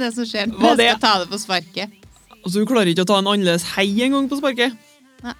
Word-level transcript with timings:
er 0.00 0.10
det 0.10 0.16
som 0.16 0.28
skjer. 0.28 0.52
Hva 0.56 0.74
det? 0.78 0.88
skal 0.94 1.02
ta 1.02 1.12
det 1.22 1.28
på 1.30 1.38
sparket. 1.40 1.98
Altså, 2.40 2.56
du 2.56 2.68
klarer 2.68 2.90
ikke 2.92 3.04
å 3.04 3.10
ta 3.10 3.18
en 3.20 3.28
annerledes 3.28 3.66
hei 3.74 3.88
en 4.06 4.16
gang 4.16 4.28
på 4.30 4.38
sparket? 4.40 4.76
Nei. 5.24 5.36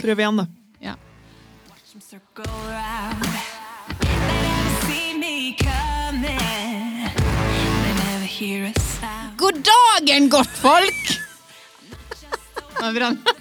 Prøv 0.00 0.22
igjen, 0.22 0.42
da. 0.42 0.46
Ja. 0.82 0.96
God 9.40 9.62
dagen, 9.66 10.28
godtfolk! 10.32 11.02
folk! 11.06 11.20
var 12.80 12.92
bra 12.96 13.10
nok. 13.10 13.36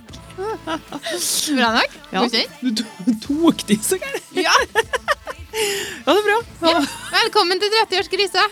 Bra 1.55 1.69
nok? 1.75 1.97
Ja. 2.11 2.23
Du 2.61 3.13
tok 3.23 3.65
de 3.67 3.79
så 3.83 3.99
gærent. 4.01 4.33
Ja. 4.37 4.55
Ja, 6.05 6.13
det 6.13 6.19
er 6.21 6.25
bra. 6.27 6.69
Ja. 6.69 6.81
Velkommen 7.09 7.59
til 7.59 7.73
30-årskrisa. 7.73 8.43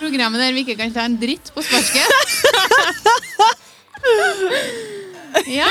Programmet 0.00 0.40
der 0.42 0.52
vi 0.56 0.62
ikke 0.64 0.76
kan 0.78 0.92
ta 0.94 1.04
en 1.08 1.16
dritt 1.20 1.52
på 1.54 1.64
sparket. 1.66 2.10
Ja. 5.46 5.68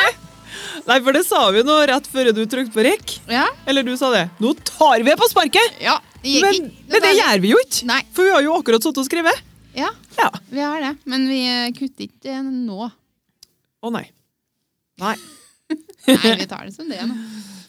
Nei, 0.86 0.98
for 1.02 1.16
det 1.16 1.24
sa 1.26 1.40
vi 1.56 1.64
nå 1.66 1.76
rett 1.90 2.06
før 2.12 2.30
du 2.36 2.44
trykte 2.50 2.74
på 2.76 2.84
rekk. 2.86 3.16
Ja. 3.32 3.46
Eller 3.68 3.84
du 3.86 3.96
sa 3.98 4.12
det. 4.14 4.28
Nå 4.44 4.52
tar 4.68 5.02
vi 5.06 5.16
på 5.18 5.28
sparket! 5.32 5.80
ja. 5.82 5.98
Det 6.26 6.40
Men, 6.42 6.72
men 6.90 7.04
det 7.04 7.12
gjør 7.20 7.42
vi 7.44 7.50
jo 7.52 7.58
ikke. 7.62 7.86
Nei. 7.86 8.00
For 8.16 8.26
vi 8.26 8.32
har 8.34 8.42
jo 8.42 8.54
akkurat 8.58 8.82
sittet 8.86 8.98
og 9.04 9.06
skrevet. 9.06 9.42
Ja, 9.78 9.92
Ja. 10.18 10.30
vi 10.50 10.62
har 10.64 10.80
det. 10.82 10.94
Men 11.06 11.28
vi 11.30 11.40
eh, 11.46 11.68
kutter 11.76 12.08
ikke 12.08 12.40
nå. 12.46 12.88
Å 13.86 13.92
nei. 13.94 14.08
Nei. 15.04 15.14
Nei, 16.08 16.34
vi 16.40 16.48
tar 16.50 16.66
det 16.66 16.74
som 16.74 16.90
det 16.90 16.98
nå. 17.06 17.14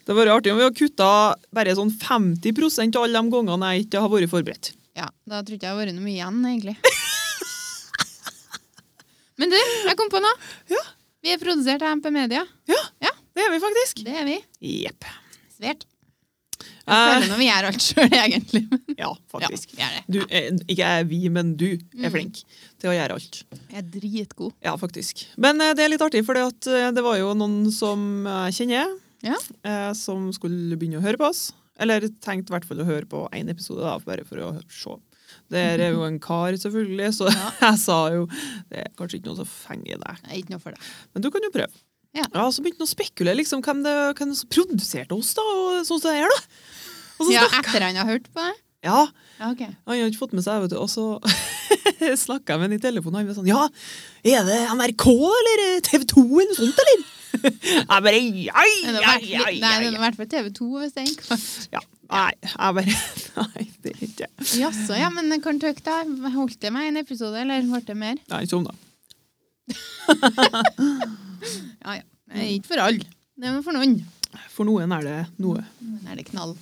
Det 0.06 0.08
hadde 0.14 0.20
vært 0.22 0.32
artig 0.38 0.52
om 0.54 0.60
vi 0.60 0.64
hadde 0.68 0.78
kutta 0.78 1.10
bare 1.56 1.74
sånn 1.76 1.90
50% 2.00 2.96
av 2.96 3.04
alle 3.08 3.20
de 3.26 3.34
gangene 3.34 3.72
jeg 3.74 3.86
ikke 3.88 4.04
har 4.04 4.12
vært 4.12 4.32
forberedt. 4.32 4.72
Ja, 4.96 5.10
Da 5.28 5.42
tror 5.44 5.58
ikke 5.58 5.66
jeg 5.68 5.74
har 5.74 5.80
vært 5.82 5.94
noe 5.96 6.04
mye 6.06 6.16
igjen, 6.16 6.38
egentlig. 6.48 6.76
Men 9.36 9.52
du, 9.52 9.56
jeg 9.58 9.96
kom 9.98 10.08
på 10.12 10.20
noe. 10.24 10.36
Ja. 10.72 10.80
Vi 11.26 11.34
er 11.34 11.40
produsert 11.42 11.82
av 11.84 11.92
MP 11.98 12.08
Media. 12.14 12.44
Ja, 12.70 12.78
Ja. 13.04 13.10
det 13.36 13.44
er 13.44 13.50
vi 13.52 13.58
faktisk. 13.60 14.00
Det 14.06 14.14
er 14.16 14.24
vi. 14.24 14.38
Jepp. 14.84 15.04
Svært. 15.58 15.84
Jeg 16.56 16.94
Eh, 16.94 17.08
føler 17.10 17.28
når 17.32 17.38
vi 17.40 17.46
gjør 17.48 17.66
alt 17.66 17.82
sjøl, 17.82 18.12
egentlig. 18.14 18.60
Ja, 18.96 19.08
faktisk. 19.32 19.72
Ja, 19.76 19.88
det. 19.90 20.02
Du, 20.08 20.20
eh, 20.30 20.52
ikke 20.70 20.76
jeg 20.86 21.06
vi, 21.10 21.18
men 21.28 21.56
du 21.58 21.66
er 21.74 22.06
Mm. 22.08 22.12
flink 22.14 22.40
til 22.78 22.90
å 22.90 22.94
gjøre 22.94 23.16
alt. 23.18 23.42
Jeg 23.72 23.78
er 23.82 23.82
dritgod. 23.90 24.52
Ja, 24.62 24.76
faktisk. 24.76 25.24
Men 25.36 25.60
eh, 25.60 25.74
det 25.74 25.84
er 25.84 25.88
litt 25.90 26.00
artig, 26.06 26.24
for 26.24 26.32
det 26.34 27.02
var 27.04 27.18
jo 27.18 27.34
noen 27.34 27.70
som 27.72 28.24
jeg 28.24 28.54
kjenner, 28.60 28.94
Ja. 29.22 29.34
eh, 29.64 29.92
som 29.94 30.30
skulle 30.32 30.78
begynne 30.78 31.00
å 31.00 31.02
høre 31.04 31.18
på 31.18 31.28
oss. 31.28 31.52
Eller 31.82 32.06
tenkte 32.24 32.52
i 32.52 32.54
hvert 32.56 32.66
fall 32.68 32.80
å 32.80 32.88
høre 32.88 33.08
på 33.10 33.26
én 33.36 33.50
episode, 33.52 33.82
da, 33.84 33.96
bare 34.06 34.24
for 34.28 34.40
å 34.40 34.52
se. 34.72 34.96
Det 35.52 35.60
er 35.76 35.82
jo 35.92 36.04
en 36.06 36.18
kar, 36.22 36.56
selvfølgelig, 36.58 37.10
så 37.18 37.28
Ja. 37.30 37.50
jeg 37.68 37.80
sa 37.82 37.98
jo 38.14 38.24
det 38.70 38.84
er 38.84 38.92
kanskje 38.98 39.20
ikke 39.20 39.30
noe 39.30 39.40
som 39.42 39.50
fenger 39.50 40.00
deg. 40.02 40.22
Er 40.30 40.38
ikke 40.40 40.54
noe 40.54 40.62
for 40.62 40.76
deg. 40.76 40.90
Men 41.14 41.26
du 41.26 41.30
kan 41.34 41.44
jo 41.46 41.52
prøve. 41.54 41.82
Ja. 42.16 42.24
ja 42.32 42.46
så 42.54 42.62
begynte 42.64 42.80
han 42.82 42.88
å 42.88 42.94
spekulere 42.94 43.38
liksom, 43.42 43.62
hvem 43.66 43.82
det, 43.84 43.94
hvem 44.18 44.32
som 44.38 44.52
produserte 44.52 45.16
oss, 45.18 45.34
da, 45.36 45.44
og 45.44 45.82
sånn 45.84 46.00
som 46.00 46.08
det 46.08 46.22
er, 46.22 46.32
da. 46.32 46.40
Så 47.16 47.32
Ja, 47.32 47.44
etter 47.48 47.84
han 47.84 47.96
har 47.96 48.08
hørt 48.08 48.30
på 48.32 48.44
det? 48.44 48.54
Ja, 48.86 49.06
Ja, 49.40 49.50
ok. 49.50 49.62
han 49.66 49.98
har 49.98 50.08
ikke 50.08 50.20
fått 50.20 50.34
med 50.36 50.44
seg, 50.46 50.62
vet 50.64 50.72
du. 50.72 50.78
Og 50.80 50.88
så 50.92 51.04
snakka 52.26 52.54
jeg 52.54 52.60
med 52.60 52.68
han 52.68 52.76
i 52.76 52.82
telefonen, 52.82 53.16
og 53.16 53.20
han 53.20 53.30
var 53.30 53.38
sånn 53.38 53.50
Ja, 53.50 53.62
er 54.24 54.46
det 54.48 54.58
NRK 54.72 55.06
eller 55.12 55.64
TV 55.86 56.06
2 56.12 56.24
eller 56.24 56.52
noe 56.52 56.58
sånt, 56.60 56.82
eller? 56.84 57.04
Jeg 57.90 58.02
bare 58.06 58.14
ai, 58.14 58.48
ai, 58.52 58.72
ai, 59.02 59.20
Nei, 59.32 59.52
det 59.60 59.90
er 59.90 59.96
har 59.96 60.02
vært 60.06 60.18
på 60.20 60.26
TV 60.32 60.50
2 60.56 60.70
hvis 60.80 60.96
det 60.96 61.04
er 61.04 61.14
kvart. 61.20 61.46
ja. 61.76 61.82
Nei, 62.06 62.32
jeg 62.38 62.74
bare 62.76 62.94
Nei, 63.40 63.64
det 63.82 63.92
er 63.92 64.02
ikke 64.06 64.28
Jaså, 64.60 64.94
ja, 64.94 65.08
men 65.10 65.40
kan 65.42 65.58
dere 65.62 65.82
da? 65.82 65.96
Holdt 66.36 66.60
det 66.62 66.70
meg 66.74 66.92
en 66.92 67.00
episode, 67.02 67.40
eller 67.40 67.66
ble 67.66 67.80
det 67.88 67.96
mer? 67.98 68.20
Nei, 68.30 68.42
ikke 68.44 68.54
sånn, 68.54 68.68
da. 68.70 68.74
Ja, 71.86 71.98
ja. 71.98 72.04
Det 72.26 72.42
er 72.42 72.52
ikke 72.56 72.70
for 72.72 72.82
alle. 72.82 73.06
Det 73.36 73.48
er 73.50 73.62
for 73.62 73.76
noen. 73.76 73.98
For 74.52 74.68
noen 74.68 74.92
er 74.96 75.04
det 75.06 75.16
noe. 75.42 75.62
Noen 75.84 76.10
er 76.10 76.18
det 76.18 76.26
knall. 76.30 76.54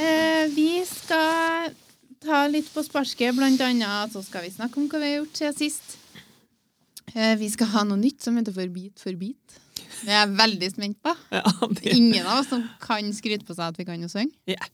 eh, 0.00 0.44
vi 0.54 0.68
skal 0.88 1.72
ta 2.24 2.42
litt 2.52 2.68
på 2.72 2.84
sparket, 2.84 3.34
blant 3.36 3.60
annet 3.64 4.12
så 4.14 4.22
skal 4.24 4.44
vi 4.46 4.52
snakke 4.54 4.80
om 4.80 4.88
hva 4.92 5.00
vi 5.02 5.10
har 5.12 5.18
gjort 5.22 5.40
siden 5.40 5.56
sist. 5.58 5.96
Eh, 7.14 7.34
vi 7.40 7.48
skal 7.50 7.70
ha 7.74 7.82
noe 7.88 7.98
nytt 8.00 8.22
som 8.22 8.36
heter 8.38 8.54
For 8.54 8.70
bit 8.72 9.00
for 9.02 9.16
bit. 9.18 9.56
Det 10.00 10.08
er 10.12 10.20
jeg 10.22 10.34
veldig 10.38 10.68
spent 10.74 10.98
på. 11.04 11.14
Ja, 11.40 11.44
Det 11.76 11.94
ingen 11.96 12.26
av 12.26 12.42
oss 12.42 12.50
som 12.52 12.62
kan 12.82 13.08
skryte 13.16 13.46
på 13.48 13.56
seg 13.56 13.72
at 13.72 13.80
vi 13.80 13.86
kan 13.88 14.00
jo 14.02 14.08
synge. 14.12 14.32
Yeah. 14.48 14.68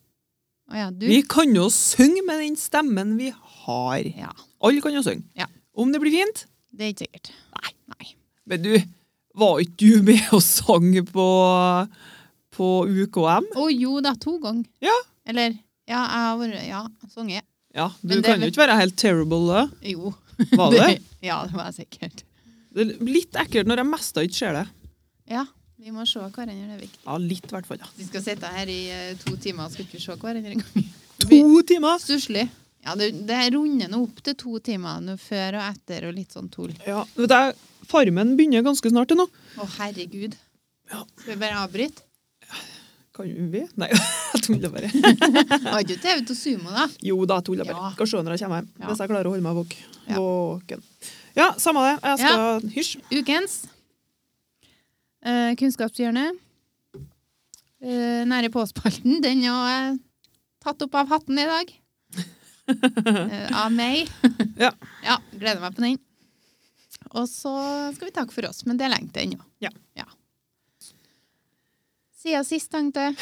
Ja. 0.74 0.90
Vi 0.98 1.20
kan 1.30 1.52
jo 1.54 1.68
synge 1.70 2.24
med 2.26 2.40
den 2.42 2.56
stemmen 2.58 3.14
vi 3.20 3.30
har. 3.30 4.02
Ja, 4.18 4.32
Alle 4.66 4.82
kan 4.82 4.94
jo 4.96 5.02
synge. 5.06 5.22
Ja. 5.38 5.46
Om 5.76 5.92
det 5.94 6.00
blir 6.02 6.14
fint? 6.18 6.46
det 6.76 6.84
er 6.84 6.92
ikke 6.92 7.06
sikkert. 7.06 7.30
Nei. 7.56 7.70
Nei. 7.94 8.08
Men 8.50 8.62
du, 8.64 8.72
var 9.38 9.60
ikke 9.62 9.76
du 9.80 10.02
med 10.04 10.26
og 10.36 10.42
sang 10.44 10.90
på, 11.08 11.26
på 12.56 12.68
UKM? 12.84 13.46
Å 13.56 13.68
jo 13.72 14.00
da, 14.04 14.12
to 14.20 14.36
ganger. 14.42 14.66
Ja. 14.84 14.96
Eller 15.26 15.56
Ja, 15.86 16.02
jeg 16.02 16.22
har 16.26 16.38
vært 16.40 16.66
Ja, 16.66 16.82
sunget. 17.14 17.46
Ja, 17.76 17.90
du 18.02 18.14
Men 18.14 18.22
kan 18.24 18.42
jo 18.42 18.48
ikke 18.50 18.64
være 18.64 18.76
helt 18.80 18.96
terrible, 18.98 19.42
da. 19.46 19.64
Jo. 19.86 20.12
Var 20.60 20.74
det? 20.74 20.88
ja, 21.24 21.38
det 21.48 21.56
var 21.56 21.70
sikkert. 21.74 22.24
Det 22.76 22.84
er 22.84 23.06
litt 23.08 23.38
ekkelt 23.40 23.68
når 23.70 23.80
jeg 23.80 23.88
mest 23.88 24.18
ikke 24.20 24.36
ser 24.36 24.58
det. 24.58 24.66
Ja, 25.32 25.46
vi 25.80 25.92
må 25.94 26.04
se 26.08 26.20
hverandre. 26.20 26.54
Det 26.56 26.76
er 26.76 26.82
viktig. 26.82 27.00
Ja, 27.06 27.16
litt 27.20 27.48
hvert 27.52 27.68
fall. 27.68 27.80
Ja. 27.80 27.88
Vi 27.96 28.06
skal 28.08 28.24
sitte 28.24 28.50
her 28.52 28.70
i 28.72 28.78
eh, 28.92 29.10
to 29.22 29.34
timer 29.40 29.66
og 29.66 29.74
skal 29.74 29.86
ikke 29.88 30.02
se 30.02 30.16
hverandre 30.20 30.56
engang. 30.58 30.86
To 31.26 31.38
timer! 31.64 31.96
Stusslig. 31.98 32.42
Ja, 32.84 32.92
det, 32.94 33.08
det 33.26 33.38
runder 33.54 33.88
nå 33.90 34.02
opp 34.04 34.20
til 34.22 34.36
to 34.38 34.58
timer 34.62 35.00
nå 35.02 35.16
før 35.18 35.56
og 35.58 35.64
etter 35.72 36.04
og 36.06 36.12
litt 36.14 36.36
sånn 36.36 36.50
tull. 36.52 36.74
Ja, 36.86 37.00
vet 37.16 37.32
du, 37.32 37.64
Farmen 37.88 38.34
begynner 38.38 38.62
ganske 38.66 38.90
snart 38.92 39.14
nå. 39.16 39.24
Å, 39.56 39.66
herregud. 39.78 40.36
Ja. 40.92 41.00
Skal 41.22 41.32
vi 41.32 41.38
bare 41.40 41.64
avbryte? 41.64 42.05
Kan 43.16 43.30
vi? 43.52 43.62
Nei, 43.80 43.88
jeg 44.34 44.42
tuller 44.44 44.72
bare. 44.72 44.90
Har 45.70 45.80
ikke 45.80 45.96
TV 46.02 46.24
til 46.28 46.36
Sumo, 46.36 46.72
da? 46.74 46.84
Jo 47.04 47.22
da, 47.24 47.38
jeg 47.40 47.48
tuller 47.48 47.68
bare. 47.68 47.78
Ja. 47.88 47.92
Skal 47.96 48.10
se 48.10 48.20
når 48.20 48.36
jeg 48.36 48.44
kommer 48.44 48.60
hjem. 48.60 48.68
Ja. 48.76 48.88
Hvis 48.90 49.00
jeg 49.00 49.12
klarer 49.12 49.30
å 49.30 49.32
holde 49.32 49.46
meg 49.46 49.56
våk. 49.56 49.76
Ja. 50.06 50.18
våken. 50.20 50.84
Ja, 51.36 51.46
samme 51.60 51.84
det. 51.86 51.94
Jeg 52.04 52.20
skal 52.22 52.68
Hysj. 52.76 52.92
Ukens 53.16 53.56
eh, 55.26 55.54
Kunnskapshjørne. 55.60 56.26
Eh, 57.86 58.22
nære 58.28 58.52
påspalten. 58.52 59.18
Den 59.24 59.44
er 59.48 59.96
tatt 60.64 60.84
opp 60.84 60.96
av 61.00 61.12
hatten 61.16 61.40
i 61.40 61.48
dag. 61.50 61.74
Eh, 62.66 63.50
av 63.54 63.68
meg. 63.70 64.08
Ja. 64.58 64.72
ja. 65.06 65.14
Gleder 65.38 65.60
meg 65.62 65.76
på 65.76 65.84
den. 65.84 66.00
Og 67.12 67.28
så 67.30 67.52
skal 67.94 68.08
vi 68.08 68.14
takke 68.16 68.34
for 68.34 68.48
oss, 68.48 68.64
men 68.66 68.74
det 68.74 68.88
er 68.88 68.90
lenge 68.96 69.12
til 69.14 69.22
ennå. 69.22 69.44
Ja. 69.62 69.70
Siden 72.26 72.42
sist, 72.42 72.72
tenkte 72.72 73.04
jeg. 73.04 73.14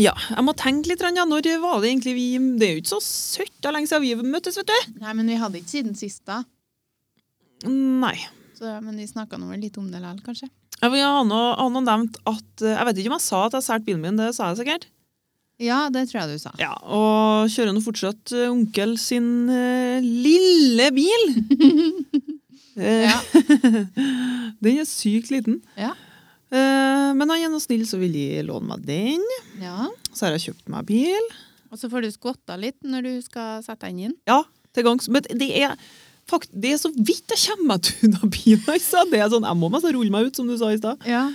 Ja, 0.00 0.14
jeg 0.32 0.42
må 0.42 0.54
tenke 0.58 0.90
litt. 0.90 1.02
Ja. 1.04 1.26
Når 1.28 1.46
var 1.62 1.78
det 1.78 1.92
egentlig 1.92 2.14
vi 2.16 2.26
Det 2.58 2.66
er 2.66 2.72
jo 2.74 2.80
ikke 2.82 2.94
så 2.96 3.02
søtt 3.04 3.68
lenge 3.70 3.86
siden 3.86 4.02
vi 4.02 4.32
møttes, 4.32 4.58
vet 4.58 4.66
du. 4.66 4.96
Nei, 4.98 5.14
men 5.14 5.30
vi 5.30 5.36
hadde 5.38 5.60
ikke 5.60 5.70
siden 5.70 5.94
sist, 5.98 6.24
da. 6.26 6.40
Nei. 7.68 8.16
Så, 8.58 8.72
men 8.82 8.98
vi 8.98 9.06
snakka 9.06 9.38
nå 9.38 9.52
litt 9.60 9.78
om 9.78 9.86
det 9.92 10.00
likevel, 10.02 10.24
kanskje. 10.26 10.50
Ja, 10.80 10.90
vi 10.90 11.04
har 11.04 11.22
nå 11.28 11.84
nevnt 11.84 12.18
at 12.24 12.64
eh, 12.64 12.72
Jeg 12.72 12.88
vet 12.88 12.98
ikke 12.98 13.12
om 13.12 13.18
jeg 13.18 13.26
sa 13.28 13.44
at 13.46 13.56
jeg 13.58 13.66
solgte 13.68 13.86
bilen 13.86 14.02
min, 14.02 14.18
det 14.18 14.32
sa 14.34 14.50
jeg 14.50 14.62
sikkert. 14.64 14.88
Ja, 15.60 15.80
det 15.92 16.06
tror 16.08 16.22
jeg 16.22 16.34
du 16.34 16.42
sa. 16.42 16.54
Ja, 16.58 16.72
Og 16.82 17.52
kjører 17.52 17.76
nå 17.76 17.84
fortsatt 17.84 18.34
eh, 18.34 18.48
onkel 18.50 18.96
sin 18.98 19.30
uh, 19.52 20.02
lille 20.02 20.90
bil. 20.98 21.26
Ja. 22.80 23.18
den 24.64 24.78
er 24.80 24.86
sykt 24.88 25.28
liten. 25.28 25.58
Ja. 25.76 25.90
Eh, 26.50 27.10
men 27.14 27.30
han 27.30 27.36
er 27.38 27.52
nå 27.52 27.60
snill, 27.62 27.86
så 27.86 28.00
vil 28.00 28.14
de 28.14 28.42
låne 28.46 28.72
meg 28.72 28.84
den. 28.88 29.24
ja. 29.62 29.88
Så 30.10 30.26
har 30.26 30.34
jeg 30.34 30.50
kjøpt 30.50 30.70
meg 30.72 30.88
bil. 30.88 31.26
Og 31.70 31.78
så 31.78 31.90
får 31.90 32.02
du 32.02 32.10
skvotta 32.10 32.56
litt 32.58 32.80
når 32.82 33.06
du 33.06 33.12
skal 33.22 33.60
sette 33.62 33.86
den 33.86 34.08
inn. 34.08 34.16
Ja, 34.26 34.42
til 34.74 34.86
gangs. 34.86 35.06
Men 35.12 35.22
det 35.38 35.50
er, 35.60 35.76
fakt, 36.30 36.50
det 36.50 36.74
er 36.74 36.80
så 36.82 36.90
vidt 36.96 37.30
jeg 37.30 37.44
kommer 37.44 37.76
meg 37.76 37.86
til 37.86 38.08
unna 38.08 38.30
bilen. 38.34 38.66
Altså. 38.74 39.04
Det 39.12 39.22
er 39.22 39.30
sånn, 39.30 39.46
jeg 39.46 39.60
må 39.60 39.70
nesten 39.70 39.94
rulle 39.94 40.14
meg 40.14 40.26
ut, 40.26 40.40
som 40.40 40.50
du 40.50 40.56
sa 40.58 40.72
i 40.74 40.80
stad. 40.80 41.06
Ja. 41.08 41.28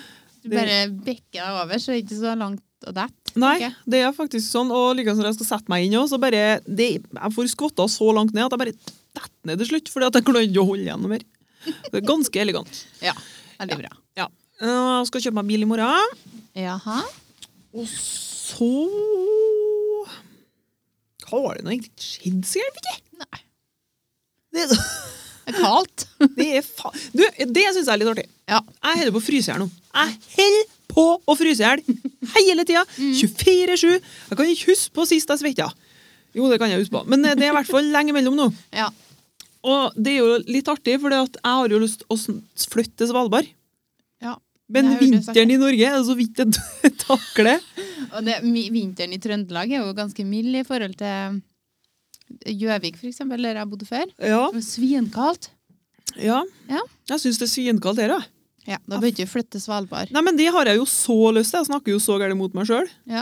Du 0.43 0.51
bare 0.51 0.83
bekker 0.91 1.39
deg 1.39 1.61
over, 1.63 1.79
så 1.81 1.93
det 1.93 1.95
er 1.95 2.03
ikke 2.03 2.19
så 2.19 2.35
langt 2.37 2.61
å 2.85 2.93
dette. 2.93 3.33
Nei, 3.35 3.55
okay. 3.57 3.73
det 3.91 4.01
er 4.05 4.13
faktisk 4.15 4.45
sånn. 4.45 4.69
Og 4.75 4.93
likevel 4.99 5.17
når 5.19 5.31
jeg 5.31 5.39
skal 5.39 5.49
sette 5.53 5.71
meg 5.71 5.87
inn 5.87 5.97
òg, 5.99 6.09
så 6.11 6.19
bare 6.21 6.59
det, 6.67 6.89
Jeg 7.01 7.33
får 7.35 7.49
skvotta 7.55 7.87
så 7.91 8.11
langt 8.15 8.35
ned 8.35 8.45
at 8.45 8.55
jeg 8.55 8.61
bare 8.61 8.75
detter 8.75 9.49
ned 9.49 9.63
til 9.63 9.71
slutt, 9.71 9.91
fordi 9.91 10.09
at 10.11 10.19
jeg 10.19 10.27
klarer 10.27 10.47
ikke 10.47 10.63
å 10.63 10.69
holde 10.69 10.85
igjen 10.85 11.03
noe 11.03 11.15
mer. 11.15 11.25
Det 11.65 11.97
er 11.97 12.05
ganske 12.05 12.43
elegant. 12.43 12.81
Ja, 13.03 13.15
veldig 13.57 13.79
bra. 13.79 13.91
Ja. 14.19 14.29
Jeg 14.61 15.07
skal 15.09 15.25
kjøpe 15.25 15.35
meg 15.39 15.49
bil 15.49 15.65
i 15.65 15.67
morgen. 15.67 16.15
Jaha. 16.55 17.01
Og 17.75 17.87
så 17.91 18.69
Har 21.25 21.57
det 21.57 21.65
nå 21.65 21.73
egentlig 21.73 21.91
skjedd 21.99 22.45
så 22.47 22.61
gærent, 22.61 22.79
ikke? 22.79 23.25
Nei. 23.25 23.41
Det, 24.55 24.67
Det 24.69 25.53
er 25.53 25.57
kaldt. 25.59 26.05
Det 26.37 26.47
er 26.59 26.63
fa... 26.65 26.91
Du, 27.11 27.23
det 27.25 27.65
syns 27.75 27.83
jeg 27.89 27.91
er 27.91 27.99
litt 28.01 28.11
artig. 28.13 28.27
Ja. 28.49 28.61
Jeg 28.61 29.01
holder 29.01 29.15
på 29.15 29.21
å 29.21 29.25
fryse 29.25 29.49
i 29.49 29.51
hjel 29.51 29.63
nå. 29.65 29.67
Jeg 29.95 30.19
holder 30.37 30.69
på 30.95 31.05
å 31.19 31.35
fryse 31.37 31.65
i 31.65 31.67
hjel 31.67 31.83
hele 32.35 32.65
tida. 32.67 32.85
24-7. 32.99 33.89
Jeg 33.97 34.37
kan 34.39 34.53
ikke 34.53 34.71
huske 34.71 34.95
på 34.95 35.07
sist 35.09 35.33
jeg 35.33 35.41
svetta. 35.41 35.67
Jo, 36.35 36.47
det 36.51 36.61
kan 36.61 36.71
jeg 36.71 36.83
huske 36.85 36.95
på. 36.95 37.03
Men 37.11 37.25
eh, 37.25 37.35
det 37.37 37.47
er 37.49 37.53
i 37.53 37.57
hvert 37.57 37.69
fall 37.69 37.91
lenge 37.91 38.15
mellom 38.15 38.37
nå. 38.39 38.47
Ja. 38.75 38.87
Og 39.65 39.95
det 39.97 40.15
er 40.15 40.21
jo 40.21 40.39
litt 40.45 40.67
artig, 40.71 40.97
for 41.01 41.13
jeg 41.13 41.41
har 41.43 41.73
jo 41.73 41.81
lyst 41.81 42.03
til 42.03 42.13
å 42.13 42.69
flytte 42.69 43.01
til 43.01 43.09
Svalbard. 43.11 43.49
Men 44.69 44.95
vinteren 44.97 45.51
i 45.53 45.57
Norge 45.61 45.85
er 45.85 45.97
det 45.99 46.05
så 46.07 46.15
vidt 46.17 46.39
jeg 46.41 46.93
takler. 47.05 47.59
Og 48.15 48.23
det, 48.25 48.39
vinteren 48.73 49.13
i 49.13 49.19
Trøndelag 49.21 49.71
er 49.75 49.83
jo 49.83 49.91
ganske 49.97 50.25
mild 50.25 50.55
i 50.57 50.63
forhold 50.65 50.95
til 50.97 51.41
Gjøvik, 52.49 52.95
for 52.97 53.05
eksempel, 53.11 53.43
der 53.45 53.59
jeg 53.61 53.69
bodde 53.69 53.85
før. 53.85 54.07
Ja, 54.25 54.47
Svinkaldt. 54.65 55.51
ja. 56.17 56.39
Ja. 56.71 56.81
Jeg 57.11 57.21
syns 57.21 57.37
det 57.37 57.45
er 57.45 57.51
svinkaldt 57.53 58.01
her, 58.01 58.15
da. 58.15 58.21
Ja, 58.65 58.79
da 58.89 58.97
bør 58.97 59.05
du 59.05 59.11
ikke 59.11 59.27
flytte 59.29 59.51
til 59.59 59.61
Svalbard. 59.61 60.09
Nei, 60.09 60.23
men 60.25 60.39
det 60.39 60.47
har 60.49 60.65
jeg 60.65 60.79
jo 60.79 60.87
så 60.89 61.13
lyst 61.37 61.53
til. 61.53 61.59
Jeg 61.61 61.67
snakker 61.69 61.93
jo 61.93 61.99
så 62.01 62.15
gærent 62.17 62.39
mot 62.41 62.55
meg 62.57 62.65
sjøl. 62.71 62.89
Ja. 63.13 63.21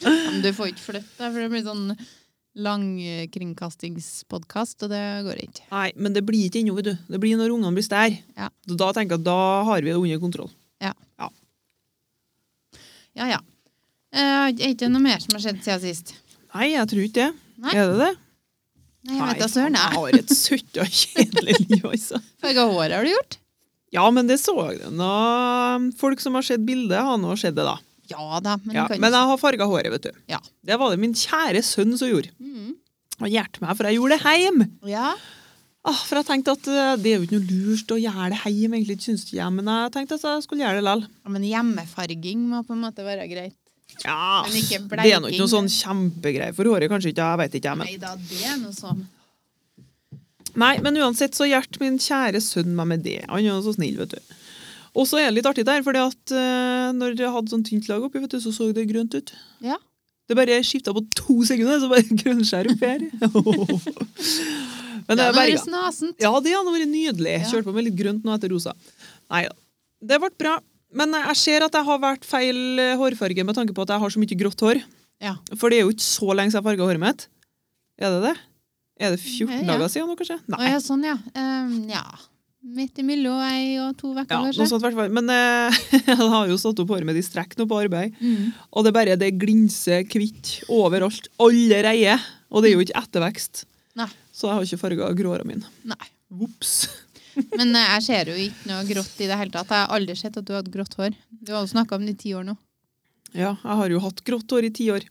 Men 0.00 0.42
du 0.44 0.50
får 0.56 0.72
ikke 0.72 0.84
flytte, 0.84 1.18
for 1.20 1.38
det 1.40 1.48
blir 1.52 1.62
sånn 1.64 1.92
langkringkastingspodkast, 2.56 4.82
og 4.84 4.88
det 4.92 5.02
går 5.26 5.36
ikke. 5.46 5.62
Nei, 5.72 5.88
men 5.96 6.12
det 6.16 6.22
blir 6.28 6.44
ikke 6.48 6.60
ennå, 6.60 6.74
vet 6.76 6.88
du. 6.90 6.94
Det 7.14 7.20
blir 7.22 7.36
når 7.40 7.54
ungene 7.54 7.74
blir 7.76 7.86
større. 7.86 8.16
Ja. 8.36 8.48
Da 8.68 8.88
tenker 8.96 9.12
jeg 9.16 9.20
at 9.22 9.26
da 9.28 9.38
har 9.68 9.78
vi 9.84 9.90
det 9.92 9.98
under 10.00 10.20
kontroll. 10.22 10.50
Ja, 10.82 10.92
ja. 13.28 13.40
Eh, 14.12 14.48
Er 14.48 14.70
ikke 14.72 14.88
noe 14.88 15.02
mer 15.04 15.18
som 15.20 15.34
har 15.36 15.42
skjedd 15.44 15.60
siden 15.64 15.80
sist? 15.82 16.14
Nei, 16.54 16.66
jeg 16.72 16.86
tror 16.88 17.02
ikke 17.04 17.18
det. 17.18 17.30
Nei. 17.60 17.72
Er 17.76 17.84
det 17.90 17.98
det? 18.00 18.12
Nei, 19.08 19.16
jeg 19.18 19.26
vet 19.28 19.40
da 19.42 19.48
søren. 19.52 19.76
jeg 19.76 19.90
har 19.98 20.08
et 20.16 20.30
søtt 20.32 20.74
og 20.80 20.88
kjedelig 20.96 21.54
liv, 21.66 21.84
altså. 21.90 22.16
Farga 22.42 22.62
håret 22.70 22.94
har 22.96 23.04
du 23.04 23.10
gjort? 23.12 23.34
Ja, 23.92 24.06
men 24.14 24.24
det 24.30 24.38
så 24.40 24.54
jeg. 24.70 24.78
Nå, 24.96 25.10
folk 26.00 26.18
som 26.24 26.32
har 26.38 26.44
sett 26.46 26.64
bildet, 26.64 27.02
har 27.04 27.18
nå 27.20 27.30
sett 27.36 27.56
det, 27.58 27.66
da. 27.68 27.76
Ja 28.12 28.40
da, 28.44 28.56
men 28.62 28.76
Ja, 28.76 28.86
kan 28.90 29.00
men 29.02 29.14
jeg 29.16 29.30
har 29.32 29.40
farga 29.40 29.68
håret, 29.68 29.92
vet 29.96 30.08
du. 30.08 30.22
Ja. 30.30 30.40
Det 30.64 30.78
var 30.80 30.92
det 30.94 31.00
min 31.02 31.16
kjære 31.16 31.62
sønn 31.66 31.96
som 31.98 32.10
gjorde. 32.12 32.32
mm. 32.40 32.72
Han 33.22 33.30
hjalp 33.30 33.60
meg, 33.62 33.76
for 33.78 33.86
jeg 33.86 33.98
gjorde 34.00 34.16
det 34.18 34.34
hjemme. 34.40 34.66
Ja. 34.88 35.12
Ah, 35.82 35.98
for 36.06 36.18
jeg 36.18 36.26
tenkte 36.28 36.54
at 36.54 36.68
eh, 36.70 36.92
det 37.02 37.10
er 37.10 37.18
jo 37.20 37.26
ikke 37.26 37.38
noe 37.40 37.56
lurt 37.66 37.92
å 37.94 37.98
gjøre 37.98 38.28
det 38.32 38.52
hjemme, 38.54 38.78
egentlig, 38.78 38.96
syns 39.02 39.24
ikke 39.26 39.36
jeg, 39.40 39.54
men 39.56 39.70
jeg 39.70 39.92
tenkte 39.94 40.18
at 40.18 40.26
jeg 40.28 40.44
skulle 40.46 40.62
gjøre 40.64 40.78
det 40.78 40.84
likevel. 40.86 41.04
Ja, 41.10 41.32
Men 41.34 41.46
hjemmefarging 41.46 42.44
må 42.50 42.62
på 42.66 42.76
en 42.76 42.84
måte 42.84 43.06
være 43.06 43.26
greit. 43.30 43.56
Ja, 44.06 44.42
det 44.48 45.10
er 45.12 45.20
nå 45.20 45.28
ikke 45.28 45.42
noe 45.42 45.52
sånn 45.52 45.68
kjempegreie 45.70 46.54
for 46.56 46.70
håret, 46.70 46.88
kanskje 46.90 47.12
ikke, 47.12 47.26
jeg 47.26 47.40
vet 47.42 47.56
ikke, 47.58 47.72
jeg, 47.74 47.80
men 47.82 47.90
Nei 47.90 47.98
da, 48.00 48.14
det 48.16 48.38
er 48.48 48.56
noe 48.62 48.76
sånn. 48.76 49.02
Nei, 50.62 50.72
men 50.84 50.98
uansett 51.00 51.36
så 51.36 51.46
hjalp 51.48 51.78
min 51.80 51.98
kjære 52.02 52.40
sønn 52.44 52.74
meg 52.76 52.88
med 52.90 53.04
det. 53.06 53.18
Han 53.28 53.40
er 53.40 53.50
jo 53.50 53.60
så 53.64 53.74
snill, 53.76 53.98
vet 54.02 54.16
du. 54.16 54.34
Og 54.92 55.06
så 55.08 55.22
er 55.22 55.30
det 55.30 55.38
litt 55.38 55.48
artig 55.48 55.64
der, 55.64 55.80
fordi 55.86 56.02
at 56.04 56.34
eh, 56.36 56.90
når 56.96 57.14
jeg 57.16 57.30
hadde 57.32 57.52
sånn 57.54 57.64
tynt 57.64 57.86
lag 57.88 58.02
oppi, 58.04 58.20
vet 58.20 58.34
du, 58.34 58.40
så 58.44 58.52
så 58.52 58.68
det 58.76 58.84
grønt 58.90 59.14
ut. 59.16 59.32
Ja. 59.64 59.78
Det 60.28 60.36
bare 60.38 60.58
skifta 60.64 60.92
på 60.94 61.00
to 61.16 61.38
sekunder, 61.48 61.80
så 61.80 61.88
bare 61.90 62.04
grønnskjær 62.22 62.68
oppi 62.74 62.90
her. 62.90 63.06
men 65.06 65.16
Det 65.16 65.24
har 65.24 65.32
bare 65.36 65.58
snasent. 65.62 66.16
Ja, 66.22 66.32
det 66.44 66.52
hadde 66.54 66.74
vært 66.74 66.90
nydelig. 66.92 67.32
Ja. 67.38 67.46
Kjørte 67.50 67.68
på 67.70 67.74
med 67.76 67.86
litt 67.88 67.96
grønt 67.98 68.26
nå 68.26 68.34
etter 68.36 68.52
rosa. 68.52 68.74
Nei 69.32 69.44
da. 69.48 69.54
Det 70.12 70.18
ble 70.22 70.30
bra. 70.44 70.54
Men 70.92 71.14
jeg 71.16 71.38
ser 71.40 71.64
at 71.64 71.76
jeg 71.78 71.88
har 71.88 72.00
vært 72.02 72.26
feil 72.28 72.58
eh, 72.82 72.94
hårfarge 73.00 73.46
med 73.48 73.56
tanke 73.56 73.72
på 73.76 73.84
at 73.86 73.94
jeg 73.94 74.02
har 74.02 74.12
så 74.12 74.20
mye 74.20 74.38
grått 74.44 74.60
hår. 74.66 74.82
Ja. 75.22 75.36
For 75.56 75.72
det 75.72 75.78
er 75.80 75.86
jo 75.86 75.94
ikke 75.94 76.04
så 76.04 76.34
lenge 76.36 76.52
siden 76.52 76.60
jeg 76.60 76.68
farga 76.68 76.88
håret 76.90 77.00
mitt. 77.02 77.20
Er 78.02 78.12
det 78.12 78.20
det? 78.26 78.34
Er 79.02 79.14
det 79.14 79.20
14 79.22 79.48
Ja, 79.48 79.62
ja. 79.62 79.68
dager 79.72 79.88
siden 79.94 80.10
nå, 80.10 80.18
kanskje? 80.20 80.36
Å 80.36 80.52
Nei. 80.52 80.68
ja, 80.68 80.78
sånn, 80.84 81.04
ja. 81.06 81.16
Um, 81.32 81.72
ja. 81.88 82.02
Midt 82.62 83.00
imellom 83.02 83.40
ei 83.42 83.74
og 83.82 83.96
to 83.98 84.12
uker, 84.14 84.28
Ja, 84.30 84.38
noe 84.46 84.68
sånt 84.70 84.84
hvertfall. 84.84 85.08
hvert. 85.10 85.14
Men 85.18 85.30
eh, 85.34 85.78
jeg 86.06 86.16
har 86.20 86.46
jo 86.50 86.58
satt 86.62 86.78
opp 86.78 86.92
håret 86.94 87.08
med 87.08 87.16
de 87.18 87.22
strekk 87.26 87.56
nå 87.58 87.66
på 87.66 87.80
arbeid. 87.82 88.14
Mm. 88.22 88.52
Og 88.70 88.84
det 88.86 88.92
er 88.92 88.96
bare 89.00 89.16
det 89.18 89.32
glinser 89.42 90.04
hvitt 90.06 90.60
overalt. 90.70 91.26
Allerede. 91.42 92.14
Og 92.54 92.62
det 92.62 92.70
er 92.70 92.76
jo 92.76 92.84
ikke 92.86 93.00
ettervekst. 93.02 93.64
Nei. 93.98 94.06
Så 94.32 94.46
jeg 94.48 94.54
har 94.60 94.68
ikke 94.68 94.80
farga 94.84 95.10
gråhåra 95.18 95.46
mine. 95.48 95.66
Nei. 95.90 95.98
Vops. 96.32 96.86
Men 97.58 97.74
eh, 97.74 97.88
jeg 97.96 98.06
ser 98.06 98.30
jo 98.30 98.38
ikke 98.46 98.70
noe 98.70 98.86
grått 98.88 99.18
i 99.24 99.28
det 99.32 99.40
hele 99.42 99.52
tatt. 99.58 99.74
Jeg 99.74 99.82
har 99.88 99.96
aldri 99.98 100.16
sett 100.22 100.38
at 100.38 100.46
du 100.46 100.54
har 100.54 100.62
hatt 100.62 100.72
grått 100.78 100.94
hår. 101.00 101.18
Du 101.42 101.50
har 101.56 101.64
jo 101.66 101.72
snakka 101.74 101.98
om 101.98 102.06
det 102.06 102.14
i 102.14 102.20
ti 102.26 102.36
år 102.38 102.46
nå. 102.46 102.54
Ja, 103.32 103.54
jeg 103.58 103.76
har 103.82 103.90
jo 103.90 104.00
hatt 104.04 104.22
grått 104.28 104.52
hår 104.52 104.68
i 104.68 104.74
ti 104.76 104.86
år. 104.92 105.04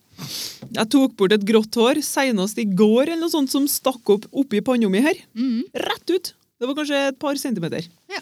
Jeg 0.72 0.88
tok 0.94 1.16
bort 1.18 1.34
et 1.36 1.44
grått 1.48 1.76
hår 1.76 2.00
senest 2.06 2.60
i 2.62 2.68
går, 2.70 3.10
eller 3.10 3.24
noe 3.26 3.34
sånt 3.34 3.50
som 3.52 3.66
stakk 3.68 4.08
opp 4.14 4.28
oppi 4.38 4.62
panna 4.64 4.88
mi 4.94 5.02
her. 5.04 5.18
Mm. 5.34 5.64
Rett 5.84 6.14
ut. 6.14 6.30
Det 6.62 6.68
var 6.70 6.78
kanskje 6.78 6.98
et 7.10 7.18
par 7.18 7.38
centimeter. 7.42 7.88
Ja. 8.12 8.22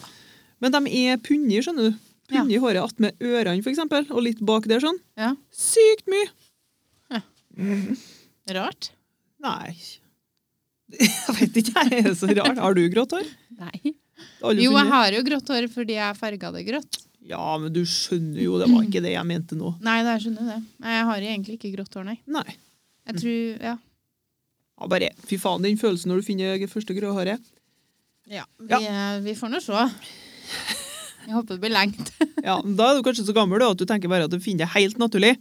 Men 0.64 0.72
de 0.72 0.94
er 1.04 1.18
punni, 1.20 1.58
skjønner 1.60 1.90
du. 1.90 1.98
Punni 2.30 2.56
ja. 2.56 2.62
håret 2.64 2.86
attmed 2.86 3.26
ørene, 3.26 3.60
for 3.66 3.74
eksempel, 3.74 4.06
og 4.14 4.24
litt 4.24 4.40
bak 4.48 4.70
der 4.70 4.80
sånn. 4.84 4.96
ja. 5.20 5.34
Sykt 5.52 6.08
mye! 6.08 6.30
Rart. 8.56 8.94
Nei. 9.44 9.74
Jeg 11.00 11.36
vet 11.36 11.60
ikke, 11.62 11.84
jeg. 11.84 12.06
Er 12.08 12.16
så 12.18 12.30
rart? 12.32 12.58
Har 12.64 12.78
du 12.78 12.82
grått 12.90 13.12
hår? 13.14 13.28
Nei. 13.60 13.92
Jo, 14.42 14.72
jeg 14.74 14.88
har 14.90 15.14
jo 15.14 15.20
grått 15.28 15.52
hår 15.52 15.68
fordi 15.72 15.96
jeg 15.96 16.18
farga 16.18 16.50
det 16.56 16.64
grått. 16.68 16.98
Ja, 17.30 17.44
men 17.62 17.72
du 17.76 17.84
skjønner 17.88 18.42
jo, 18.42 18.56
det 18.60 18.72
var 18.72 18.88
ikke 18.88 19.04
det 19.04 19.14
jeg 19.14 19.28
mente 19.28 19.56
nå. 19.60 19.76
Nei, 19.86 20.00
jeg 20.02 20.24
skjønner 20.26 20.50
det. 20.50 20.58
Jeg 20.88 21.06
har 21.12 21.28
egentlig 21.28 21.60
ikke 21.60 21.72
grått 21.76 22.00
hår, 22.00 22.08
nei. 22.10 22.18
Nei. 22.32 22.48
Jeg 23.12 23.22
tror, 23.22 23.38
ja. 23.70 23.76
Ja, 24.80 24.90
bare, 24.96 25.12
fy 25.30 25.38
faen, 25.40 25.64
den 25.68 25.80
følelsen 25.80 26.12
når 26.12 26.24
du 26.24 26.28
finner 26.32 26.58
det 26.58 26.72
første 26.72 26.96
grå 26.98 27.14
håret. 27.16 27.44
Ja, 28.30 28.46
vi, 28.62 28.78
ja. 28.86 29.20
vi 29.26 29.34
får 29.38 29.50
nå 29.50 29.62
se. 29.64 29.86
Jeg 31.26 31.36
håper 31.36 31.58
det 31.58 31.62
blir 31.64 31.74
lengt. 31.76 32.12
Ja, 32.46 32.56
Da 32.64 32.86
er 32.90 32.98
du 32.98 33.04
kanskje 33.04 33.26
så 33.28 33.34
gammel 33.36 33.62
at 33.66 33.80
du 33.80 33.84
tenker 33.90 34.10
bare 34.12 34.30
at 34.30 34.32
du 34.32 34.40
finner 34.42 34.64
det 34.64 34.74
helt 34.78 35.00
naturlig. 35.02 35.34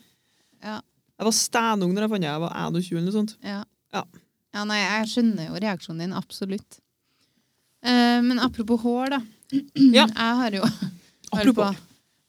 Ja. 0.64 0.80
Jeg 1.18 1.26
var 1.28 1.34
stenung 1.36 1.92
når 1.94 2.04
jeg 2.04 2.12
fant 2.12 2.24
det. 2.24 2.30
Jeg 2.32 2.42
var 2.42 2.56
21 2.58 2.96
eller 2.98 3.06
noe 3.06 3.14
sånt. 3.14 3.34
Ja. 3.46 3.60
Ja. 3.94 4.02
ja, 4.56 4.64
nei, 4.68 4.78
jeg 4.82 5.10
skjønner 5.12 5.46
jo 5.48 5.60
reaksjonen 5.62 6.02
din, 6.02 6.16
absolutt. 6.18 6.80
Eh, 7.86 8.18
men 8.26 8.42
apropos 8.42 8.82
hår, 8.82 9.14
da. 9.16 9.20
Ja. 9.98 10.08
Jeg 10.08 10.40
har 10.42 10.58
jo 10.58 10.64
holdt 11.36 11.54
på, 11.56 11.68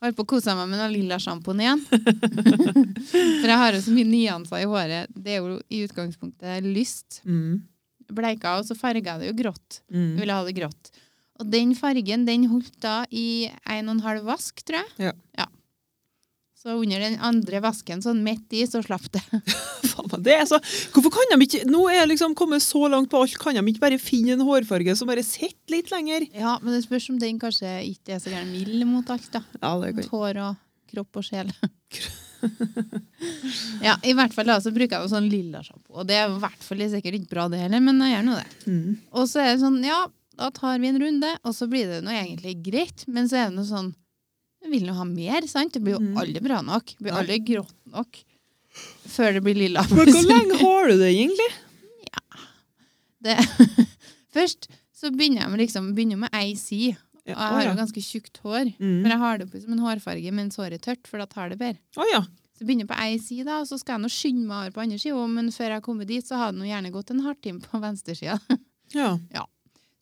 holdt 0.06 0.20
på 0.20 0.28
å 0.28 0.30
kose 0.36 0.56
meg 0.56 0.70
med 0.72 0.80
den 0.84 0.94
lilla 0.94 1.18
sjampoen 1.20 1.66
igjen. 1.66 1.82
For 1.90 3.50
jeg 3.50 3.60
har 3.64 3.76
jo 3.76 3.82
så 3.84 3.96
mye 3.96 4.12
nyanser 4.12 4.64
i 4.64 4.70
håret. 4.70 5.12
Det 5.18 5.36
er 5.36 5.42
jo 5.42 5.58
i 5.68 5.82
utgangspunktet 5.88 6.70
lyst. 6.70 7.24
Mm. 7.26 7.66
Bleika, 8.14 8.58
og 8.60 8.66
så 8.68 8.76
farga 8.78 9.16
jeg 9.18 9.22
det 9.22 9.30
jo 9.32 9.38
grått. 9.44 9.80
Jeg 9.90 9.98
Mm. 10.00 10.20
ville 10.20 10.34
ha 10.34 10.44
det 10.46 10.56
grått. 10.58 10.92
Og 11.40 11.48
den 11.50 11.72
fargen 11.76 12.26
den 12.28 12.50
holdt 12.52 12.80
da 12.84 13.06
i 13.12 13.48
en 13.66 13.88
og 13.88 13.96
en 13.96 14.04
halv 14.04 14.26
vask, 14.28 14.60
tror 14.68 14.84
jeg. 15.00 15.14
Ja. 15.38 15.46
Så 16.60 16.74
under 16.76 17.00
den 17.00 17.16
andre 17.24 17.62
vasken, 17.64 18.02
sånn 18.04 18.20
midt 18.22 18.52
i, 18.52 18.66
så 18.68 18.82
slapp 18.84 19.06
det. 19.14 19.22
Det 20.20 20.34
er 20.34 20.46
så... 20.50 20.58
Hvorfor 20.92 21.12
kan 21.14 21.30
de 21.32 21.46
ikke... 21.46 21.62
Nå 21.70 21.86
er 21.88 22.02
jeg 22.02 22.10
liksom 22.10 22.34
kommet 22.36 22.64
så 22.66 22.82
langt 22.92 23.08
på 23.12 23.20
alt, 23.22 23.36
kan 23.40 23.56
de 23.56 23.62
ikke 23.72 23.84
bare 23.84 24.00
finne 24.02 24.34
en 24.36 24.44
hårfarge 24.44 24.96
som 24.98 25.08
bare 25.08 25.24
sitter 25.24 25.72
litt 25.76 25.92
lenger? 25.94 26.26
Ja, 26.36 26.58
men 26.62 26.74
det 26.76 26.82
spørs 26.84 27.08
om 27.14 27.20
den 27.22 27.40
kanskje 27.40 27.70
ikke 27.88 28.16
er 28.18 28.20
så 28.24 28.32
gæren 28.34 28.52
mild 28.52 28.84
mot 28.90 29.08
alt, 29.14 29.30
da. 29.32 29.42
Ja, 29.62 29.72
det 29.80 29.94
Mot 29.96 30.10
hår 30.12 30.40
og 30.44 30.58
kropp 30.92 31.22
og 31.22 31.28
sjel. 31.30 31.52
ja, 33.88 33.96
i 34.08 34.14
hvert 34.18 34.34
fall 34.36 34.48
da, 34.50 34.60
så 34.64 34.72
bruker 34.76 34.96
jeg 34.98 35.06
jo 35.08 35.12
sånn 35.12 35.30
lilla 35.32 35.62
sjampo. 35.66 35.94
Og 36.00 36.08
det 36.10 36.18
er 36.20 36.30
i 36.32 36.40
hvert 36.42 36.64
fall 36.66 36.84
sikkert 36.92 37.18
ikke 37.20 37.34
bra 37.34 37.48
det 37.52 37.62
heller, 37.64 37.84
men 37.84 38.00
jeg 38.06 38.16
gjør 38.16 38.26
nå 38.30 38.38
det. 38.40 38.48
Mm. 38.72 38.98
Og 39.14 39.28
så 39.32 39.44
er 39.44 39.52
det 39.54 39.62
sånn, 39.64 39.80
ja, 39.88 40.00
da 40.40 40.50
tar 40.56 40.80
vi 40.80 40.88
en 40.92 41.00
runde, 41.02 41.34
og 41.44 41.56
så 41.56 41.68
blir 41.72 41.90
det 41.92 42.02
nå 42.06 42.14
egentlig 42.16 42.56
greit, 42.70 43.04
men 43.12 43.28
så 43.32 43.42
er 43.42 43.50
det 43.52 43.58
noe 43.60 43.68
sånn, 43.70 43.92
jeg 44.64 44.74
vil 44.74 44.88
nå 44.90 44.96
ha 44.98 45.06
mer, 45.08 45.48
sant? 45.48 45.72
Det 45.76 45.82
blir 45.84 45.96
jo 45.96 46.02
Mhm. 46.04 46.18
aldri 46.20 46.42
bra 46.44 46.62
nok. 46.62 46.86
Det 46.98 47.06
blir 47.06 47.16
aldri 47.16 47.38
grått 47.48 47.76
nok. 47.94 48.18
Før 49.10 49.34
det 49.34 49.42
blir 49.44 49.56
lilla. 49.56 49.84
Men 49.90 50.12
hvor 50.12 50.28
lenge 50.34 50.60
har 50.60 50.88
du 50.92 50.98
det 51.00 51.12
egentlig? 51.16 51.50
Det, 53.20 53.36
først 54.36 54.68
så 54.96 55.10
begynner 55.16 55.42
jeg 55.44 55.52
med, 55.52 55.60
liksom, 55.64 55.94
begynner 55.96 56.20
med 56.26 56.30
ei 56.36 56.54
side. 56.60 56.96
Ja, 57.32 57.38
Og 57.38 57.60
jeg 57.60 57.68
har 57.68 57.70
jo 57.70 57.78
ganske 57.80 58.04
tjukt 58.06 58.42
hår. 58.44 58.74
Mm. 58.80 58.98
men 59.04 59.12
jeg 59.14 59.22
har 59.24 59.38
det 59.40 59.48
oppi 59.50 59.62
som 59.64 59.76
en 59.76 59.84
hårfarge 59.86 60.32
mens 60.36 60.58
håret 60.60 60.80
er 60.80 60.84
tørt, 60.90 61.08
for 61.10 61.22
da 61.22 61.28
tar 61.30 61.54
det 61.54 61.60
bedre. 61.62 61.80
Oh, 61.98 62.08
ja. 62.12 62.24
Så 62.56 62.66
jeg 62.66 62.68
begynner 62.72 62.90
på 62.90 62.98
ei 63.00 63.14
side, 63.24 63.46
da, 63.48 63.62
og 63.62 63.70
så 63.70 63.78
skal 63.80 63.96
jeg 63.96 64.04
nå 64.04 64.10
skynde 64.12 64.48
meg 64.50 64.58
over 64.66 64.74
på 64.76 64.82
andre 64.84 64.98
sida. 65.00 65.28
Men 65.32 65.54
før 65.56 65.78
jeg 65.78 65.86
kommer 65.86 66.10
dit, 66.10 66.26
så 66.28 66.36
har 66.42 66.52
det 66.52 66.60
nå 66.60 66.68
gjerne 66.68 66.92
gått 66.92 67.14
en 67.16 67.24
halvtime 67.24 67.64
på 67.64 67.80
venstresida. 67.86 68.36
Ja. 68.98 69.46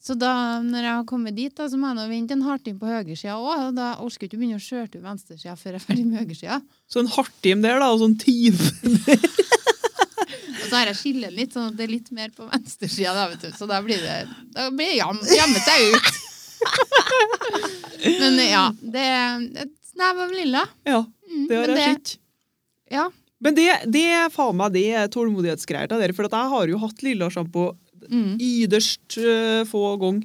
Så 0.08 0.16
da, 0.16 0.32
når 0.64 0.86
jeg 0.86 0.94
har 0.96 1.06
kommet 1.10 1.36
dit, 1.36 1.52
da, 1.58 1.66
så 1.70 1.78
må 1.78 1.90
jeg 1.92 1.98
nå 2.00 2.06
vente 2.10 2.34
en 2.38 2.46
halvtime 2.46 2.80
på 2.80 2.88
høyresida 2.88 3.36
òg. 3.36 3.68
Og 3.68 3.76
da 3.78 3.88
orker 4.00 4.24
jeg 4.26 4.30
ikke 4.32 4.40
begynne 4.40 4.58
å 4.58 4.64
skjørte 4.64 5.02
venstresida 5.04 5.56
før 5.60 5.76
jeg 5.76 5.82
er 5.82 5.86
ferdig 5.86 6.06
med 6.08 6.22
høyresida. 6.22 6.60
Så 6.88 7.02
en 7.04 7.12
halvtime 7.12 7.66
der 7.66 7.82
da, 7.84 7.90
og 7.94 8.02
sånn 8.06 8.18
time. 8.22 8.58
Og 10.58 10.72
så 10.72 10.76
har 10.82 10.90
jeg 10.90 10.98
skillet 11.00 11.32
litt, 11.32 11.54
sånn 11.56 11.70
at 11.70 11.76
det 11.80 11.86
er 11.86 11.92
litt 11.94 12.10
mer 12.12 12.32
på 12.36 12.44
venstresida, 12.50 13.14
da, 13.16 13.28
vet 13.32 13.46
du. 13.46 13.52
Så 13.56 13.68
da 13.70 13.78
blir 13.86 14.02
det 14.04 14.16
Da 14.56 14.66
blir 14.74 14.90
det 14.90 14.98
jam, 14.98 15.20
jammet 15.32 15.64
seg 15.64 15.94
ut. 15.94 16.10
Men 18.22 18.40
ja, 18.44 18.64
det 18.82 19.06
et 19.66 19.74
snev 19.94 20.24
av 20.28 20.34
lilla. 20.36 20.66
Ja, 20.88 21.04
Mm, 21.28 21.42
det 21.50 21.58
har 21.60 21.72
jeg 21.76 21.96
sett. 21.98 22.12
Ja. 22.88 23.02
Men 23.44 23.56
det, 23.58 23.66
det 23.92 24.04
faen 24.32 24.56
meg 24.56 24.72
det 24.78 24.86
er 24.96 25.10
tålmodighetsgreier 25.12 25.90
til 25.92 26.00
dere, 26.00 26.14
for 26.16 26.24
jeg 26.32 26.52
har 26.54 26.72
jo 26.72 26.80
hatt 26.86 27.04
lilla 27.04 27.28
sjampo 27.34 27.74
Mm. 28.08 28.38
yderst 28.40 29.18
uh, 29.20 29.66
få 29.68 29.82
ganger 30.00 30.24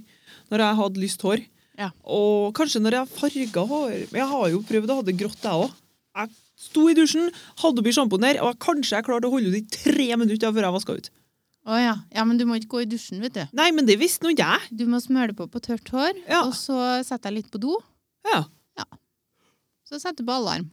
når 0.53 0.62
jeg 0.62 0.79
hadde 0.79 1.01
lyst 1.03 1.25
hår. 1.27 1.41
Ja. 1.81 1.89
Og 2.07 2.53
kanskje 2.55 2.79
når 2.85 2.95
jeg 3.01 3.11
farga 3.17 3.65
hår 3.67 3.97
Men 4.12 4.21
jeg 4.21 4.29
har 4.31 4.45
jo 4.53 4.61
prøvd 4.69 4.93
å 4.93 4.99
ha 5.01 5.03
det 5.09 5.17
grått, 5.19 5.43
jeg 5.43 5.65
òg. 5.65 5.73
Jeg 6.21 6.31
sto 6.69 6.85
i 6.87 6.95
dusjen, 6.95 7.33
hadde 7.65 7.83
oppi 7.83 7.95
sjampoen 7.97 8.23
der, 8.29 8.39
og 8.47 8.61
kanskje 8.62 9.01
jeg 9.01 9.09
klarte 9.09 9.27
å 9.27 9.35
holde 9.35 9.51
ut 9.51 9.59
i 9.59 9.65
tre 9.73 10.07
minutter 10.21 10.55
før 10.55 10.69
jeg 10.69 10.77
vaska 10.79 10.97
ut. 11.01 11.11
Å 11.62 11.76
ja. 11.78 11.92
ja, 12.11 12.25
men 12.26 12.38
du 12.40 12.42
må 12.49 12.57
ikke 12.59 12.73
gå 12.73 12.81
i 12.83 12.88
dusjen, 12.90 13.21
vet 13.23 13.37
du. 13.37 13.42
Nei, 13.54 13.69
men 13.71 13.87
det 13.87 13.95
visste 14.00 14.26
nå 14.26 14.33
jeg. 14.35 14.64
Du 14.75 14.83
må 14.90 14.99
smøre 14.99 15.31
det 15.31 15.37
på 15.38 15.47
på 15.47 15.61
tørt 15.62 15.87
hår, 15.95 16.16
Ja. 16.26 16.40
og 16.49 16.57
så 16.59 16.75
setter 17.07 17.31
jeg 17.31 17.42
litt 17.42 17.52
på 17.54 17.61
do. 17.62 17.76
Ja. 18.33 18.42
Så 19.87 19.99
setter 20.00 20.25
du 20.25 20.28
på 20.31 20.35
alarm. 20.40 20.71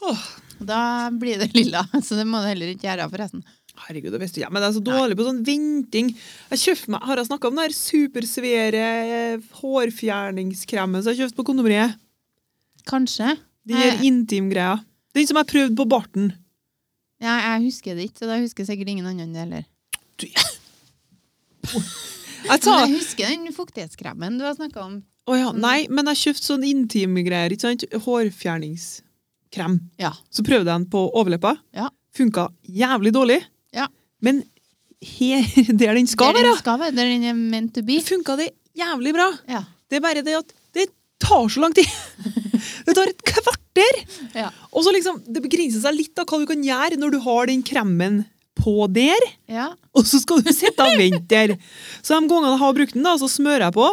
Oh. 0.00 0.20
Da 0.64 1.10
blir 1.12 1.38
det 1.38 1.50
lilla, 1.54 1.82
så 2.06 2.16
det 2.18 2.24
må 2.26 2.40
du 2.42 2.48
heller 2.48 2.70
ikke 2.72 2.86
gjøre, 2.88 3.06
forresten. 3.12 3.42
herregud, 3.84 4.10
det 4.14 4.20
visste 4.22 4.40
jeg. 4.42 4.50
Men 4.50 4.64
jeg 4.64 4.72
er 4.72 4.76
så 4.78 4.82
dårlig 4.88 5.18
på 5.18 5.26
sånn 5.26 5.42
venting. 5.46 6.08
Jeg 6.50 6.62
kjøpte 6.64 6.94
meg, 6.94 7.04
Har 7.06 7.20
jeg 7.20 7.28
snakka 7.28 7.50
om 7.50 7.58
den 7.58 7.68
der 7.68 7.76
supersvære 7.76 8.84
eh, 9.18 9.46
hårfjerningskremen 9.60 11.02
som 11.04 11.12
jeg 11.14 11.20
kjøpte 11.22 11.38
på 11.38 11.46
kondomeriet? 11.50 11.94
Kanskje. 12.88 13.36
De 13.68 13.76
her 13.76 13.98
Nei. 13.98 14.08
intimgreia. 14.08 14.78
Den 15.14 15.28
som 15.28 15.38
jeg 15.42 15.50
prøvde 15.52 15.76
på 15.78 15.86
barten. 15.92 16.30
Ja, 17.20 17.36
jeg 17.52 17.68
husker 17.68 17.98
det 17.98 18.08
ikke, 18.08 18.22
så 18.22 18.30
da 18.30 18.38
husker 18.40 18.66
sikkert 18.66 18.90
ingen 18.94 19.06
andre 19.10 19.44
det 19.50 19.64
heller. 20.26 21.84
Jeg 22.48 22.62
Men 22.64 22.78
jeg 22.88 22.96
husker 22.96 23.28
den 23.28 23.52
fuktighetskremen 23.52 24.38
du 24.38 24.44
har 24.46 24.54
snakka 24.56 24.80
om. 24.84 24.98
Å 25.28 25.36
ja, 25.36 25.48
nei, 25.52 25.86
men 25.92 26.08
jeg 26.12 26.20
kjøpte 26.22 26.46
sånn 26.46 26.64
intimgreier, 26.64 27.52
ikke 27.52 27.66
sant? 27.66 27.84
Hårfjerningskrem. 28.06 29.74
Ja. 30.00 30.14
Så 30.32 30.44
prøvde 30.46 30.70
jeg 30.70 30.72
den 30.72 30.86
på 30.92 31.02
overleppa. 31.12 31.56
Ja. 31.76 31.90
Funka 32.16 32.48
jævlig 32.64 33.12
dårlig. 33.12 33.42
Ja. 33.76 33.88
Men 34.24 34.40
her, 35.04 35.44
der 35.82 35.98
den 35.98 36.08
skal 36.08 36.32
være, 36.34 36.92
der 36.96 37.04
den 37.04 37.26
er 37.28 37.36
meant 37.36 37.74
to 37.76 37.84
be. 37.84 38.00
funka 38.00 38.38
det 38.40 38.52
jævlig 38.78 39.12
bra. 39.18 39.28
Ja. 39.50 39.66
Det 39.88 40.00
er 40.00 40.04
bare 40.04 40.24
det 40.24 40.38
at 40.38 40.56
det 40.76 40.88
tar 41.20 41.48
så 41.52 41.60
lang 41.64 41.76
tid. 41.76 41.88
Det 42.88 42.94
tar 42.96 43.10
et 43.10 43.20
kvarter. 43.22 43.96
Ja. 44.34 44.48
Og 44.72 44.82
så 44.84 44.92
liksom, 44.94 45.18
det 45.28 45.42
begrenser 45.44 45.82
seg 45.82 45.94
litt 45.94 46.18
av 46.18 46.24
hva 46.28 46.38
du 46.40 46.46
kan 46.48 46.62
gjøre 46.64 46.96
når 46.98 47.12
du 47.12 47.18
har 47.20 47.48
den 47.50 47.60
kremen 47.66 48.22
på 48.58 48.74
der. 48.92 49.24
ja. 49.48 49.70
Og 49.98 50.04
så 50.06 50.20
skal 50.22 50.42
du 50.44 50.52
sitte 50.54 50.84
og 50.84 50.94
vente 51.00 51.26
der. 51.30 51.56
Så 52.02 52.14
de 52.14 52.28
gangene 52.30 52.52
jeg 52.52 52.60
har 52.60 52.74
brukt 52.76 52.94
den, 52.94 53.02
da, 53.06 53.16
så 53.18 53.26
smører 53.30 53.64
jeg 53.68 53.74
på. 53.74 53.88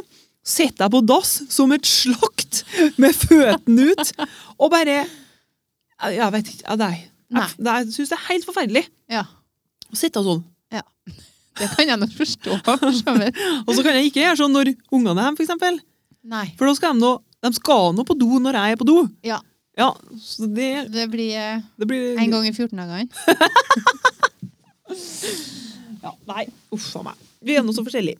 Sitter 0.46 0.86
jeg 0.86 0.94
på 0.94 1.02
dass 1.10 1.32
som 1.50 1.72
et 1.74 1.88
slakt 1.90 2.60
med 3.02 3.16
føttene 3.18 3.88
ut. 3.94 4.12
Og 4.60 4.70
bare 4.74 5.00
Jeg 6.06 6.32
vet 6.36 6.52
ikke. 6.52 6.66
ja, 6.68 6.76
Nei. 6.76 6.96
Jeg, 7.32 7.56
det- 7.58 7.74
jeg 7.80 7.94
syns 7.96 8.12
det 8.12 8.18
er 8.20 8.28
helt 8.30 8.46
forferdelig 8.46 8.84
ja. 9.10 9.24
å 9.90 9.96
sitte 9.98 10.22
sånn. 10.26 10.44
Det 11.56 11.70
kan 11.72 11.88
jeg 11.88 11.98
nok 12.02 12.12
forstå. 12.12 12.52
Og 13.66 13.72
så 13.78 13.82
kan 13.86 13.96
jeg 13.96 14.10
ikke 14.12 14.20
gjøre 14.26 14.38
sånn 14.44 14.52
når 14.52 14.74
ungene 14.92 15.16
er 15.16 15.24
hjemme, 15.30 15.38
for 15.40 15.46
eksempel. 15.48 15.78
Nei. 16.28 16.50
For 16.60 16.68
da 16.68 16.74
skal 16.76 16.94
de 16.98 17.00
nå 17.06 17.14
de 17.46 17.52
skal 17.56 17.94
nå 17.96 18.04
på 18.08 18.16
do 18.18 18.40
når 18.42 18.58
jeg 18.58 18.74
er 18.76 18.80
på 18.82 18.88
do. 18.90 18.96
Ja. 19.24 19.38
Ja, 19.78 19.90
så 20.24 20.48
det, 20.48 20.88
Det 20.92 21.04
blir 21.12 21.62
det 21.78 21.88
blir 21.88 22.18
en 22.20 22.32
gang 22.32 22.46
i 22.48 22.52
14 22.56 22.76
dagene. 22.80 23.08
Ja, 26.06 26.12
nei, 26.30 26.46
uff 26.76 26.92
a 27.00 27.02
meg. 27.08 27.26
Vi 27.46 27.56
er 27.58 27.64
nå 27.66 27.74
så 27.76 27.84
forskjellige. 27.86 28.20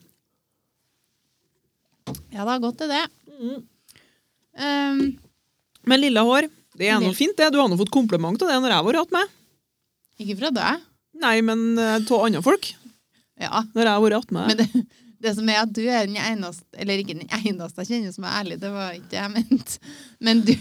Ja 2.34 2.44
det 2.46 2.52
har 2.52 2.62
gått 2.64 2.78
til 2.82 2.92
det. 2.92 3.04
Mm. 3.40 3.62
Um, 4.56 5.00
Men 5.86 6.02
lilla 6.02 6.24
hår, 6.26 6.48
det 6.80 6.90
er 6.90 7.00
nå 7.02 7.12
fint, 7.18 7.36
det. 7.38 7.52
Du 7.54 7.60
har 7.62 7.70
nå 7.72 7.78
fått 7.80 7.94
kompliment 7.94 8.42
av 8.42 8.52
det 8.52 8.58
når 8.62 8.72
jeg 8.74 8.80
har 8.82 8.88
vært 8.90 9.16
med. 9.16 9.34
ikke 10.20 10.38
fra 10.42 10.52
deg. 10.56 10.84
Nei, 11.22 11.38
men 11.48 11.78
eh, 11.80 11.96
av 12.02 12.26
andre 12.26 12.42
folk. 12.44 12.74
Ja. 13.40 13.64
Når 13.76 13.82
jeg 13.88 13.94
har 13.94 14.04
vært 14.04 14.34
med. 14.36 14.52
Men 14.52 14.60
det, 14.60 14.84
det 15.24 15.34
som 15.38 15.50
er 15.52 15.62
at 15.62 15.72
du 15.76 15.82
er 15.86 16.10
den 16.10 16.20
eneste, 16.20 16.66
eller 16.76 17.00
ikke 17.02 17.16
den 17.16 17.32
eneste 17.32 17.84
jeg 17.86 17.92
kjenner 17.94 18.16
som 18.16 18.28
er 18.28 18.38
ærlig, 18.42 18.60
det 18.64 18.72
var 18.74 18.98
ikke 18.98 19.12
det 19.14 19.22
jeg 19.22 19.34
mente. 19.38 19.80
Men 20.28 20.44
du, 20.48 20.54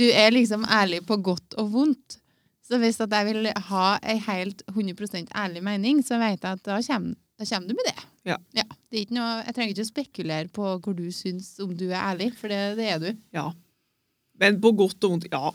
du 0.00 0.04
er 0.10 0.34
liksom 0.34 0.66
ærlig 0.66 1.02
på 1.06 1.18
godt 1.30 1.56
og 1.62 1.70
vondt. 1.74 2.18
Så 2.64 2.78
hvis 2.80 2.96
at 3.04 3.12
jeg 3.12 3.26
vil 3.28 3.50
ha 3.68 3.86
ei 4.02 4.16
helt 4.24 4.62
100% 4.72 5.34
ærlig 5.36 5.62
mening, 5.66 6.00
så 6.06 6.16
vet 6.22 6.40
jeg 6.40 6.56
at 6.58 6.62
da 6.64 6.78
kommer, 6.86 7.14
da 7.38 7.44
kommer 7.50 7.68
du 7.68 7.74
med 7.76 7.90
det. 7.90 7.96
Ja. 8.24 8.38
det 8.56 8.64
er 8.96 9.02
ikke 9.04 9.18
noe, 9.18 9.32
jeg 9.44 9.54
trenger 9.56 9.74
ikke 9.74 9.84
å 9.84 9.90
spekulere 9.90 10.48
på 10.48 10.70
hvor 10.80 10.96
du 10.96 11.04
syns 11.12 11.50
om 11.60 11.74
du 11.76 11.90
er 11.90 12.00
ærlig, 12.00 12.30
for 12.40 12.48
det, 12.48 12.62
det 12.78 12.86
er 12.94 13.02
du. 13.02 13.10
Ja. 13.36 13.50
Men 14.40 14.56
på 14.64 14.72
godt 14.74 15.04
og 15.06 15.12
vondt, 15.12 15.26
ja. 15.30 15.50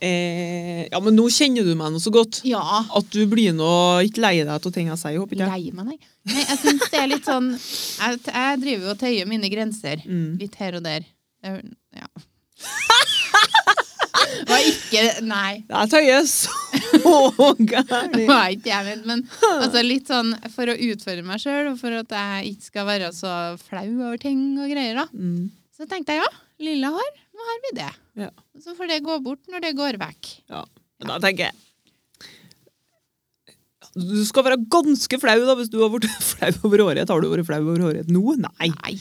Eh, 0.00 0.84
ja, 0.92 1.00
men 1.02 1.16
nå 1.16 1.24
kjenner 1.34 1.64
du 1.66 1.72
meg 1.76 1.90
nå 1.92 1.98
så 2.00 2.12
godt 2.14 2.42
Ja. 2.46 2.60
at 2.96 3.08
du 3.12 3.24
blir 3.28 3.52
nå 3.56 3.70
ikke 4.06 4.22
lei 4.22 4.36
deg 4.44 4.52
av 4.52 4.68
ting 4.72 4.86
jeg 4.92 5.00
sier, 5.00 5.16
håper 5.18 5.36
ikke. 5.40 5.48
Lei 5.50 5.72
meg, 5.74 5.88
nei. 5.90 5.98
nei 6.30 6.44
jeg 6.44 6.60
syns 6.62 6.84
det 6.92 7.00
er 7.00 7.10
litt 7.10 7.26
sånn 7.26 7.50
Jeg, 7.56 8.20
jeg 8.28 8.60
driver 8.62 8.84
jo 8.86 8.92
og 8.94 9.00
tøyer 9.02 9.28
mine 9.32 9.50
grenser. 9.52 10.04
Mm. 10.06 10.38
Litt 10.44 10.60
her 10.60 10.76
og 10.78 10.84
der. 10.86 11.08
Det- 11.42 11.76
Ja. 11.96 12.06
Det 15.00 15.06
ikke 15.08 15.24
Nei. 15.30 15.52
Jeg 15.70 15.90
tøyer 15.94 16.26
så 16.28 16.56
Det 16.90 17.70
gærent. 17.70 18.18
ikke 18.58 18.70
jeg 18.70 18.86
vet, 18.86 19.06
men 19.08 19.22
altså 19.48 19.82
litt 19.84 20.10
sånn 20.10 20.34
for 20.52 20.68
å 20.68 20.76
utfordre 20.76 21.24
meg 21.26 21.40
sjøl, 21.42 21.70
og 21.72 21.78
for 21.80 21.96
at 21.96 22.12
jeg 22.16 22.52
ikke 22.54 22.66
skal 22.68 22.86
være 22.88 23.10
så 23.16 23.32
flau 23.62 23.86
over 23.88 24.20
ting 24.20 24.42
og 24.60 24.68
greier, 24.70 25.00
da. 25.00 25.06
Mm. 25.14 25.48
Så 25.76 25.88
tenkte 25.88 26.16
jeg 26.16 26.20
ja, 26.22 26.28
lilla 26.66 26.92
hår, 26.92 27.10
nå 27.36 27.46
har 27.48 27.62
vi 27.64 27.72
det. 27.80 27.90
Ja. 28.26 28.30
Så 28.60 28.76
får 28.76 28.90
det 28.92 29.00
gå 29.06 29.16
bort 29.24 29.40
når 29.48 29.64
det 29.64 29.72
går 29.78 29.96
vekk. 30.00 30.30
Ja. 30.52 30.64
Men 31.00 31.14
da 31.14 31.16
tenker 31.22 31.46
jeg 31.48 31.56
Du 33.96 34.20
skal 34.28 34.44
være 34.46 34.58
ganske 34.70 35.18
flau 35.22 35.38
da 35.48 35.54
hvis 35.58 35.70
du 35.72 35.78
har 35.80 35.90
vært 35.94 36.06
flau 36.32 36.52
over 36.68 36.84
håret. 36.90 37.08
Har 37.10 37.24
du 37.24 37.30
vært 37.32 37.48
flau 37.48 37.62
over 37.64 37.86
håret 37.88 38.12
nå? 38.12 38.36
Nei. 38.44 38.68
Nei. 38.76 38.94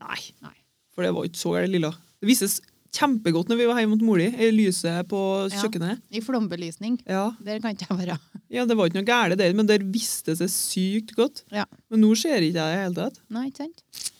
Nei. 0.00 0.56
For 0.96 1.04
det 1.04 1.12
var 1.12 1.28
ikke 1.28 1.38
så 1.42 1.52
gærent, 1.54 1.74
lilla. 1.76 1.92
Det 2.22 2.30
vises 2.30 2.56
kjempegodt 2.96 3.50
når 3.52 3.60
vi 3.60 3.68
var 3.68 3.80
hjemme 3.82 3.96
hos 3.98 4.04
mora 4.06 4.26
di, 4.30 4.50
lyset 4.56 5.08
på 5.10 5.20
Ja. 5.50 5.60
kjøkkenet. 5.62 6.00
I 6.10 6.22
flombelysning. 6.24 6.98
Ja. 7.06 7.28
Der 7.44 7.60
kan 7.60 7.76
ikke 7.76 7.88
jeg 7.90 7.98
være. 8.02 8.18
ja, 8.56 8.64
det 8.66 8.76
var 8.76 8.88
ikke 8.90 9.00
noe 9.00 9.08
gærent 9.10 9.38
der, 9.42 9.52
men 9.58 9.68
der 9.68 9.84
viste 9.84 10.32
det 10.32 10.38
seg 10.40 10.52
sykt 10.54 11.14
godt. 11.18 11.44
Ja. 11.52 11.66
Men 11.90 12.00
nå 12.04 12.14
ser 12.16 12.40
ikke 12.40 12.56
jeg 12.56 12.56
det 12.56 12.64
i 12.64 12.76
det 12.76 12.82
hele 12.84 12.98
tatt. 13.02 13.20
Nei, 13.30 13.46
ikke 13.50 13.66
sant? 13.66 14.10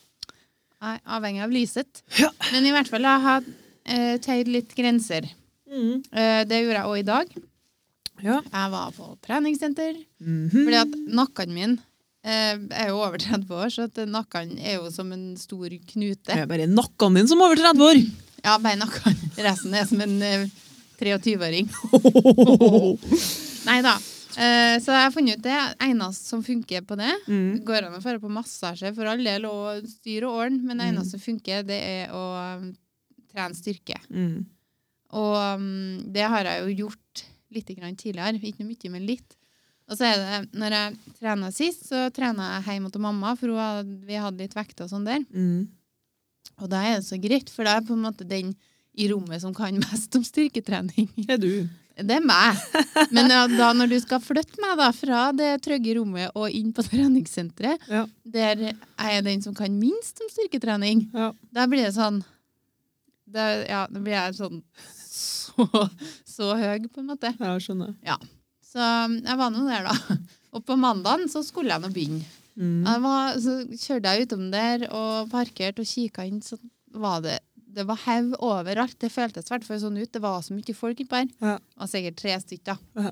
Nei, 0.83 0.99
avhengig 1.09 1.43
av 1.43 1.51
lyset. 1.55 2.03
Ja. 2.21 2.31
Men 2.53 2.67
i 2.69 2.73
hvert 2.75 2.89
fall, 2.93 3.07
jeg 3.09 3.25
har 3.27 3.43
uh, 3.43 4.17
tøyd 4.23 4.49
litt 4.53 4.75
grenser. 4.77 5.27
Eh, 5.67 6.43
det 6.47 6.61
gjorde 6.63 6.79
jeg 6.79 6.87
òg 6.91 6.99
i 7.01 7.07
dag. 7.07 7.33
Ja. 8.25 8.39
Jeg 8.41 8.71
var 8.73 8.93
på 8.97 9.11
treningssenter. 9.27 9.97
Mhm. 10.23 10.53
Fordi 10.55 10.79
at 10.81 10.95
nakken 11.19 11.53
min 11.53 11.75
eh, 12.25 12.55
er 12.71 12.89
jo 12.93 13.01
over 13.03 13.19
30 13.21 13.51
år, 13.51 13.73
så 13.75 13.89
nakken 14.09 14.55
er 14.59 14.79
jo 14.79 14.91
som 14.95 15.11
en 15.13 15.35
stor 15.41 15.69
knute. 15.91 16.25
Det 16.29 16.39
er 16.39 16.49
bare 16.51 16.69
nakken 16.71 17.19
din 17.19 17.29
som 17.29 17.41
er 17.43 17.51
over 17.51 17.61
30 17.61 17.85
år. 17.91 18.01
Ja, 18.45 18.59
beina 18.63 18.89
kan 18.91 19.17
Resten 19.47 19.75
er 19.77 19.87
som 19.89 20.03
en 20.05 20.19
eh, 20.23 20.49
23-åring. 21.01 21.69
Nei 23.69 23.81
da. 23.85 23.97
Eh, 24.37 24.77
så 24.85 24.93
jeg 24.93 25.05
har 25.07 25.13
funnet 25.15 25.39
ut 25.39 25.45
det 25.47 25.61
eneste 25.87 26.29
som 26.29 26.43
funker 26.45 26.85
på 26.89 26.99
det. 27.01 27.13
Mm. 27.29 27.63
Går 27.67 27.87
an 27.87 27.97
å 27.97 28.03
dra 28.03 28.19
på 28.21 28.33
massasje 28.33 28.93
for 28.97 29.09
all 29.09 29.23
del 29.25 29.49
og 29.49 29.87
styre 29.89 30.29
ordne, 30.29 30.61
men 30.65 30.81
det 30.81 30.91
eneste 30.91 31.17
som 31.17 31.25
funker, 31.25 31.65
det 31.69 31.79
er 31.81 32.13
å 32.17 32.25
um, 32.61 32.69
trene 33.33 33.57
styrke. 33.57 33.97
Mm. 34.11 34.45
Og 35.17 35.37
um, 35.57 35.67
det 36.13 36.29
har 36.29 36.49
jeg 36.49 36.65
jo 36.65 36.85
gjort 36.85 37.27
litt 37.57 37.73
tidligere. 37.73 38.37
Ikke 38.43 38.65
noe 38.65 38.73
mye, 38.73 38.93
men 38.93 39.09
litt. 39.09 39.37
Og 39.87 39.95
så 39.95 40.09
er 40.09 40.19
det, 40.19 40.39
når 40.59 40.75
jeg 40.75 41.17
trena 41.21 41.51
sist, 41.55 41.87
så 41.89 42.09
trena 42.15 42.57
jeg 42.57 42.77
hjemme 42.77 42.91
til 42.93 43.05
mamma, 43.05 43.37
for 43.39 43.55
hadde, 43.55 44.01
vi 44.07 44.19
hadde 44.19 44.43
litt 44.43 44.57
vekter 44.57 44.87
og 44.87 44.93
sånn 44.93 45.07
der. 45.07 45.23
Mm. 45.31 45.69
Og 46.63 46.71
da 46.73 46.81
er 46.89 47.01
det 47.01 47.07
så 47.09 47.19
greit, 47.21 47.51
for 47.53 47.67
da 47.67 47.75
er 47.77 47.81
jeg 47.83 47.89
på 47.91 47.97
en 47.99 48.05
måte 48.07 48.27
den 48.29 48.55
i 48.97 49.09
rommet 49.13 49.43
som 49.43 49.53
kan 49.57 49.77
mest 49.87 50.15
om 50.17 50.25
styrketrening. 50.25 51.11
Det 51.19 51.35
er 51.37 51.43
du. 51.43 51.51
Det 51.97 52.13
er 52.19 52.25
meg. 52.29 52.59
Men 53.13 53.31
ja, 53.33 53.43
da 53.49 53.71
når 53.73 53.89
du 53.89 53.97
skal 54.03 54.21
flytte 54.21 54.61
meg 54.61 54.75
da 54.77 54.91
fra 54.93 55.21
det 55.33 55.55
trygge 55.65 55.95
rommet 55.97 56.33
og 56.37 56.53
inn 56.53 56.73
på 56.77 56.85
treningssenteret, 56.89 57.85
Ja. 57.89 58.03
der 58.25 58.67
jeg 58.67 58.77
er 59.17 59.23
den 59.25 59.41
som 59.45 59.55
kan 59.57 59.73
minst 59.81 60.21
om 60.21 60.29
styrketrening, 60.33 61.07
Ja. 61.17 61.31
da 61.57 61.65
blir 61.69 61.87
det 61.89 61.95
sånn 61.97 62.23
da, 63.27 63.47
Ja, 63.65 63.87
da 63.91 64.01
blir 64.01 64.13
jeg 64.17 64.37
sånn 64.39 64.61
så, 65.09 65.65
så 66.29 66.51
høy, 66.61 66.85
på 66.93 67.01
en 67.01 67.09
måte. 67.15 67.33
Ja, 67.41 67.55
skjønner. 67.61 67.95
Ja. 68.05 68.17
Så 68.67 68.77
um, 69.07 69.17
jeg 69.25 69.39
var 69.41 69.53
nå 69.55 69.65
der, 69.69 69.89
da. 69.89 70.17
Og 70.53 70.65
på 70.69 70.77
mandagen 70.77 71.29
så 71.33 71.41
skulle 71.45 71.73
jeg 71.73 71.81
nå 71.85 71.89
begynne. 71.95 72.25
Mm. 72.57 72.87
Var, 73.05 73.37
så 73.45 73.59
kjørte 73.69 74.13
jeg 74.13 74.27
utom 74.27 74.47
der 74.53 74.87
og 74.89 75.29
parkerte 75.33 75.85
og 75.85 75.91
kikka 75.91 76.25
inn, 76.25 76.41
så 76.45 76.59
var 76.97 77.21
det 77.25 77.39
det 77.77 77.85
var 77.85 77.99
haug 78.07 78.33
overalt. 78.41 78.97
Det 79.03 79.11
føltes 79.13 79.51
hvert 79.51 79.67
sånn 79.69 79.99
ut. 80.01 80.09
Det 80.09 80.23
var 80.25 80.41
så 80.41 80.55
mye 80.57 80.77
folk 80.77 81.03
innpå 81.03 81.19
her. 81.19 81.29
Ja. 81.45 81.59
Det 81.61 81.83
var 81.83 81.91
sikkert 81.93 82.19
tre 82.23 82.39
stykker. 82.41 82.81
Ja. 82.97 83.11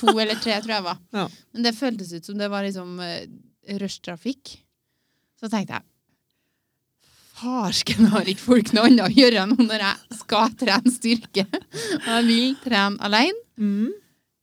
To 0.00 0.14
eller 0.14 0.40
tre, 0.40 0.56
tror 0.64 0.74
jeg 0.78 0.86
var. 0.86 1.02
Ja. 1.12 1.26
Men 1.52 1.66
det 1.66 1.74
føltes 1.76 2.14
ut 2.14 2.24
som 2.24 2.40
det 2.40 2.48
var 2.48 2.64
liksom 2.64 2.96
uh, 3.02 3.20
rushtrafikk. 3.82 4.54
Så 5.38 5.52
tenkte 5.52 5.76
jeg 5.76 5.88
Farsken 7.38 8.08
har 8.10 8.26
ikke 8.26 8.42
folk 8.42 8.72
noe 8.74 8.88
annet 8.88 9.04
å 9.04 9.14
gjøre 9.14 9.44
nå 9.46 9.60
når 9.68 9.84
jeg 9.84 10.16
skal 10.24 10.56
trene 10.58 10.90
styrke. 10.90 11.44
Og 12.00 12.08
jeg 12.08 12.24
vil 12.26 12.56
trene 12.64 12.98
alene. 13.06 13.44
Mm. 13.60 13.92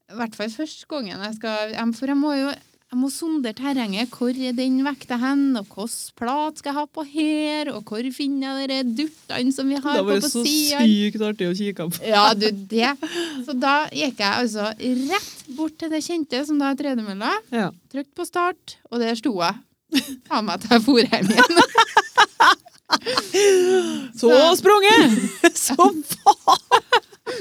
I 0.06 0.16
hvert 0.20 0.38
fall 0.38 0.52
første 0.54 0.86
gangen 0.88 1.22
jeg 1.26 1.34
skal 1.40 1.72
For 1.98 2.12
jeg 2.12 2.18
må 2.20 2.30
jo 2.38 2.50
Jeg 2.86 3.00
må 3.00 3.08
sondere 3.10 3.50
terrenget. 3.58 4.12
Hvor 4.14 4.30
er 4.30 4.52
den 4.54 4.76
vekta 4.86 5.16
hen? 5.18 5.56
Og 5.58 5.64
hvilken 5.66 6.14
plat 6.20 6.54
skal 6.60 6.70
jeg 6.70 6.76
ha 6.76 6.84
på 6.86 7.02
her? 7.10 7.66
Og 7.74 7.80
hvor 7.82 7.98
finner 8.14 8.60
jeg 8.62 8.70
de 8.70 8.78
durtene 9.02 9.50
som 9.54 9.66
vi 9.66 9.74
har 9.74 9.82
på 9.98 10.04
på 10.06 10.12
Det 10.12 10.22
var 10.22 10.30
så 10.30 10.42
sykt 10.46 11.18
artig 11.26 11.48
å 11.50 11.56
kikke 11.58 11.82
på. 11.90 11.98
Ja, 12.06 12.30
du, 12.38 12.46
det. 12.70 12.92
Så 13.42 13.52
da 13.58 13.90
gikk 13.90 14.22
jeg 14.22 14.30
altså 14.44 14.70
rett 14.78 15.42
bort 15.58 15.74
til 15.82 15.90
det 15.90 15.98
kjente, 16.06 16.38
som 16.46 16.62
da 16.62 16.70
er 16.70 16.78
tredemølla. 16.78 17.34
Ja. 17.50 17.74
Trykte 17.90 18.14
på 18.22 18.26
start, 18.28 18.76
og 18.92 19.02
der 19.02 19.18
sto 19.18 19.34
jeg. 19.42 19.58
Ta 20.30 20.38
meg 20.46 20.62
til 20.62 20.70
jeg 20.76 20.82
for 20.86 21.02
hjem 21.02 21.26
igjen. 21.34 21.58
Så 24.20 24.30
sprunget! 24.62 25.02
Så 25.66 25.74
faen! 25.74 25.98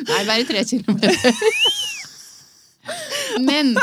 Nei, 0.09 0.21
bare 0.25 0.41
tre 0.49 0.65
kilometer. 0.65 1.29
Men 3.45 3.77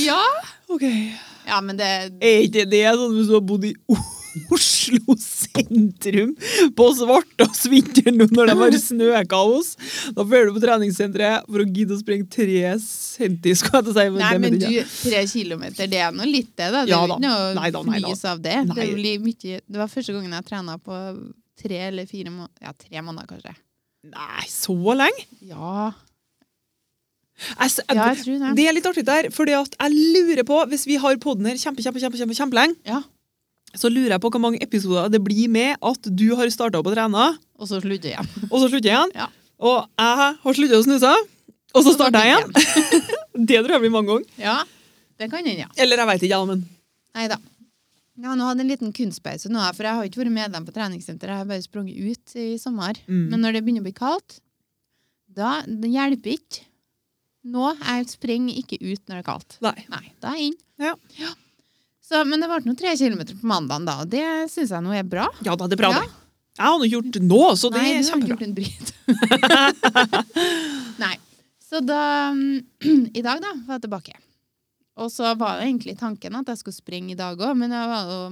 Ja. 0.00 0.22
Ok. 0.68 0.82
Ja, 1.46 1.60
men 1.60 1.76
det 1.76 1.88
Er 2.22 2.46
ikke 2.46 2.64
det 2.70 2.86
sånn 2.96 3.14
hvis 3.16 3.28
du 3.28 3.36
har 3.36 3.44
bodd 3.44 3.64
i 3.68 3.74
Oslo 4.54 5.16
sentrum 5.18 6.36
på 6.78 6.84
svartdagsvinteren 6.94 8.20
nå 8.20 8.28
når 8.30 8.52
det 8.52 8.54
var 8.60 8.76
snøkaos? 8.78 9.72
Da 10.14 10.22
drar 10.22 10.46
du 10.46 10.52
på 10.54 10.62
treningssenteret 10.62 11.48
for 11.48 11.64
å 11.64 11.66
gidde 11.66 11.96
å 11.96 11.98
sprenge 11.98 12.28
tre 12.30 12.60
centi, 12.84 13.56
skal 13.58 13.82
jeg 13.90 13.96
si. 13.96 14.04
Nei, 14.20 14.30
men 14.42 14.58
du, 14.60 14.68
tre 15.02 15.24
kilometer, 15.32 15.90
det 15.90 16.02
er 16.06 16.14
nå 16.14 16.28
litt 16.30 16.52
det, 16.54 16.68
da. 16.76 16.84
Det 16.86 16.94
Ja 16.94 17.00
er 17.00 17.10
jo 17.10 17.18
ikke 17.18 17.72
noe 17.74 17.96
flis 17.98 18.22
av 18.30 18.44
det. 18.44 18.56
Det, 18.70 18.86
mye, 19.26 19.58
det 19.66 19.82
var 19.82 19.90
første 19.90 20.14
gangen 20.14 20.38
jeg 20.38 20.46
trena 20.52 20.78
på 20.78 21.00
tre 21.60 21.82
eller 21.90 22.06
fire 22.08 22.30
måneder. 22.30 22.54
Ja, 22.62 22.76
tre 22.86 23.02
måneder, 23.02 23.26
kanskje. 23.34 23.56
Nei, 24.14 24.46
så 24.48 24.78
lenge? 24.96 25.26
Ja, 25.50 25.90
Jeg, 27.40 27.70
ja 27.88 28.06
jeg 28.12 28.18
tror 28.24 28.38
det. 28.42 28.50
det 28.58 28.66
er 28.68 28.74
litt 28.76 28.86
artig 28.90 29.04
der, 29.08 29.28
fordi 29.32 29.54
at 29.56 29.76
jeg 29.80 29.94
lurer 30.16 30.44
på, 30.48 30.58
hvis 30.72 30.84
vi 30.88 30.98
har 31.00 31.16
poden 31.22 31.46
her 31.48 31.56
kjempe, 31.60 31.82
kjempe, 31.84 32.00
kjempe, 32.02 32.18
kjempe, 32.20 32.36
kjempelenge, 32.36 32.76
Ja. 32.88 33.00
så 33.74 33.88
lurer 33.92 34.16
jeg 34.16 34.20
på 34.20 34.30
hvor 34.34 34.42
mange 34.42 34.60
episoder 34.62 35.08
det 35.12 35.22
blir 35.24 35.48
med 35.48 35.76
at 35.82 36.08
du 36.10 36.26
har 36.36 36.50
starta 36.52 36.78
opp 36.82 36.90
å 36.90 36.94
trene, 36.94 37.28
Og 37.60 37.68
så 37.68 37.80
slutte 37.80 38.10
igjen. 38.12 38.28
og 38.50 38.56
så 38.60 38.68
slutter 38.68 38.90
jeg 38.90 38.96
igjen. 38.98 39.14
Ja. 39.14 39.28
Og 39.60 39.78
jeg 40.00 40.34
har 40.42 40.54
sluttet 40.56 40.78
å 40.80 40.84
snuse, 40.84 41.14
og 41.74 41.84
så 41.86 41.92
starter 41.96 42.24
jeg 42.24 42.36
igjen. 42.36 42.52
Det 43.50 43.60
tror 43.62 43.72
jeg 43.76 43.80
blir 43.86 43.92
mange 43.94 44.10
ganger. 44.10 44.26
Ja, 44.42 44.58
det 45.20 45.30
kan 45.30 45.44
hende, 45.46 45.62
ja. 45.62 45.68
Eller 45.80 46.00
jeg 46.02 46.08
vet 46.10 46.22
ikke, 46.26 46.34
ja, 46.34 46.44
men 46.44 46.66
Nei 47.16 47.26
da. 47.30 47.36
Ja, 48.20 48.34
nå 48.36 48.44
hadde 48.44 48.60
en 48.66 48.68
liten 48.68 48.90
kunstpause 48.92 49.48
nå, 49.48 49.62
for 49.74 49.86
jeg 49.86 49.96
har 49.96 50.04
ikke 50.08 50.20
vært 50.20 50.34
medlem 50.34 50.66
på 50.66 50.74
treningssenteret. 50.76 51.30
Jeg 51.32 51.40
har 51.40 51.48
bare 51.48 51.64
sprunget 51.64 51.96
ut 51.96 52.34
i 52.36 52.58
sommer. 52.60 52.98
Mm. 53.08 53.22
Men 53.32 53.40
når 53.40 53.56
det 53.56 53.62
begynner 53.64 53.80
å 53.80 53.86
bli 53.88 53.94
kaldt, 53.96 54.36
da 55.30 55.60
det 55.66 55.88
hjelper 55.94 56.34
ikke. 56.36 56.66
Nå, 57.48 57.70
jeg 57.78 58.08
springer 58.10 58.58
ikke 58.60 58.76
ut 58.82 59.00
når 59.08 59.14
det 59.14 59.20
er 59.22 59.26
kaldt. 59.26 59.56
Nei. 59.64 59.76
Nei, 59.92 60.04
da 60.20 60.34
er 60.34 60.40
jeg 60.40 60.50
inn. 60.50 60.58
Ja. 60.80 60.94
Så, 62.04 62.24
men 62.28 62.42
det 62.42 62.50
ble 62.50 62.60
nå 62.66 62.74
tre 62.76 62.92
kilometer 62.98 63.38
på 63.38 63.48
mandagen, 63.48 63.86
da, 63.88 64.00
og 64.02 64.10
det 64.12 64.24
syns 64.52 64.74
jeg 64.74 64.84
nå 64.84 64.92
er 64.96 65.06
bra. 65.08 65.28
Ja 65.46 65.54
da, 65.56 65.68
det 65.70 65.78
er 65.78 65.82
bra. 65.84 65.92
Ja. 65.94 66.02
det. 66.04 66.16
Jeg 66.60 66.66
har 66.66 66.80
nå 66.80 66.88
gjort 66.90 67.12
det 67.14 67.22
nå, 67.24 67.42
så 67.56 67.70
det 67.72 67.80
Nei, 67.80 67.92
er 67.94 68.08
kjempebra. 68.10 68.48
Nei. 71.04 71.14
Så 71.70 71.80
da 71.86 72.02
I 73.18 73.22
dag, 73.22 73.40
da, 73.40 73.54
var 73.64 73.78
jeg 73.78 73.86
tilbake. 73.86 74.18
Og 75.00 75.08
så 75.14 75.32
var 75.38 75.60
det 75.60 75.68
egentlig 75.70 75.96
tanken 76.00 76.36
at 76.36 76.50
jeg 76.50 76.60
skulle 76.60 76.76
springe 76.76 77.14
i 77.14 77.18
dag 77.18 77.38
òg, 77.40 77.54
men 77.56 77.72
jeg 77.72 77.92
var 77.94 78.14
jo 78.14 78.22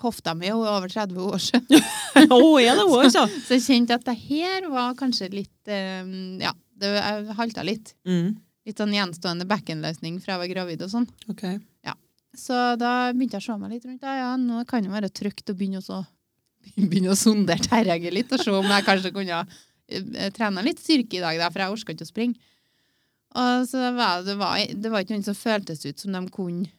Hofta 0.00 0.36
mi 0.38 0.46
er 0.50 0.52
jo 0.54 0.60
over 0.62 0.90
30 0.90 1.16
år 1.18 1.40
siden, 1.42 1.80
Å, 2.20 2.42
er 2.60 2.76
det 2.78 2.84
også, 2.84 3.00
altså? 3.06 3.24
så 3.46 3.56
jeg 3.56 3.64
kjente 3.64 3.96
at 3.96 4.04
det 4.06 4.14
her 4.20 4.68
var 4.70 4.98
kanskje 4.98 5.30
litt 5.32 5.70
eh, 5.72 6.04
Ja, 6.42 6.52
det 6.80 6.94
jeg 6.96 7.36
halta 7.38 7.64
litt. 7.66 7.94
Mm. 8.08 8.38
Litt 8.68 8.80
sånn 8.80 8.94
gjenstående 8.94 9.48
back-end-løsning 9.48 10.20
fra 10.22 10.36
jeg 10.36 10.42
var 10.44 10.54
gravid 10.54 10.84
og 10.84 10.92
sånn. 10.92 11.08
Ok. 11.32 11.44
Så 12.36 12.54
da 12.78 13.10
begynte 13.14 13.38
jeg 13.38 13.42
å 13.42 13.46
se 13.48 13.58
meg 13.58 13.74
litt 13.74 13.86
rundt. 13.88 14.04
Ja, 14.06 14.14
ja, 14.20 14.30
nå 14.38 14.62
kan 14.68 14.86
det 14.86 14.92
være 14.92 15.10
trygt 15.12 15.50
å 15.50 15.56
begynne 15.56 15.82
å, 15.82 16.02
begynne 16.90 17.14
å 17.14 17.18
sondere 17.18 17.64
terrenget 17.64 18.14
litt, 18.14 18.34
og 18.34 18.42
se 18.42 18.54
om 18.54 18.70
jeg 18.70 18.86
kanskje 18.86 19.14
kunne 19.14 19.40
eh, 19.42 20.30
trene 20.36 20.66
litt 20.66 20.82
styrke 20.82 21.18
i 21.18 21.24
dag, 21.24 21.40
da, 21.40 21.50
for 21.50 21.64
jeg 21.64 21.74
orka 21.74 21.96
ikke 21.96 22.06
å 22.06 22.12
springe. 22.12 22.52
Og 23.40 23.66
så 23.70 23.90
var 23.94 24.22
det, 24.26 24.36
var, 24.38 24.58
det 24.58 24.90
var 24.90 25.02
ikke 25.02 25.14
noen 25.14 25.26
som 25.26 25.38
føltes 25.38 25.84
ut 25.86 26.02
som 26.02 26.14
de 26.14 26.22
kunne 26.34 26.70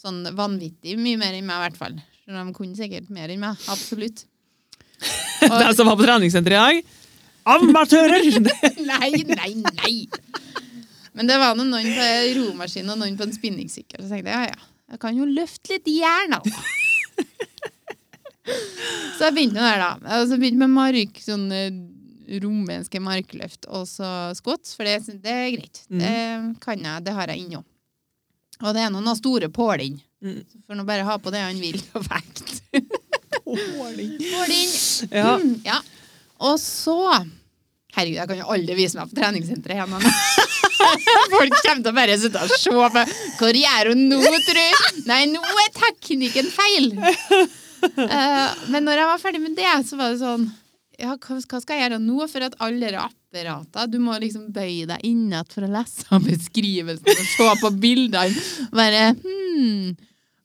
sånn 0.00 0.24
vanvittig 0.34 0.96
mye 0.98 1.18
mer 1.20 1.36
enn 1.36 1.46
meg, 1.46 1.58
i 1.58 1.64
hvert 1.66 1.78
fall. 1.78 1.98
Så 2.24 2.34
de 2.34 2.56
kunne 2.56 2.78
sikkert 2.78 3.10
mer 3.12 3.30
enn 3.30 3.42
meg. 3.42 3.58
Absolutt. 3.70 4.24
De 5.40 5.68
som 5.72 5.88
var 5.88 5.96
på 5.96 6.04
treningssenteret 6.04 6.56
i 6.56 6.80
dag? 6.80 6.96
Amatører! 7.48 8.26
Nei, 8.90 9.10
nei, 9.24 9.52
nei! 9.64 9.94
Men 11.16 11.28
det 11.28 11.38
var 11.40 11.56
noen 11.58 11.72
på 11.72 12.08
romaskin 12.36 12.90
og 12.92 13.00
noen 13.00 13.16
på 13.18 13.26
en 13.26 13.34
spinningsykkel. 13.34 14.02
Så 14.02 14.12
tenkte 14.12 14.30
jeg 14.32 14.50
ja, 14.50 14.52
ja, 14.52 14.68
jeg 14.94 15.00
kan 15.02 15.16
jo 15.16 15.26
løfte 15.28 15.74
litt 15.74 15.88
jern, 15.90 16.36
da. 16.36 16.40
Så 19.16 19.28
jeg 19.28 19.34
begynte 19.36 19.62
der, 19.62 19.78
da. 19.82 20.18
Og 20.18 20.28
så 20.30 20.38
begynte 20.40 20.62
med 20.62 20.72
mark, 20.74 21.18
sånn 21.22 21.44
eh, 21.54 21.68
rumenske 22.40 23.00
markløft 23.02 23.66
og 23.70 23.84
så 23.90 24.30
squats, 24.38 24.74
for 24.78 24.88
det, 24.88 25.18
det 25.22 25.34
er 25.34 25.50
greit. 25.54 25.82
Mm. 25.90 26.00
Det 26.02 26.16
kan 26.64 26.86
jeg, 26.86 27.04
det 27.06 27.14
har 27.14 27.30
jeg 27.30 27.44
innom. 27.44 27.66
Og 28.60 28.74
det 28.76 28.82
er 28.84 28.90
noen 28.92 29.12
store 29.16 29.48
påling. 29.52 30.00
Mm. 30.24 30.42
Så 30.44 30.60
får 30.66 30.78
nå 30.78 30.84
bare 30.88 31.06
ha 31.08 31.16
på 31.20 31.32
det 31.32 31.42
han 31.42 31.60
vil 31.62 31.78
av 31.96 32.06
vekt. 32.12 32.60
Påling. 33.44 34.16
Påling! 34.18 34.74
Ja. 35.10 35.36
Mm, 35.40 35.54
ja. 35.66 35.80
Og 36.40 36.56
så 36.62 36.96
Herregud, 37.90 38.20
jeg 38.20 38.28
kan 38.30 38.38
jo 38.38 38.50
aldri 38.54 38.74
vise 38.78 38.98
meg 38.98 39.10
på 39.10 39.16
treningssenteret 39.18 39.80
igjen. 39.80 40.12
Folk 41.34 41.56
kommer 41.56 41.80
til 41.82 41.90
å 41.90 41.96
bare 41.96 42.18
sitte 42.22 42.44
og 42.44 42.52
se 42.54 42.70
på. 42.70 43.02
Hvor 43.40 43.58
gjør 43.58 43.90
hun 43.90 44.04
nå, 44.12 44.20
tru? 44.46 44.60
Nei, 45.08 45.24
nå 45.32 45.42
er 45.64 45.72
teknikken 45.74 46.52
feil! 46.54 46.92
Uh, 47.80 48.48
men 48.70 48.84
når 48.84 49.00
jeg 49.00 49.08
var 49.10 49.22
ferdig 49.22 49.42
med 49.42 49.58
det, 49.58 49.72
så 49.88 49.98
var 49.98 50.12
det 50.12 50.20
sånn 50.20 50.46
ja, 51.00 51.14
hva 51.16 51.38
skal 51.40 51.78
jeg 51.78 51.86
gjøre 51.86 51.98
nå 52.04 52.26
for 52.28 52.44
at 52.44 52.56
alle 52.60 52.90
apparater 52.92 53.88
Du 53.88 53.96
må 54.04 54.18
liksom 54.20 54.50
bøye 54.52 54.84
deg 54.90 55.04
innad 55.08 55.48
for 55.48 55.64
å 55.64 55.70
lese 55.72 56.20
beskrivelsen 56.26 57.08
og 57.08 57.28
se 57.34 57.50
på 57.62 57.70
bildene. 57.80 58.48
Bare 58.74 59.14
hmm. 59.16 59.94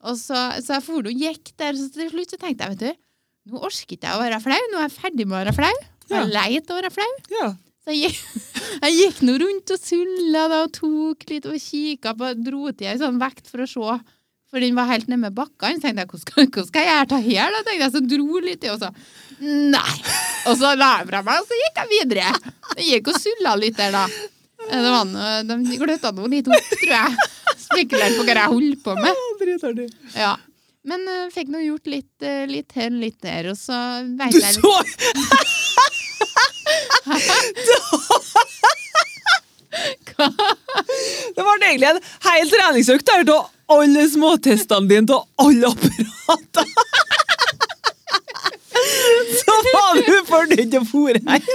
Og 0.05 0.17
så, 0.17 0.47
så 0.63 0.77
jeg 0.77 0.85
for 0.85 1.09
og 1.09 1.25
gikk 1.25 1.51
der, 1.59 1.75
så 1.77 1.89
til 1.91 2.13
slutt 2.13 2.33
så 2.33 2.39
tenkte 2.39 2.65
jeg, 2.65 2.77
vet 2.77 2.85
du 2.85 3.04
nå 3.45 3.61
orker 3.61 3.95
ikke 3.97 4.07
jeg 4.09 4.17
å 4.17 4.23
være 4.23 4.41
flau. 4.43 4.57
Nå 4.71 4.79
er 4.81 4.87
jeg 4.87 4.95
ferdig 4.97 5.27
med 5.27 5.37
å 5.37 5.43
være 5.43 5.55
flau. 5.55 5.75
Jeg 6.09 6.17
er 6.21 6.33
lei 6.33 6.49
av 6.59 6.73
å 6.73 6.79
være 6.79 6.91
flau. 6.93 7.11
Ja. 7.33 7.47
Så 7.85 7.93
jeg 7.93 8.09
gikk, 8.09 8.51
jeg 8.85 8.97
gikk 8.97 9.23
nå 9.27 9.37
rundt 9.43 9.73
og 9.75 9.81
sulla 9.81 10.45
og 10.63 10.71
tok 10.73 11.25
litt 11.29 11.45
og 11.49 11.57
kikka 11.61 12.15
på 12.17 12.31
Dro 12.41 12.71
til 12.73 12.89
ei 12.89 12.99
sånn 13.01 13.19
vekt 13.21 13.49
for 13.51 13.65
å 13.65 13.69
se. 13.69 13.97
For 14.53 14.61
den 14.63 14.77
var 14.77 14.87
helt 14.89 15.09
nede 15.09 15.19
med 15.25 15.35
bakkene. 15.37 15.77
Så 15.77 15.85
tenkte 15.87 16.05
jeg, 16.05 16.09
hva 16.13 16.21
skal, 16.21 16.49
hva 16.55 16.63
skal 16.69 16.87
jeg 16.89 17.09
det 17.11 17.21
her? 17.27 17.53
da, 17.53 17.61
tenkte 17.65 17.83
jeg, 17.87 17.93
Så 17.95 18.01
dro 18.09 18.41
litt 18.45 18.65
i, 18.65 18.71
og 18.73 18.81
så 18.81 18.91
Nei! 19.41 19.95
Og 20.47 20.53
så 20.59 20.71
la 20.77 20.91
jeg 21.01 21.09
fra 21.09 21.21
meg, 21.25 21.41
og 21.41 21.49
så 21.49 21.57
gikk 21.59 21.79
jeg 21.81 21.91
videre. 21.91 22.29
Jeg 22.77 22.85
gikk 22.93 23.09
og 23.11 23.17
sulla 23.19 23.55
litt 23.59 23.77
der, 23.77 23.91
da. 23.95 24.03
Det 24.65 24.81
var 24.85 25.05
noe, 25.09 25.31
De 25.49 25.79
gløtta 25.81 26.11
nå 26.15 26.29
litt 26.31 26.47
opp, 26.49 26.69
tror 26.71 26.93
jeg. 26.95 27.29
Spekulerte 27.65 28.19
på 28.21 28.25
hva 28.27 28.37
jeg 28.37 28.53
holdt 28.53 28.83
på 28.85 28.95
med. 28.97 29.21
Ja. 30.15 30.35
Men 30.85 31.01
uh, 31.09 31.25
fikk 31.33 31.49
nå 31.53 31.59
gjort 31.65 31.87
litt, 31.89 32.13
uh, 32.21 32.45
litt 32.49 32.71
her, 32.77 32.89
litt 32.93 33.17
der, 33.25 33.49
og 33.49 33.57
så 33.57 33.73
veit 34.19 34.33
jeg 34.37 34.53
Du 34.55 34.61
så 34.61 34.73
hva 40.15 40.29
Det 41.35 41.43
ble 41.43 41.67
egentlig 41.67 41.89
en 41.89 41.99
hel 42.25 42.51
treningsøkt 42.51 43.07
der 43.09 43.23
til 43.27 43.41
alle 43.75 44.03
småtestene 44.11 44.89
dine 44.89 45.07
til 45.09 45.21
alle 45.41 45.65
apparater. 45.73 46.67
Så 49.39 49.53
var 49.71 49.91
du 50.05 50.15
fornøyd 50.29 50.71
og 50.79 50.85
for 50.89 51.17
hjem. 51.17 51.47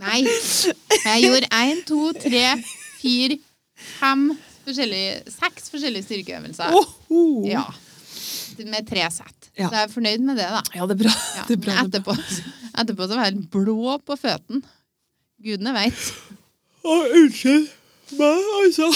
Nei. 0.00 0.20
Jeg 0.24 1.18
gjorde 1.26 1.48
én, 1.60 1.78
to, 1.88 2.00
tre, 2.16 2.44
fire, 3.00 3.36
fem 3.98 4.20
forskjellige 4.64 5.12
Seks 5.34 5.62
forskjellige 5.72 6.04
styrkeøvelser. 6.08 6.68
Oho. 6.80 7.22
Ja. 7.48 7.66
Med 8.70 8.86
tre 8.88 9.06
sett. 9.12 9.50
Ja. 9.56 9.68
Så 9.68 9.74
jeg 9.76 9.82
er 9.86 9.92
fornøyd 9.92 10.24
med 10.26 10.38
det, 10.40 10.48
da. 10.52 10.62
Ja, 10.76 10.86
det 10.88 10.96
er 10.96 11.02
bra. 11.04 11.14
Ja. 11.36 11.44
Det 11.48 11.56
er 11.56 11.62
bra. 11.64 11.74
Men 11.78 11.90
etterpå, 11.90 12.16
etterpå 12.82 13.06
så 13.08 13.16
var 13.16 13.26
jeg 13.26 13.34
helt 13.34 13.50
blå 13.54 13.98
på 14.06 14.16
føttene. 14.20 14.62
Gudene 15.40 15.72
veit. 15.76 16.08
Å, 16.84 16.96
unnskyld 17.20 17.68
meg, 18.18 18.48
altså. 18.58 18.88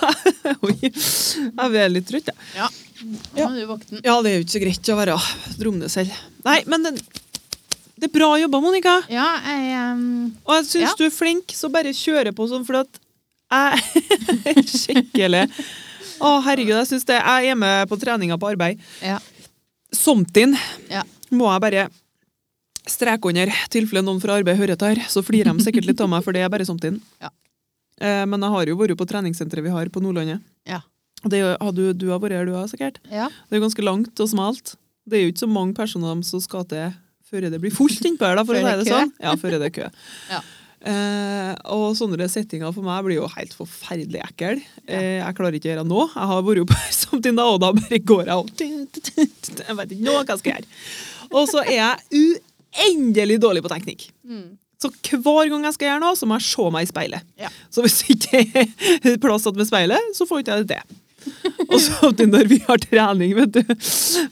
Oi, 0.66 0.74
jeg 0.82 1.72
ble 1.72 1.84
litt 1.94 2.08
trøtt, 2.10 2.28
jeg. 2.28 2.48
Ja. 2.58 2.68
Er 3.40 3.64
våken. 3.68 4.02
Ja, 4.04 4.18
det 4.20 4.32
er 4.32 4.36
jo 4.36 4.44
ikke 4.44 4.52
så 4.52 4.62
greit 4.62 4.90
å 4.92 4.96
være 4.98 5.16
dromne 5.60 5.88
selv. 5.92 6.16
Nei, 6.44 6.58
men 6.68 6.84
det, 6.84 6.92
det 7.96 8.10
er 8.10 8.12
bra 8.12 8.34
jobba, 8.42 8.60
Monica. 8.60 8.98
Ja, 9.12 9.28
jeg 9.46 9.94
um, 9.96 10.02
Og 10.44 10.58
jeg 10.58 10.66
syns 10.68 10.84
Ja. 10.90 10.96
du 10.98 11.06
er 11.08 11.14
flink, 11.14 11.54
så 11.56 11.70
bare 11.72 11.94
kjøre 11.96 12.34
på 12.36 12.48
sånn, 12.50 12.66
for 12.68 12.82
at 12.82 13.00
jeg 13.50 14.66
Skikkelig. 14.68 15.46
Å, 16.20 16.30
herregud, 16.44 16.76
jeg 16.82 16.88
synes 16.90 17.06
det. 17.08 17.16
Jeg 17.20 17.50
er 17.54 17.58
med 17.58 17.88
på 17.90 17.96
treninga 18.00 18.36
på 18.40 18.50
arbeid. 18.52 18.80
Ja. 19.04 19.18
Somtinn 19.96 20.54
Ja. 20.90 21.02
må 21.32 21.48
jeg 21.52 21.62
bare 21.64 21.86
streke 22.90 23.30
under, 23.30 23.50
tilfelle 23.72 24.02
noen 24.04 24.20
fra 24.22 24.36
arbeid 24.38 24.58
hører 24.58 24.74
dette 24.76 24.88
her. 24.92 25.00
Så 25.08 25.22
flirer 25.24 25.52
de 25.56 25.64
sikkert 25.64 25.86
litt 25.88 26.00
av 26.00 26.08
meg, 26.12 26.22
for 26.26 26.32
det 26.36 26.42
er 26.44 26.52
bare 26.52 26.66
somtinn. 26.68 27.00
Eh, 28.00 28.24
men 28.26 28.40
jeg 28.40 28.50
har 28.54 28.66
jo 28.70 28.76
vært 28.80 28.96
på 28.96 29.06
treningssenteret 29.08 29.62
vi 29.66 29.72
har 29.74 29.88
på 29.92 30.00
Nordlandet. 30.02 30.40
Ja. 30.68 30.80
Det 31.28 31.40
har 31.60 31.72
du, 31.76 31.92
du 31.92 32.06
har 32.10 32.18
vært 32.22 32.32
her, 32.38 32.46
du 32.48 32.54
òg, 32.56 32.68
sikkert? 32.72 32.96
Ja. 33.12 33.26
Det 33.28 33.56
er 33.56 33.60
jo 33.60 33.66
ganske 33.66 33.84
langt 33.84 34.20
og 34.24 34.28
smalt. 34.30 34.74
Det 35.08 35.18
er 35.18 35.26
jo 35.26 35.32
ikke 35.34 35.44
så 35.44 35.50
mange 35.52 35.74
personer 35.76 36.22
som 36.24 36.40
skal 36.40 36.64
til 36.70 36.94
før 37.30 37.44
det 37.52 37.60
blir 37.62 37.70
fullt 37.70 38.00
innpå 38.08 38.26
her, 38.26 38.36
da, 38.40 38.42
for 38.44 38.56
å 38.56 38.62
si 38.62 38.64
det 38.66 38.78
det 38.80 38.88
kø. 38.88 38.96
sånn. 38.96 39.12
Ja, 39.22 39.34
før 39.38 39.52
det 39.60 39.68
er 39.68 39.74
kø. 39.76 39.90
Ja. 40.32 40.40
Eh, 40.80 41.50
og 41.74 41.90
sånne 41.98 42.28
settinger 42.32 42.72
for 42.72 42.86
meg 42.86 43.04
blir 43.04 43.18
jo 43.18 43.28
helt 43.34 43.52
forferdelig 43.56 44.22
ekle. 44.24 44.62
Eh, 44.86 45.18
jeg 45.18 45.36
klarer 45.36 45.58
ikke 45.58 45.68
å 45.68 45.72
gjøre 45.74 45.88
noe. 45.88 46.06
Jeg 46.14 46.30
har 46.30 46.46
vært 46.46 46.62
oppe 46.64 46.78
her 46.80 46.94
samtidig, 46.96 47.44
og 47.44 47.60
da 47.60 47.72
bare 47.76 48.00
går 48.12 48.30
jeg 48.30 48.38
og 48.38 48.64
Jeg 48.64 49.76
vet 49.76 49.92
ikke 49.92 50.06
noe 50.06 50.22
hva 50.22 50.24
jeg 50.32 50.42
skal 50.42 50.54
gjøre. 50.54 50.70
Og 51.30 51.44
så 51.50 51.66
er 51.66 51.76
jeg 51.76 52.24
uendelig 52.80 53.38
dårlig 53.42 53.64
på 53.66 53.72
teknikk. 53.74 54.08
Mm. 54.24 54.48
Så 54.80 54.88
hver 55.20 55.50
gang 55.52 55.66
jeg 55.68 55.76
skal 55.76 55.90
gjøre 55.90 56.02
noe, 56.06 56.16
så 56.16 56.26
må 56.28 56.38
jeg 56.38 56.48
se 56.48 56.70
meg 56.72 56.86
i 56.86 56.88
speilet. 56.88 57.28
Ja. 57.40 57.52
Så 57.68 57.84
hvis 57.84 58.00
det 58.00 58.16
ikke 58.16 58.64
er 59.12 59.20
plass 59.20 59.44
med 59.52 59.68
speilet, 59.68 60.14
så 60.16 60.24
får 60.28 60.40
ikke 60.40 60.56
jeg 60.56 60.68
det 60.70 60.78
til. 60.78 61.00
Og 61.70 61.78
så 61.82 62.10
når 62.26 62.48
vi 62.50 62.58
har 62.66 62.80
trening, 62.82 63.34
vet 63.36 63.52
du, 63.54 63.60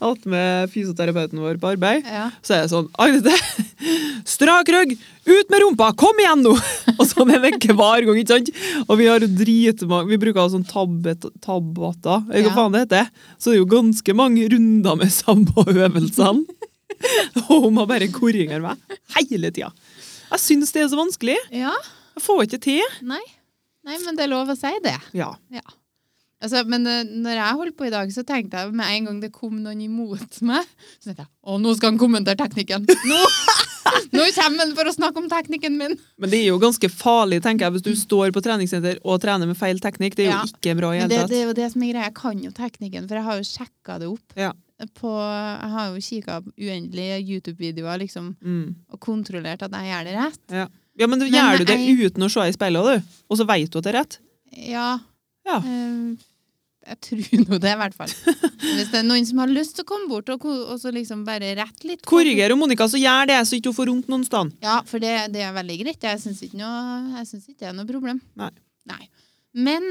alt 0.03 0.25
med 0.27 0.71
fysioterapeuten 0.73 1.39
vår 1.43 1.59
på 1.63 1.71
arbeid, 1.75 2.07
Ja. 2.09 2.31
så 2.43 2.57
er 2.57 2.65
det 2.65 2.73
sånn 2.73 2.89
Agnete, 2.99 3.35
strak 4.35 4.69
rygg, 4.75 4.97
ut 5.29 5.51
med 5.53 5.63
rumpa, 5.63 5.91
kom 6.01 6.19
igjen 6.23 6.43
nå! 6.47 6.55
Og 6.99 7.05
sånn 7.07 7.31
er 7.35 7.43
det 7.45 7.53
hver 7.69 8.07
gang, 8.09 8.19
ikke 8.23 8.35
sant? 8.39 8.51
Og 8.89 8.99
vi 8.99 9.07
har 9.11 9.21
dritmange 9.23 10.09
Vi 10.11 10.19
bruker 10.25 10.49
sånn 10.53 10.67
tabbata 10.69 11.31
tabbater, 11.45 12.25
eller 12.33 12.49
hva 12.49 12.51
Ja. 12.51 12.57
faen 12.57 12.75
det 12.75 12.85
heter. 12.87 13.11
Så 13.39 13.51
det 13.53 13.59
er 13.59 13.63
jo 13.63 13.71
ganske 13.77 14.17
mange 14.19 14.49
runder 14.51 14.97
med 14.99 15.13
samme 15.15 15.67
øvelsene. 15.69 16.47
Og 17.47 17.69
hun 17.69 17.75
må 17.77 17.85
bare 17.87 18.09
korrigere 18.11 18.59
meg 18.65 18.81
hele 19.21 19.53
tida. 19.55 19.69
Jeg 20.33 20.41
syns 20.43 20.73
det 20.75 20.83
er 20.83 20.89
så 20.91 20.99
vanskelig. 20.99 21.37
ja. 21.55 21.73
Jeg 22.19 22.25
får 22.25 22.41
ikke 22.49 22.59
til. 22.65 22.95
Nei. 23.07 23.21
Nei, 23.87 23.95
men 24.03 24.17
det 24.19 24.25
er 24.25 24.31
lov 24.33 24.49
å 24.51 24.57
si 24.59 24.73
det. 24.83 24.97
Ja. 25.15 25.29
Ja. 25.55 25.63
Altså, 26.41 26.61
men 26.71 26.87
eh, 26.87 27.03
når 27.09 27.35
jeg 27.35 27.57
holdt 27.59 27.77
på 27.77 27.87
i 27.89 27.91
dag, 27.91 28.11
så 28.15 28.23
tenkte 28.23 28.61
jeg 28.63 28.75
med 28.79 28.87
en 28.95 29.07
gang 29.09 29.17
det 29.25 29.33
kom 29.35 29.57
noen 29.63 29.81
imot 29.83 30.37
meg, 30.47 30.69
så 31.01 31.09
tenkte 31.11 31.25
jeg 31.25 31.31
å, 31.43 31.57
nå 31.59 31.73
skal 31.75 31.91
han 31.91 31.99
kommentere 31.99 32.39
teknikken. 32.39 32.85
Nå, 32.87 33.19
nå 34.15 34.27
kommer 34.37 34.63
han 34.63 34.75
for 34.79 34.87
å 34.87 34.93
snakke 34.95 35.19
om 35.19 35.27
teknikken 35.33 35.75
min. 35.81 35.97
Men 36.21 36.31
det 36.31 36.39
er 36.45 36.53
jo 36.53 36.61
ganske 36.63 36.91
farlig, 36.95 37.41
tenker 37.43 37.67
jeg, 37.67 37.75
hvis 37.79 37.87
du 37.89 37.91
står 37.99 38.31
på 38.37 38.43
treningssenter 38.45 39.01
og 39.03 39.19
trener 39.25 39.51
med 39.51 39.59
feil 39.59 39.81
teknikk. 39.83 40.15
Det 40.15 40.29
er 40.29 40.31
jo 40.31 40.37
Ja. 40.37 40.45
ikke 40.47 40.77
bra 40.79 40.93
i 40.95 41.01
hele 41.01 41.11
det, 41.11 41.19
tatt. 41.25 41.33
det 41.35 41.41
er 41.43 41.47
jo 41.51 41.57
det 41.59 41.69
som 41.75 41.83
er 41.83 41.93
greia. 41.93 42.07
Jeg 42.07 42.15
kan 42.21 42.39
jo 42.47 42.51
teknikken, 42.55 43.09
for 43.11 43.19
jeg 43.19 43.27
har 43.33 43.43
jo 43.43 43.49
sjekka 43.51 43.99
det 44.05 44.09
opp. 44.15 44.39
Ja. 44.39 44.53
På, 44.95 45.11
jeg 45.19 45.71
har 45.75 45.91
jo 45.91 46.07
kikka 46.07 46.39
uendelige 46.55 47.19
YouTube-videoer 47.27 47.99
liksom, 48.05 48.37
Mm. 48.47 48.77
og 48.95 49.01
kontrollert 49.03 49.63
at 49.67 49.73
jeg 49.75 49.91
gjør 49.91 50.05
det 50.07 50.15
rett. 50.21 50.41
Ja. 50.55 50.69
ja, 51.03 51.07
men, 51.11 51.19
Men 51.19 51.33
gjør 51.35 51.59
du 51.59 51.65
det 51.65 51.79
jeg- 51.83 52.13
uten 52.13 52.23
å 52.23 52.31
se 52.31 52.47
i 52.47 52.53
speilet, 52.55 53.03
du? 53.03 53.03
Og 53.29 53.39
så 53.43 53.47
vet 53.51 53.71
du 53.75 53.79
at 53.83 53.85
det 53.89 53.95
er 53.95 53.99
rett? 54.05 54.19
Ja. 54.55 54.99
Ja. 55.49 55.59
eh, 55.65 56.27
jeg 56.89 57.01
tror 57.05 57.39
nå 57.49 57.59
det, 57.61 57.73
i 57.75 57.79
hvert 57.83 57.97
fall. 57.97 58.13
Hvis 58.63 58.91
det 58.93 59.01
er 59.01 59.07
noen 59.07 59.27
som 59.29 59.41
har 59.43 59.53
lyst 59.53 59.77
til 59.77 59.85
å 59.85 59.89
komme 59.89 60.09
bort 60.11 60.31
og, 60.33 60.47
og 60.47 60.77
så 60.81 60.93
liksom 60.95 61.25
bare 61.27 61.55
rette 61.59 61.89
litt 61.89 62.05
Korriger 62.09 62.55
Monica, 62.57 62.89
så 62.89 63.01
gjør 63.01 63.29
det, 63.33 63.41
så 63.49 63.59
ikke 63.59 63.73
hun 63.73 63.79
får 63.81 63.93
vondt 63.93 64.13
noen 64.13 64.27
sted. 64.29 64.53
Ja, 64.65 64.79
for 64.89 65.03
det, 65.03 65.15
det 65.35 65.45
er 65.45 65.57
veldig 65.57 65.79
greit. 65.83 66.07
Jeg 66.09 66.23
syns 66.23 66.45
ikke, 66.47 66.57
ikke 66.63 67.59
det 67.61 67.71
er 67.73 67.77
noe 67.77 67.89
problem. 67.89 68.23
Nei. 68.39 69.03
Men 69.59 69.89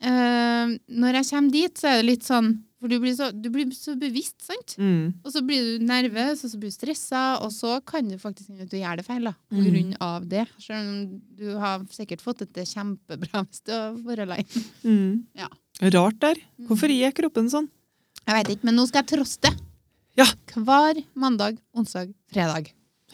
eh, 0.00 0.76
når 1.02 1.20
jeg 1.20 1.30
kommer 1.32 1.56
dit, 1.58 1.80
så 1.80 1.90
er 1.92 2.00
det 2.00 2.08
litt 2.08 2.28
sånn 2.28 2.54
For 2.82 2.90
du 2.90 2.96
blir 2.98 3.12
så, 3.14 3.28
du 3.30 3.46
blir 3.54 3.70
så 3.76 3.92
bevisst, 3.94 4.40
sant? 4.42 4.72
Mm. 4.82 5.12
Og 5.22 5.30
så 5.30 5.38
blir 5.46 5.62
du 5.78 5.84
nervøs, 5.86 6.40
og 6.42 6.50
så 6.50 6.58
blir 6.58 6.72
du 6.72 6.74
stressa, 6.74 7.20
og 7.44 7.52
så 7.54 7.76
kan 7.86 8.08
du 8.10 8.16
faktisk 8.18 8.48
hende 8.50 8.66
at 8.66 8.72
du 8.72 8.78
gjør 8.80 8.98
det 8.98 9.04
feil. 9.06 9.28
da, 9.30 9.32
På 9.52 9.60
Mm. 9.60 9.66
grunn 9.68 9.92
av 10.02 10.26
det. 10.28 10.48
Selv 10.58 10.88
om 10.90 11.20
du 11.38 11.44
har 11.62 11.84
sikkert 11.94 12.20
fått 12.24 12.42
det 12.52 12.64
kjempebra 12.66 13.44
hvis 13.46 13.62
du 13.64 13.70
har 13.72 13.94
vært 14.02 14.24
alene. 14.26 14.64
Mm. 14.82 15.22
Ja. 15.38 15.46
Rart 15.94 16.18
der. 16.20 16.34
Hvorfor 16.66 16.90
er 16.90 17.12
kroppen 17.14 17.48
sånn? 17.48 17.68
Jeg 18.26 18.34
vet 18.44 18.52
ikke, 18.56 18.64
men 18.64 18.74
nå 18.76 18.86
skal 18.88 19.04
jeg 19.04 19.12
troste. 19.18 19.54
Ja. 20.18 20.26
Hver 20.58 21.04
mandag, 21.14 21.58
onsdag, 21.74 22.12
fredag. 22.34 22.72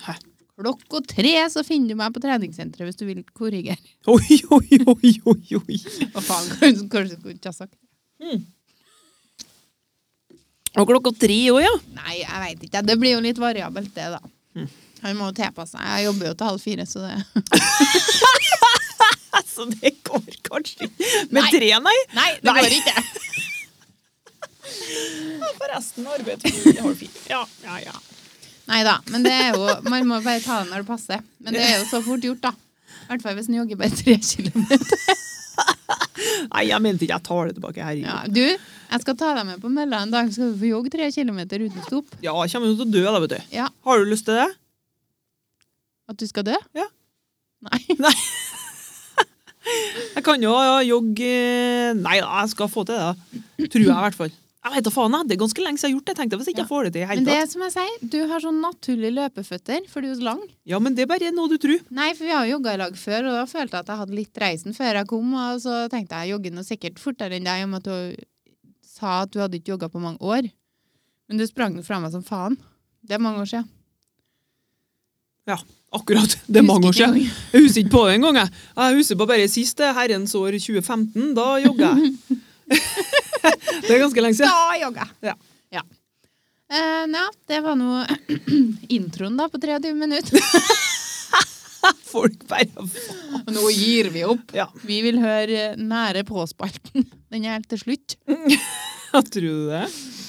Hæ? 0.09 0.17
Klokka 0.59 0.99
tre 1.07 1.35
så 1.53 1.63
finner 1.63 1.89
du 1.93 1.95
meg 1.95 2.13
på 2.17 2.21
treningssenteret 2.25 2.89
hvis 2.89 2.97
du 2.99 3.05
vil 3.07 3.21
korrigere. 3.37 3.79
Oi, 4.09 4.41
oi, 4.51 4.81
oi, 4.91 5.13
oi, 5.29 5.59
oi. 5.61 5.77
Hva 6.11 6.21
faen, 6.25 6.49
kanskje 6.91 7.21
du 7.23 7.29
ikke 7.37 7.53
ha 7.53 7.53
sagt 7.53 7.77
det. 7.77 8.41
Og 10.77 10.87
klokka 10.91 11.11
tre 11.17 11.39
òg, 11.53 11.61
ja. 11.65 11.73
Nei, 11.97 12.15
jeg 12.21 12.39
vet 12.45 12.61
ikke. 12.69 12.83
Det 12.87 12.97
blir 13.01 13.13
jo 13.17 13.21
litt 13.25 13.39
variabelt, 13.41 13.93
det, 13.97 14.07
da. 14.17 14.21
Mm. 14.59 14.69
Han 15.07 15.17
må 15.19 15.25
jo 15.31 15.35
tilpasse 15.39 15.73
seg. 15.77 15.83
Jeg 15.87 16.05
jobber 16.09 16.25
jo 16.29 16.35
til 16.39 16.47
halv 16.51 16.61
fire, 16.63 16.85
så 16.91 16.99
det 17.07 17.15
Altså, 19.39 19.63
det 19.71 19.91
går 20.07 20.25
kanskje 20.49 20.75
ikke. 20.89 21.05
Med 21.31 21.43
Nei. 21.43 21.51
tre, 21.53 21.69
nei? 21.85 21.99
Nei, 22.17 22.31
det 22.43 22.53
Nei. 22.53 22.63
går 22.63 22.73
ikke. 22.79 22.95
Forresten, 25.59 26.07
arbeid 26.11 26.39
til 26.43 26.79
halv 26.83 26.97
fire. 26.99 27.19
Ja, 27.31 27.43
ja, 27.65 27.75
ja. 27.89 27.97
Nei 28.69 28.83
da. 28.85 28.99
Men 29.09 29.25
det 29.25 29.33
er 29.33 29.51
jo 29.57 29.63
Man 29.89 30.07
må 30.11 30.19
bare 30.25 30.41
ta 30.45 30.55
det 30.63 30.69
når 30.73 30.79
det 30.85 30.89
passer. 30.91 31.19
Men 31.41 31.53
det 31.57 31.63
er 31.65 31.75
jo 31.79 31.85
så 31.91 31.99
fort 32.05 32.23
gjort, 32.27 32.43
da. 32.45 32.53
I 33.07 33.09
hvert 33.13 33.23
fall 33.25 33.35
hvis 33.39 33.49
en 33.49 33.59
jogger 33.63 33.77
bare 33.81 33.95
tre 33.97 34.15
kilometer. 34.21 34.99
Nei, 36.53 36.63
jeg 36.69 36.81
mente 36.85 37.03
ikke. 37.07 37.15
Jeg 37.17 37.25
tar 37.31 37.43
det 37.49 37.55
tilbake. 37.57 37.85
Herregud. 37.85 38.11
Ja, 38.11 38.19
du, 38.29 38.47
jeg 38.89 39.05
skal 39.05 39.17
ta 39.21 39.35
deg 39.37 39.47
med 39.49 39.61
på 39.63 39.71
Mella 39.73 40.03
en 40.05 40.13
dag, 40.15 40.31
så 40.31 40.39
skal 40.39 40.53
du 40.55 40.61
få 40.63 40.71
jogge 40.71 40.93
tre 40.95 41.11
kilometer 41.15 41.65
uten 41.67 41.85
stopp. 41.87 42.11
Ja, 42.25 42.33
jeg 42.45 42.55
kommer 42.55 42.73
jo 42.73 42.79
til 42.81 42.87
å 42.87 42.93
dø, 42.97 43.05
da, 43.09 43.21
vet 43.25 43.35
du. 43.37 43.55
Ja. 43.55 43.69
Har 43.89 44.03
du 44.03 44.11
lyst 44.11 44.27
til 44.29 44.39
det? 44.39 44.49
At 46.09 46.21
du 46.21 46.27
skal 46.29 46.47
dø? 46.49 46.57
Ja. 46.79 46.89
Nei. 47.69 47.81
Nei. 48.05 48.17
Jeg 50.15 50.25
kan 50.25 50.41
jo 50.41 50.53
jogge 50.87 51.33
Nei 51.99 52.19
da, 52.23 52.29
jeg 52.41 52.53
skal 52.55 52.71
få 52.73 52.87
til 52.89 52.97
det. 52.97 53.09
da. 53.09 53.67
Tror 53.69 53.83
jeg, 53.83 53.91
i 53.93 54.05
hvert 54.07 54.17
fall. 54.17 54.37
Jeg 54.69 54.75
vet 54.75 54.87
da 54.89 54.91
faen. 54.93 55.15
Det 55.29 55.37
er 55.37 55.41
ganske 55.41 55.63
lenge 55.65 55.81
siden 55.81 55.89
jeg 55.89 55.95
har 55.95 55.99
gjort 55.99 56.07
det. 56.09 56.13
Jeg 56.13 56.19
tenkte 56.19 56.39
hvis 56.41 56.49
ikke 56.51 56.63
jeg 56.65 56.69
får 56.71 56.87
det 56.89 56.93
til 56.97 57.11
Men 57.13 57.27
det 57.29 57.37
er 57.39 57.47
som 57.49 57.63
jeg 57.65 57.75
sier, 57.77 58.01
du 58.15 58.19
har 58.31 58.43
sånn 58.43 58.59
naturlige 58.61 59.15
løpeføtter, 59.17 59.85
for 59.93 60.05
du 60.05 60.11
er 60.11 60.17
så 60.19 60.27
lang. 60.27 60.41
Ja, 60.69 60.81
men 60.83 60.97
det 60.97 61.05
er 61.05 61.11
bare 61.13 61.31
noe 61.37 61.53
du 61.53 61.57
tror. 61.63 61.85
Nei, 61.95 62.09
for 62.19 62.27
vi 62.29 62.35
har 62.35 62.49
jo 62.49 62.57
jogga 62.57 62.75
i 62.75 62.81
lag 62.83 62.99
før, 62.99 63.29
og 63.31 63.37
da 63.39 63.45
følte 63.49 63.79
jeg 63.79 63.87
at 63.87 63.93
jeg 63.93 64.01
hadde 64.03 64.19
litt 64.19 64.43
reisen 64.43 64.77
før 64.77 64.99
jeg 65.01 65.11
kom, 65.15 65.31
og 65.45 65.63
så 65.65 65.77
tenkte 65.93 66.19
jeg 66.19 66.29
jeg 66.29 66.35
jogger 66.35 66.57
nå 66.59 66.67
sikkert 66.67 67.01
fortere 67.03 67.39
enn 67.39 67.47
deg, 67.49 67.65
om 67.69 67.79
at 67.79 67.87
du 67.87 68.27
sa 68.99 69.23
at 69.25 69.33
du 69.33 69.41
hadde 69.43 69.59
ikke 69.59 69.77
jogga 69.77 69.89
på 69.93 70.03
mange 70.03 70.21
år. 70.21 70.49
Men 71.29 71.41
du 71.41 71.47
sprang 71.47 71.77
jo 71.77 71.85
fra 71.87 72.01
meg 72.03 72.15
som 72.15 72.25
faen. 72.25 72.57
Det 73.05 73.17
er 73.17 73.23
mange 73.23 73.43
år 73.45 73.51
siden. 73.51 73.69
Ja, 75.49 75.57
akkurat. 75.97 76.35
Det 76.47 76.61
er 76.61 76.67
mange 76.67 76.91
år 76.91 76.97
siden. 76.97 77.21
Jeg 77.23 77.63
husker 77.63 77.85
ikke 77.85 77.95
på 77.95 78.05
det 78.09 78.19
engang. 78.19 78.41
jeg. 78.43 78.53
Jeg 78.77 78.99
husker 78.99 79.21
på 79.21 79.29
bare 79.31 79.49
siste 79.49 79.93
herrens 79.97 80.35
år 80.37 80.59
2015. 80.59 81.31
Da 81.37 81.47
jogga 81.65 81.95
jeg. 81.97 82.13
det 83.87 83.95
er 83.95 84.03
ganske 84.03 84.25
lenge 84.25 84.41
siden. 84.41 84.53
Da 84.53 84.81
jogga 84.83 85.07
jeg. 85.07 85.31
Ja. 85.31 85.37
Ja. 85.79 85.85
Eh, 86.69 87.05
ja, 87.15 87.27
det 87.49 87.63
var 87.65 87.79
nå 87.81 88.05
introen 88.99 89.39
da, 89.41 89.49
på 89.49 89.61
23 89.63 89.95
minutter. 89.97 90.41
Folk 92.13 92.47
bare 92.51 92.67
faen. 92.73 93.53
nå 93.55 93.69
gir 93.75 94.11
vi 94.15 94.25
opp. 94.27 94.55
Ja, 94.57 94.69
Vi 94.87 95.01
vil 95.05 95.21
høre 95.23 95.73
nære 95.79 96.25
på-spalten. 96.29 97.07
Den 97.33 97.45
er 97.45 97.59
helt 97.59 97.69
til 97.71 97.83
slutt. 97.85 98.17
tror 99.33 99.45
du 99.45 99.69
det? 99.71 99.85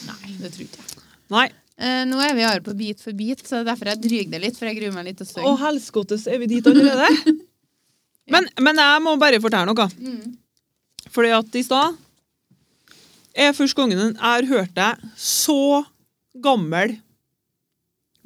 Nei, 0.10 0.36
det 0.42 0.54
tror 0.54 0.66
ikke 0.68 0.84
jeg. 0.84 1.04
Nei. 1.34 1.48
Eh, 1.80 2.02
nå 2.10 2.20
er 2.20 2.34
vi 2.36 2.44
her 2.44 2.60
på 2.64 2.74
bit 2.76 3.00
for 3.00 3.16
bit, 3.16 3.46
så 3.48 3.62
derfor 3.64 3.88
jeg 3.94 4.02
dryger 4.04 4.34
det 4.34 4.42
litt, 4.44 4.58
for 4.60 4.68
jeg 4.68 4.80
gruer 4.82 4.96
meg 4.98 5.08
litt 5.08 5.22
til 5.22 5.30
å 5.40 5.54
Å, 5.54 5.56
helskottes, 5.62 6.26
er 6.28 6.42
vi 6.42 6.50
dit 6.52 6.68
allerede? 6.68 7.08
Men, 8.30 8.46
men 8.62 8.78
jeg 8.78 9.02
må 9.02 9.16
bare 9.18 9.40
fortelle 9.42 9.66
noe. 9.66 9.88
Mm. 9.98 10.36
Fordi 11.10 11.32
at 11.34 11.56
i 11.58 11.64
stad 11.66 11.96
er 13.34 13.56
første 13.58 13.80
gangen 13.80 13.98
jeg 14.04 14.20
har 14.22 14.46
hørt 14.46 14.76
deg 14.76 15.08
så 15.18 15.80
gammel 16.38 17.00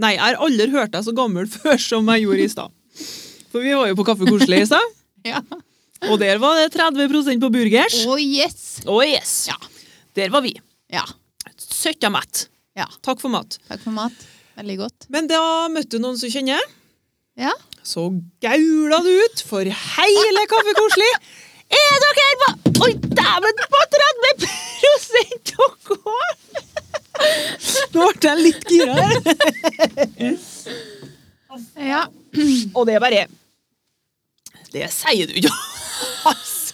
Nei, 0.02 0.16
jeg 0.18 0.24
har 0.26 0.40
aldri 0.42 0.68
hørt 0.74 0.92
deg 0.92 1.06
så 1.06 1.14
gammel 1.16 1.48
før 1.54 1.78
som 1.80 2.08
jeg 2.12 2.26
gjorde 2.26 2.44
i 2.44 2.52
stad. 2.52 2.74
For 3.54 3.62
vi 3.64 3.74
var 3.78 3.88
jo 3.92 3.98
på 4.00 4.06
Kaffe 4.08 4.28
Koselig 4.30 4.64
i 4.64 4.68
stad, 4.70 4.94
Ja. 5.34 5.40
og 6.10 6.18
der 6.20 6.40
var 6.42 6.58
det 6.60 6.70
30% 6.76 7.40
på 7.44 7.50
burgers. 7.54 8.00
Oh 8.10 8.20
yes! 8.20 8.82
Å 8.90 8.98
yes! 9.06 9.34
Ja. 9.52 9.58
Der 10.20 10.30
var 10.34 10.42
vi. 10.46 10.52
Ja. 10.92 11.04
Søtta 11.58 12.10
mett. 12.14 12.48
Ja. 12.78 12.88
Takk 13.06 13.22
for 13.22 13.32
mat. 13.34 13.58
Takk 13.70 13.82
for 13.86 13.94
mat. 13.96 14.26
Veldig 14.58 14.76
godt. 14.84 15.08
Men 15.14 15.30
da 15.32 15.40
møtte 15.74 15.96
du 15.98 16.04
noen 16.04 16.18
som 16.20 16.30
kjenner. 16.34 16.62
Ja. 17.40 17.54
Så 17.84 18.10
gaula 18.44 19.00
du 19.04 19.10
ut 19.24 19.42
for 19.48 19.64
hele 19.66 20.44
Kaffe 20.52 20.76
Koselig. 20.78 21.14
Er 21.74 22.04
dere 22.04 22.28
på 22.44 22.52
Oi, 22.84 22.92
dæven! 23.00 23.64
På 23.72 23.80
30 23.96 24.44
dere! 24.44 24.52
Nå 27.94 28.08
ble 28.18 28.30
jeg 28.30 28.40
litt 28.42 28.66
gira 28.74 28.94
her. 28.98 29.16
Ja. 31.78 32.06
Og 32.78 32.86
det 32.88 32.98
er 32.98 33.04
bare 33.04 33.26
Det 34.74 34.90
sier 34.94 35.30
du 35.30 35.40
ikke. 35.42 35.54
Altså. 36.24 36.74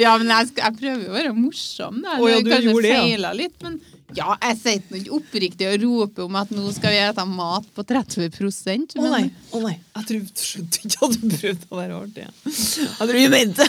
ja, 0.00 0.12
men 0.18 0.30
jeg, 0.30 0.48
skal, 0.50 0.62
jeg 0.64 0.76
prøver 0.78 1.08
å 1.08 1.14
være 1.14 1.32
morsom. 1.36 1.98
Da. 2.04 2.14
Oh, 2.16 2.28
ja, 2.30 2.38
du 2.40 2.48
kanskje 2.48 2.70
gjorde 2.70 2.86
det, 2.86 2.92
ja. 2.92 3.02
feila 3.02 3.32
litt, 3.36 3.56
men 3.64 3.76
Ja, 4.16 4.34
jeg 4.44 4.58
sitter 4.60 4.98
ikke 4.98 5.14
oppriktig 5.16 5.68
og 5.68 5.84
roper 5.84 6.26
om 6.26 6.38
at 6.40 6.52
nå 6.52 6.64
skal 6.76 6.94
vi 6.94 7.02
spise 7.02 7.26
mat 7.32 7.68
på 7.76 7.84
30 7.88 8.26
Å 9.00 9.04
nei, 9.08 9.22
å 9.52 9.62
nei. 9.64 9.74
Jeg 9.78 10.08
trodde, 10.10 10.46
skjønte 10.48 10.82
ikke 10.82 11.08
at 11.08 11.16
du 11.16 11.28
prøvde 11.34 11.68
å 11.68 11.80
være 11.80 12.00
artig. 12.00 12.26
Jeg 12.48 12.98
tror 12.98 13.14
du 13.18 13.32
mente 13.36 13.68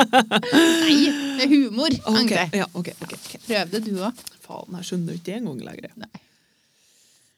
Nei, 0.84 0.96
det 1.38 1.46
er 1.46 1.52
humor. 1.52 1.98
Okay. 2.14 2.46
Ja, 2.60 2.68
okay, 2.72 2.96
okay. 3.04 3.20
ok. 3.20 3.34
Prøv 3.48 3.74
det, 3.74 3.84
du 3.88 3.92
òg. 4.00 4.24
Faen, 4.46 4.80
jeg 4.80 4.90
skjønner 4.90 5.20
ikke 5.20 5.28
det 5.30 5.38
engang 5.40 5.60
lenger. 5.68 5.92
Nei. 6.04 6.24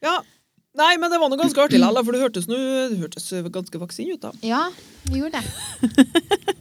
Ja. 0.02 0.16
Nei, 0.78 0.94
men 0.96 1.10
det 1.12 1.18
var 1.20 1.28
noe 1.28 1.36
ganske 1.36 1.60
artig 1.60 1.76
likevel, 1.82 2.04
for 2.06 2.16
det 2.16 2.22
hørtes, 2.22 2.46
noe, 2.48 2.86
det 2.88 2.96
hørtes 3.02 3.26
ganske 3.52 3.80
vaksin 3.82 4.08
ut. 4.14 4.22
da. 4.22 4.30
Ja, 4.46 4.62
vi 5.10 5.18
gjorde 5.20 5.42
det. 5.42 5.44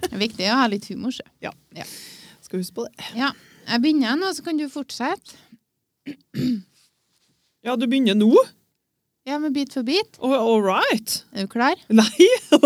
Det 0.02 0.10
er 0.18 0.20
viktig 0.20 0.50
å 0.52 0.58
ha 0.60 0.66
litt 0.72 0.90
humor, 0.92 1.14
sjø. 1.16 1.24
Skal 2.44 2.60
huske 2.60 2.76
på 2.76 2.88
det. 2.90 3.12
Ja. 3.16 3.30
Jeg 3.70 3.84
begynner 3.86 4.18
nå, 4.20 4.34
så 4.36 4.44
kan 4.44 4.58
du 4.60 4.66
fortsette. 4.74 5.38
Ja, 7.64 7.78
du 7.80 7.86
begynner 7.88 8.18
nå? 8.18 8.34
Ja, 9.30 9.38
med 9.40 9.54
Bit 9.56 9.72
for 9.78 9.86
bit. 9.88 10.18
Oh, 10.20 10.34
all 10.34 10.60
right. 10.66 11.22
Er 11.32 11.46
du 11.46 11.52
klar? 11.54 11.78
Nei! 11.94 12.28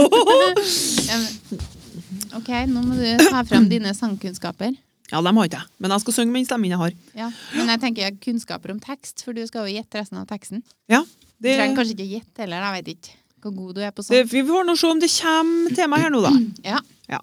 OK, 2.36 2.50
nå 2.72 2.82
må 2.84 2.96
du 2.98 3.06
ta 3.30 3.44
frem 3.48 3.68
dine 3.72 3.92
sangkunnskaper. 3.96 4.74
ja, 5.12 5.22
dem 5.22 5.38
har 5.38 5.46
ikke 5.50 5.60
jeg. 5.62 5.70
Men 5.84 5.94
jeg 5.94 6.04
skal 6.06 6.16
synge 6.18 6.32
med 6.34 6.42
den 6.42 6.48
stemmen 6.50 6.72
jeg 6.74 6.80
har. 6.82 6.96
Ja. 7.20 7.30
Men 7.54 7.70
jeg 7.76 7.82
tenker 7.84 8.08
jeg 8.08 8.18
kunnskaper 8.24 8.74
om 8.74 8.80
tekst, 8.84 9.22
for 9.28 9.36
du 9.38 9.44
skal 9.48 9.68
jo 9.70 9.76
gjette 9.78 10.00
resten 10.02 10.18
av 10.22 10.26
teksten. 10.32 10.64
Ja, 10.92 11.04
Du 11.36 11.48
det, 11.48 11.56
trenger 11.58 11.78
kanskje 11.80 11.96
ikke 11.98 12.12
gjette 12.14 12.44
heller, 12.46 12.66
jeg 12.66 12.80
vet 12.80 12.92
ikke 12.96 13.22
hvor 13.46 13.54
god 13.54 13.76
du 13.78 13.82
er 13.86 13.92
på 13.94 14.02
det, 14.02 14.24
vi 14.32 14.42
får 14.42 14.64
nå 14.66 14.74
se 14.80 14.88
om 14.90 15.02
det 15.02 15.10
kommer 15.14 15.90
meg 15.92 16.06
her 16.06 16.14
nå, 16.14 16.22
da. 16.26 16.32
Ja. 16.72 16.80
Ja. 17.12 17.20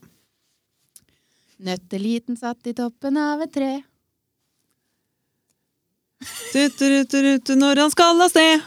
Nøtteliten 1.62 2.38
satt 2.38 2.70
i 2.70 2.74
toppen 2.78 3.18
av 3.18 3.42
et 3.42 3.52
tre. 3.54 3.72
Tutu-rutu-rutu 6.52 7.56
når 7.58 7.82
han 7.82 7.90
skal 7.94 8.22
av 8.22 8.30
sted. 8.30 8.62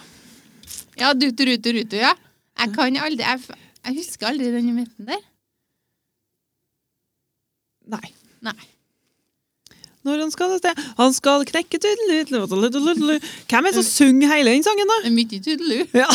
Ja, 1.00 1.14
dutu, 1.16 1.46
rutu, 1.48 1.72
rutu, 1.76 1.98
ja. 2.00 2.14
Jeg 2.56 2.72
kan 2.76 3.00
aldri 3.04 3.24
Jeg, 3.24 3.58
jeg 3.84 3.98
husker 4.00 4.30
aldri 4.32 4.52
den 4.52 4.72
midten 4.76 5.08
der. 5.08 5.24
Nei. 7.92 8.08
Nei. 8.44 8.58
Når 10.06 10.20
han 10.22 10.32
skal 10.34 10.52
et 10.54 10.62
sted. 10.62 10.82
Han 11.00 11.14
skal 11.16 11.46
knekke 11.50 11.80
tudelu 11.82 12.20
Hvem 12.30 13.66
er 13.66 13.72
det 13.72 13.78
som 13.80 13.86
synger 13.88 14.30
hele 14.36 14.54
den 14.54 14.66
sangen, 14.66 14.92
da? 14.92 14.98
Midt 15.10 15.34
i 15.34 15.40
mye 15.40 15.46
tudelu. 15.48 15.80
Ja. 15.98 16.10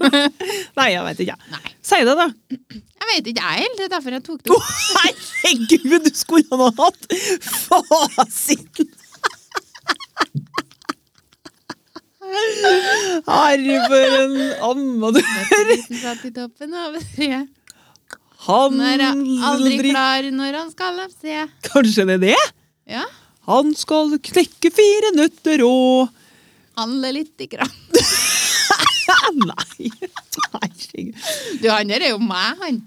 Nei, 0.78 0.88
jeg 0.94 1.04
vet 1.08 1.20
ikke. 1.26 1.36
Nei. 1.52 1.74
Si 1.84 2.00
det, 2.08 2.14
da. 2.16 2.30
Jeg 3.00 3.10
vet 3.10 3.28
ikke, 3.32 3.44
jeg 3.44 3.66
heller. 3.66 3.76
Det 3.76 3.84
er 3.88 3.92
derfor 3.96 4.16
jeg 4.16 4.24
tok 4.24 4.40
det 4.40 4.56
opp. 4.56 4.72
Herregud, 5.44 6.08
du 6.08 6.16
skulle 6.16 6.62
ha 6.62 6.70
hatt 6.80 7.02
fasiten! 7.68 8.96
Harry, 13.26 13.74
for 13.90 14.16
en 14.20 14.36
amatør. 14.70 15.72
Satt 15.98 16.24
i 16.28 16.30
toppen 16.36 16.76
av 16.78 16.94
et. 17.00 17.48
Han 18.46 18.80
er 18.80 19.04
aldri 19.10 19.90
klar 19.90 20.30
når 20.32 20.58
han 20.62 20.72
skal 20.72 21.02
av 21.04 21.12
sted. 21.12 21.52
Kanskje 21.66 22.06
det 22.08 22.16
er 22.20 22.24
det? 22.30 22.40
Ja. 22.90 23.04
Han 23.50 23.72
skal 23.78 24.16
knekke 24.18 24.72
fire 24.74 25.14
nøtter 25.16 25.62
og 25.66 26.10
Handle 26.80 27.10
i 27.20 27.46
grann. 27.50 27.72
Nei. 29.50 29.90
Herregud. 30.54 31.16
Du, 31.60 31.66
han 31.68 31.90
der 31.90 32.06
er 32.06 32.12
jo 32.14 32.20
meg, 32.22 32.56
han. 32.62 32.78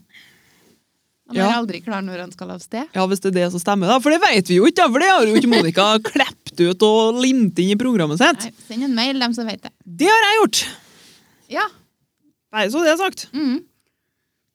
Han 1.30 1.40
er 1.40 1.56
aldri 1.56 1.82
klar 1.84 2.02
når 2.04 2.24
han 2.26 2.32
skal 2.34 2.52
av 2.56 2.62
sted. 2.64 2.90
Ja, 2.96 3.06
hvis 3.10 3.22
det 3.24 3.32
er 3.32 3.36
det 3.38 3.50
som 3.54 3.62
stemmer, 3.62 3.92
da. 3.92 4.00
For 4.04 4.14
det 4.14 4.20
vet 4.24 4.50
vi 4.50 4.58
jo 4.58 4.68
ikke, 4.70 4.88
for 4.92 5.04
det 5.04 5.12
har 5.12 5.28
jo 5.30 5.36
ikke 5.40 5.52
Monica 5.52 5.86
klept 6.12 6.64
ut 6.64 6.88
og 6.88 7.22
limt 7.24 7.60
inn 7.62 7.74
i 7.76 7.80
programmet 7.80 8.22
sitt. 8.22 8.48
Nei, 8.50 8.66
send 8.68 8.88
en 8.90 8.98
mail, 8.98 9.22
dem 9.22 9.36
som 9.38 9.48
vet 9.50 9.62
det. 9.64 9.74
Det 9.84 10.10
har 10.10 10.26
jeg 10.28 10.40
gjort. 10.42 10.64
Ja. 11.54 11.68
Nei, 12.54 12.66
så 12.74 12.84
det 12.86 12.94
er 12.94 13.00
sagt. 13.02 13.28
Mm. 13.36 13.62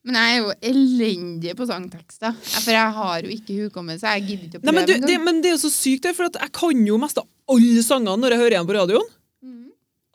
Men 0.09 0.17
jeg 0.17 0.33
er 0.33 0.39
jo 0.41 0.53
elendig 0.71 1.53
på 1.59 1.67
sangtekster. 1.69 2.37
For 2.49 2.73
jeg 2.73 2.93
har 2.97 3.27
jo 3.27 3.33
ikke 3.35 3.57
hukommelse. 3.67 4.09
Jeg 4.17 4.25
gidder 4.25 4.47
ikke 4.49 4.59
å 4.59 4.63
Nei, 4.63 4.73
prøve 4.73 4.79
men, 4.79 4.87
du, 4.89 5.07
det, 5.11 5.17
men 5.27 5.41
det 5.45 5.51
er 5.51 5.57
jo 5.59 5.61
så 5.67 5.73
sykt, 5.75 6.07
det, 6.07 6.15
for 6.17 6.31
at 6.31 6.39
jeg 6.41 6.53
kan 6.57 6.81
jo 6.89 6.97
mest 7.03 7.21
av 7.21 7.27
alle 7.53 7.83
sangene 7.85 8.17
når 8.23 8.35
jeg 8.35 8.41
hører 8.43 8.57
igjen 8.57 8.71
på 8.71 8.77
radioen. 8.79 9.11
Mm. 9.45 9.67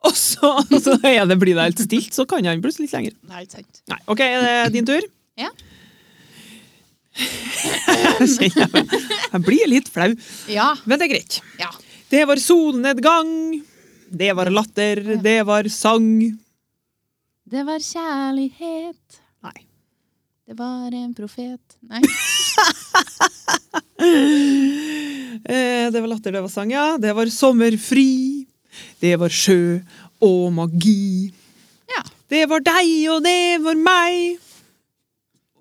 Og 0.10 0.18
så, 0.18 0.50
og 0.64 0.74
så 0.82 0.98
det, 1.04 1.38
blir 1.44 1.54
det 1.60 1.68
helt 1.70 1.84
stilt, 1.86 2.10
så 2.18 2.26
kan 2.30 2.42
jeg 2.42 2.58
den 2.58 2.66
plutselig 2.66 2.90
litt 2.90 2.98
lenger. 2.98 3.16
Nei, 3.30 3.46
sant. 3.54 3.84
Nei, 3.94 4.00
OK, 4.10 4.26
er 4.26 4.48
det 4.48 4.58
din 4.80 4.90
tur? 4.90 5.06
Ja. 5.40 5.54
Jeg 8.24 8.50
jeg 8.50 9.42
blir 9.46 9.68
litt 9.70 9.90
flau, 9.94 10.10
Ja. 10.50 10.72
men 10.90 10.98
det 10.98 11.06
er 11.06 11.12
greit. 11.14 11.36
ja. 11.62 11.70
Det 12.10 12.24
var 12.30 12.38
solnedgang, 12.42 13.30
det 14.10 14.32
var 14.38 14.50
latter, 14.54 15.00
det 15.22 15.40
var 15.46 15.70
sang. 15.74 16.10
Det 17.50 17.64
var 17.66 17.82
kjærlighet. 17.82 19.22
Det 20.44 20.58
var 20.60 20.92
en 20.92 21.14
profet. 21.16 21.78
Nei. 21.90 22.04
Eh, 25.44 25.90
det 25.92 26.00
var 26.00 26.08
latter, 26.08 26.32
det 26.32 26.42
var 26.44 26.52
sang, 26.52 26.72
ja. 26.72 26.98
Det 27.02 27.12
var 27.18 27.28
sommerfri. 27.32 28.46
Det 29.02 29.16
var 29.20 29.34
sjø 29.34 29.80
og 30.24 30.54
magi. 30.56 31.32
Ja. 31.90 32.04
Det 32.32 32.44
var 32.52 32.64
deg, 32.64 32.92
og 33.12 33.24
det 33.26 33.60
var 33.64 33.80
meg. 33.80 34.38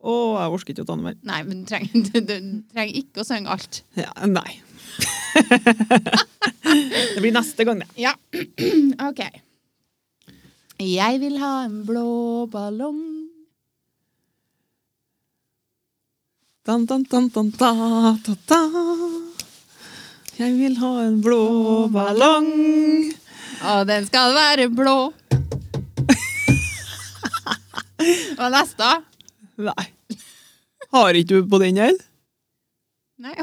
Å, 0.02 0.14
jeg 0.38 0.54
orker 0.58 0.74
ikke 0.74 0.84
å 0.84 0.90
ta 0.90 0.98
noe 0.98 1.08
mer. 1.08 1.16
Nei, 1.26 1.40
men 1.46 1.62
du 1.62 1.70
trenger, 1.70 2.04
du, 2.04 2.20
du 2.20 2.36
trenger 2.74 3.00
ikke 3.00 3.24
å 3.24 3.26
synge 3.26 3.54
alt. 3.54 3.80
Ja, 3.98 4.12
nei. 4.28 4.60
det 7.14 7.22
blir 7.22 7.34
neste 7.34 7.66
gang, 7.66 7.82
det. 7.82 7.90
Ja. 8.02 8.14
OK. 9.08 9.24
Jeg 10.82 11.22
vil 11.22 11.38
ha 11.42 11.54
en 11.64 11.82
blå 11.88 12.46
ballong. 12.52 13.21
Dan, 16.62 16.86
dan, 16.86 17.02
dan, 17.10 17.26
dan, 17.34 17.48
da, 17.58 17.70
da, 18.22 18.34
da. 18.46 18.58
Jeg 20.38 20.52
vil 20.54 20.76
ha 20.78 20.90
en 21.02 21.16
blå 21.24 21.88
ballong. 21.90 22.46
Og 23.72 23.80
den 23.88 24.06
skal 24.06 24.30
være 24.36 24.68
blå. 24.70 24.94
Og 28.42 28.46
neste? 28.54 28.92
Nei. 29.58 29.86
Har 30.94 31.18
ikke 31.18 31.40
du 31.42 31.48
på 31.50 31.58
den, 31.64 31.78
eller? 31.82 31.98
Nei. 33.22 33.34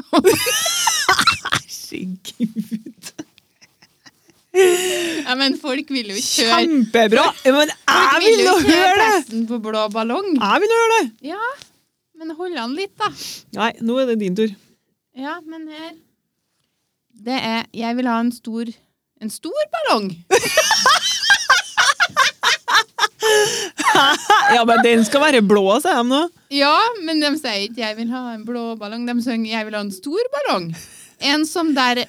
Herregud. 1.60 3.12
Ja, 4.60 5.36
men 5.40 5.54
folk 5.62 5.92
vil 5.94 6.08
jo 6.10 6.16
ikke 6.20 6.44
høre 6.48 6.64
Kjempebra! 6.66 7.26
Men 7.46 7.70
jeg 7.70 7.78
Folk 7.86 8.24
vil 8.26 8.40
jo 8.48 8.56
høre 8.64 8.96
det! 8.98 9.12
testen 9.20 9.42
på 9.52 9.56
blå 9.64 9.82
ballong. 9.94 10.28
Jeg 10.40 10.58
vil 10.64 10.72
høre 10.80 10.90
det! 10.96 11.06
Ja, 11.36 11.46
men 12.20 12.36
hold 12.36 12.58
an 12.60 12.76
litt, 12.76 12.92
da. 13.00 13.08
Nei, 13.56 13.72
nå 13.86 13.96
er 14.02 14.12
det 14.12 14.20
din 14.20 14.36
tur. 14.36 14.52
Ja, 15.16 15.40
men 15.42 15.68
her 15.72 15.96
Det 17.26 17.36
er 17.36 17.66
Jeg 17.76 17.96
vil 17.98 18.08
ha 18.08 18.20
en 18.22 18.30
stor 18.32 18.70
En 19.20 19.32
stor 19.34 19.66
ballong. 19.74 20.12
Ja, 24.50 24.64
men 24.66 24.80
den 24.82 25.04
skal 25.06 25.22
være 25.22 25.42
blå, 25.46 25.64
sier 25.84 26.00
de 26.00 26.08
nå. 26.10 26.20
Ja, 26.56 26.74
men 27.06 27.20
de 27.22 27.30
sier 27.38 27.66
ikke 27.68 27.82
'jeg 27.84 27.98
vil 27.98 28.10
ha 28.14 28.22
en 28.34 28.46
blå 28.48 28.64
ballong'. 28.80 29.06
De 29.06 29.16
synger 29.22 29.52
'jeg 29.52 29.66
vil 29.68 29.76
ha 29.76 29.82
en 29.82 29.92
stor 29.92 30.30
ballong'. 30.36 30.70
En 31.20 31.46
som 31.46 31.74
der 31.76 32.06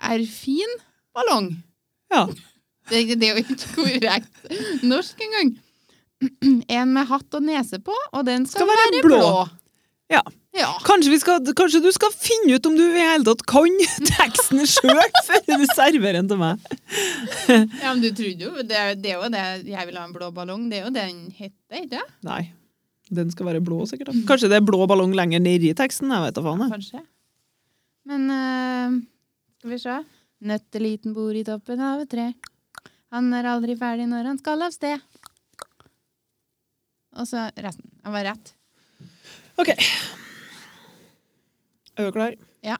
er 0.00 0.24
fin 0.30 0.72
ballong. 1.12 1.50
Ja. 2.14 2.26
Det, 2.88 3.20
det 3.20 3.28
er 3.28 3.34
jo 3.34 3.42
ikke 3.42 3.74
korrekt 3.74 4.82
norsk 4.82 5.20
engang. 5.20 5.56
En 6.78 6.92
med 6.96 7.06
hatt 7.10 7.36
og 7.38 7.44
nese 7.46 7.78
på, 7.82 7.94
og 8.12 8.26
den 8.26 8.46
skal, 8.46 8.64
Skal 8.64 8.72
være 8.72 8.90
være, 8.90 9.04
blå. 9.06 9.20
blå. 9.22 9.46
Ja. 10.12 10.22
Ja. 10.56 10.70
Kanskje, 10.86 11.10
vi 11.12 11.18
skal, 11.20 11.42
kanskje 11.58 11.82
du 11.84 11.90
skal 11.92 12.12
finne 12.16 12.54
ut 12.56 12.66
om 12.68 12.76
du 12.78 12.82
i 12.86 13.02
hele 13.02 13.26
tatt 13.26 13.42
kan 13.50 13.74
teksten 14.08 14.62
sjøl, 14.64 15.02
før 15.26 15.42
du 15.50 15.64
serverer 15.74 16.22
den 16.22 16.30
til 16.30 16.38
meg. 16.40 16.62
ja, 17.82 17.90
men 17.90 18.00
du 18.00 18.08
trodde 18.16 18.46
jo 18.46 18.52
det, 18.62 18.84
det 19.02 19.12
er 19.12 19.18
jo 19.20 19.28
det 19.34 19.42
'jeg 19.68 19.86
vil 19.90 19.98
ha 20.00 20.04
en 20.06 20.14
blå 20.14 20.30
ballong'. 20.32 20.70
Det 20.70 20.78
er 20.80 20.86
jo 20.86 20.94
det 20.94 21.04
den 21.10 21.20
heter, 21.36 21.82
ikke 21.82 21.90
det? 21.98 22.04
Nei. 22.24 22.42
Den 23.12 23.30
skal 23.30 23.46
være 23.46 23.60
blå, 23.62 23.84
sikkert. 23.86 24.08
da. 24.10 24.22
Kanskje 24.26 24.48
det 24.50 24.56
er 24.58 24.64
blå 24.66 24.86
ballong 24.88 25.12
lenger 25.14 25.38
nedi 25.42 25.74
teksten. 25.76 26.10
Jeg 26.10 26.24
vet 26.24 26.34
da 26.34 26.42
faen. 26.42 26.64
Kanskje. 26.72 27.02
Men 28.06 28.30
eh, 28.30 28.96
skal 29.60 29.70
vi 29.70 29.78
se. 29.82 29.98
Nøtteliten 30.46 31.14
bor 31.14 31.34
i 31.36 31.44
toppen 31.46 31.80
av 31.80 32.00
et 32.02 32.10
tre. 32.10 32.26
Han 33.14 33.28
er 33.36 33.46
aldri 33.52 33.76
ferdig 33.78 34.08
når 34.10 34.32
han 34.32 34.38
skal 34.40 34.62
av 34.66 34.72
sted. 34.74 34.98
Og 37.16 37.26
så 37.28 37.46
resten. 37.56 37.88
Jeg 38.04 38.12
var 38.12 38.26
rett. 38.28 38.52
OK. 39.56 39.70
Er 41.96 42.04
du 42.04 42.12
klar? 42.12 42.34
Ja. 42.64 42.76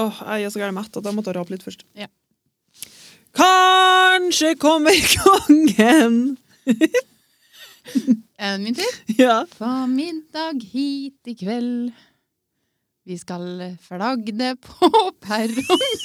Åh, 0.00 0.18
jeg 0.38 0.46
er 0.46 0.50
så 0.54 0.60
gæren 0.62 0.74
mett 0.76 0.96
at 0.98 1.06
jeg 1.06 1.14
måtte 1.16 1.34
rape 1.34 1.54
litt 1.54 1.64
først. 1.66 1.84
Ja. 1.98 2.06
Kanskje 3.38 4.56
kommer 4.58 4.96
kongen 5.22 6.36
Er 8.40 8.56
det 8.56 8.60
min 8.64 8.74
tur? 8.78 8.94
Ja. 9.18 9.44
På 9.58 9.70
middag 9.90 10.62
hit 10.72 11.26
i 11.30 11.34
kveld. 11.38 11.90
Vi 13.06 13.16
skal 13.18 13.76
flagge 13.82 14.32
det 14.36 14.54
på 14.64 14.90
perrong. 15.22 16.02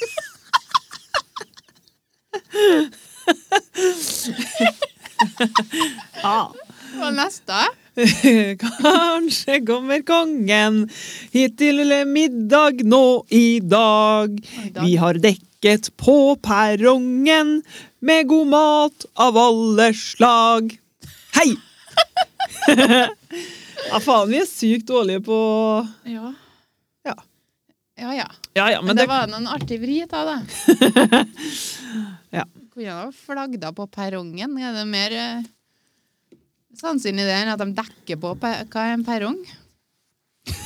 Ja. 6.23 6.39
Og 6.95 7.11
neste? 7.15 7.59
Kanskje 8.61 9.59
kommer 9.67 10.01
kongen 10.07 10.81
hit 11.33 11.57
til 11.59 11.81
middag 12.09 12.83
nå 12.87 13.23
i 13.31 13.59
dag. 13.63 14.31
i 14.35 14.69
dag. 14.69 14.83
Vi 14.83 14.95
har 14.99 15.19
dekket 15.23 15.91
på 15.99 16.35
perrongen 16.43 17.61
med 18.05 18.27
god 18.31 18.47
mat 18.51 19.07
av 19.15 19.37
alle 19.39 19.91
slag. 19.95 20.75
Hei! 21.35 21.53
ja, 23.91 23.99
faen, 24.01 24.29
vi 24.31 24.41
er 24.41 24.49
sykt 24.49 24.89
dårlige 24.91 25.23
på 25.25 25.39
Ja. 26.09 26.33
Ja. 27.05 27.15
Ja, 27.95 28.11
ja. 28.11 28.27
Ja, 28.55 28.71
ja, 28.71 28.81
Men, 28.81 28.87
men 28.87 28.95
det 28.97 29.05
det 29.05 29.11
var 29.11 29.27
noen 29.31 29.47
artig 29.51 29.79
vri 29.79 30.01
av 30.03 30.31
det. 30.31 31.23
Ja. 32.35 32.45
Kunne 32.73 32.95
ha 32.99 33.05
flagda 33.15 33.71
på 33.75 33.85
perrongen. 33.91 34.57
Er 34.59 34.75
det 34.75 34.85
mer 34.89 35.15
uh, 35.15 35.45
sannsynlig 36.75 37.27
det 37.27 37.37
enn 37.41 37.53
at 37.53 37.61
de 37.61 37.69
dekker 37.77 38.19
på 38.21 38.33
hva 38.41 38.57
er 38.65 38.95
en 38.95 39.05
perrong? 39.07 39.39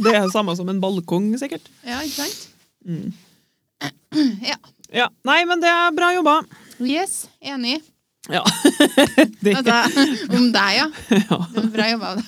Det 0.00 0.12
er 0.14 0.22
det 0.22 0.32
samme 0.32 0.54
som 0.56 0.68
en 0.72 0.80
balkong, 0.80 1.26
sikkert. 1.36 1.66
Ja, 1.84 1.98
ikke 2.00 2.24
sant? 2.24 2.48
Mm. 2.86 3.10
Ja. 4.50 4.56
Ja, 4.90 5.06
Nei, 5.28 5.44
men 5.46 5.60
det 5.62 5.70
er 5.70 5.92
bra 5.94 6.08
jobba. 6.16 6.40
Yes, 6.82 7.28
enig. 7.38 7.78
Ja. 8.28 8.42
det, 9.44 9.54
Altså, 9.60 10.06
om 10.34 10.48
deg, 10.54 10.72
ja. 10.80 10.88
ja. 11.28 11.38
Det 11.52 11.62
er 11.62 11.70
bra 11.76 11.86
jobba 11.92 12.10
av 12.10 12.16
deg. 12.18 12.26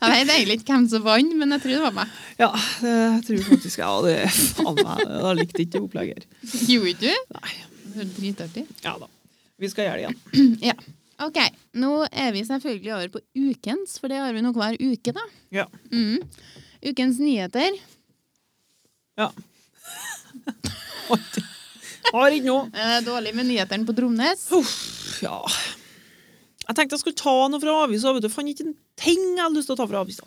Jeg 0.00 0.26
vet 0.26 0.32
egentlig 0.36 0.56
ikke 0.60 0.72
hvem 0.72 0.86
som 0.90 1.02
vant, 1.04 1.34
men 1.38 1.54
jeg 1.56 1.62
tror 1.64 1.72
det 1.74 1.82
var 1.84 1.94
meg. 1.96 2.14
ja, 2.38 2.48
jeg 2.86 3.20
tror 3.26 3.42
faktisk 3.50 3.82
jeg 3.82 4.06
det 4.06 4.16
Faen 4.56 4.78
meg, 4.80 5.02
jeg 5.08 5.36
likte 5.40 5.62
ikke 5.66 5.82
opplegget 5.84 6.24
her. 6.24 6.64
Gjorde 6.70 6.92
ikke 6.94 7.04
du? 7.12 7.36
Nei. 7.38 7.54
Det 7.92 7.98
var 8.00 8.10
Dritartig. 8.16 8.64
Ja 8.86 8.94
da. 9.02 9.08
Vi 9.62 9.68
skal 9.70 9.88
gjøre 9.88 10.00
det 10.00 10.04
igjen. 10.08 10.58
Ja. 10.72 10.76
OK. 11.22 11.38
Nå 11.78 11.90
er 12.08 12.32
vi 12.34 12.40
selvfølgelig 12.48 12.94
over 12.96 13.10
på 13.14 13.20
ukens, 13.38 13.98
for 14.00 14.10
det 14.10 14.18
har 14.18 14.32
vi 14.34 14.40
nok 14.42 14.56
hver 14.58 14.74
uke, 14.80 15.12
da. 15.14 15.22
Ja. 15.54 15.66
Mm. 15.92 16.18
Ukens 16.88 17.20
nyheter. 17.22 17.76
ja. 19.20 19.28
Har 22.12 22.34
ikke 22.34 22.48
noe. 22.48 22.66
Eh, 22.74 22.98
dårlig 23.06 23.32
med 23.36 23.46
nyhetene 23.48 23.86
på 23.88 23.94
Dromnes. 23.96 24.48
Uff, 24.56 25.20
ja. 25.22 25.36
Jeg 26.72 26.78
tenkte 26.78 26.96
jeg 26.96 27.02
skulle 27.04 27.20
ta 27.20 27.34
noe 27.52 27.60
fra 27.60 27.72
avisa, 27.84 28.12
vet 28.16 28.24
du. 28.24 28.30
Fant 28.32 28.48
ikke 28.48 28.64
en 28.64 28.76
ting 28.96 29.20
jeg 29.36 29.42
hadde 29.44 29.58
lyst 29.60 29.68
til 29.68 29.76
å 29.76 29.80
ta 29.82 29.86
fra 29.90 30.00
avisa. 30.00 30.24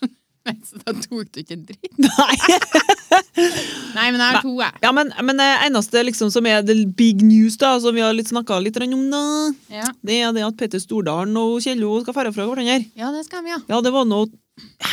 Nei, 0.48 0.54
Så 0.66 0.80
da 0.82 0.94
tok 0.96 1.28
du 1.30 1.38
ikke 1.44 1.54
en 1.54 1.62
dritt? 1.68 1.92
Nei. 2.02 2.34
Nei, 3.94 4.06
men 4.10 4.18
jeg 4.18 4.24
har 4.26 4.40
to, 4.42 4.54
jeg. 4.58 4.80
Ja, 4.82 4.90
men, 4.96 5.12
men 5.26 5.38
det 5.38 5.46
eneste 5.68 6.02
liksom 6.06 6.32
som 6.34 6.48
er 6.50 6.64
the 6.66 6.74
big 6.98 7.22
news, 7.22 7.54
da, 7.60 7.76
som 7.82 7.94
vi 7.94 8.02
har 8.02 8.14
litt 8.16 8.32
snakka 8.32 8.58
litt 8.64 8.78
om, 8.82 9.06
da, 9.12 9.22
Ja. 9.70 9.86
det 10.06 10.18
er 10.24 10.34
det 10.34 10.44
at 10.48 10.58
Petter 10.58 10.82
Stordalen 10.82 11.36
og 11.38 11.60
Kjello 11.62 12.00
skal 12.02 12.16
ferde 12.16 12.34
fra 12.34 12.48
hverandre. 12.48 12.80
ja, 12.98 13.12
det 13.14 13.24
skal 13.28 13.44
vi, 13.46 13.54
ja. 13.54 13.60
Ja, 13.70 13.80
det 13.84 13.92
var 13.94 14.08
noe 14.10 14.26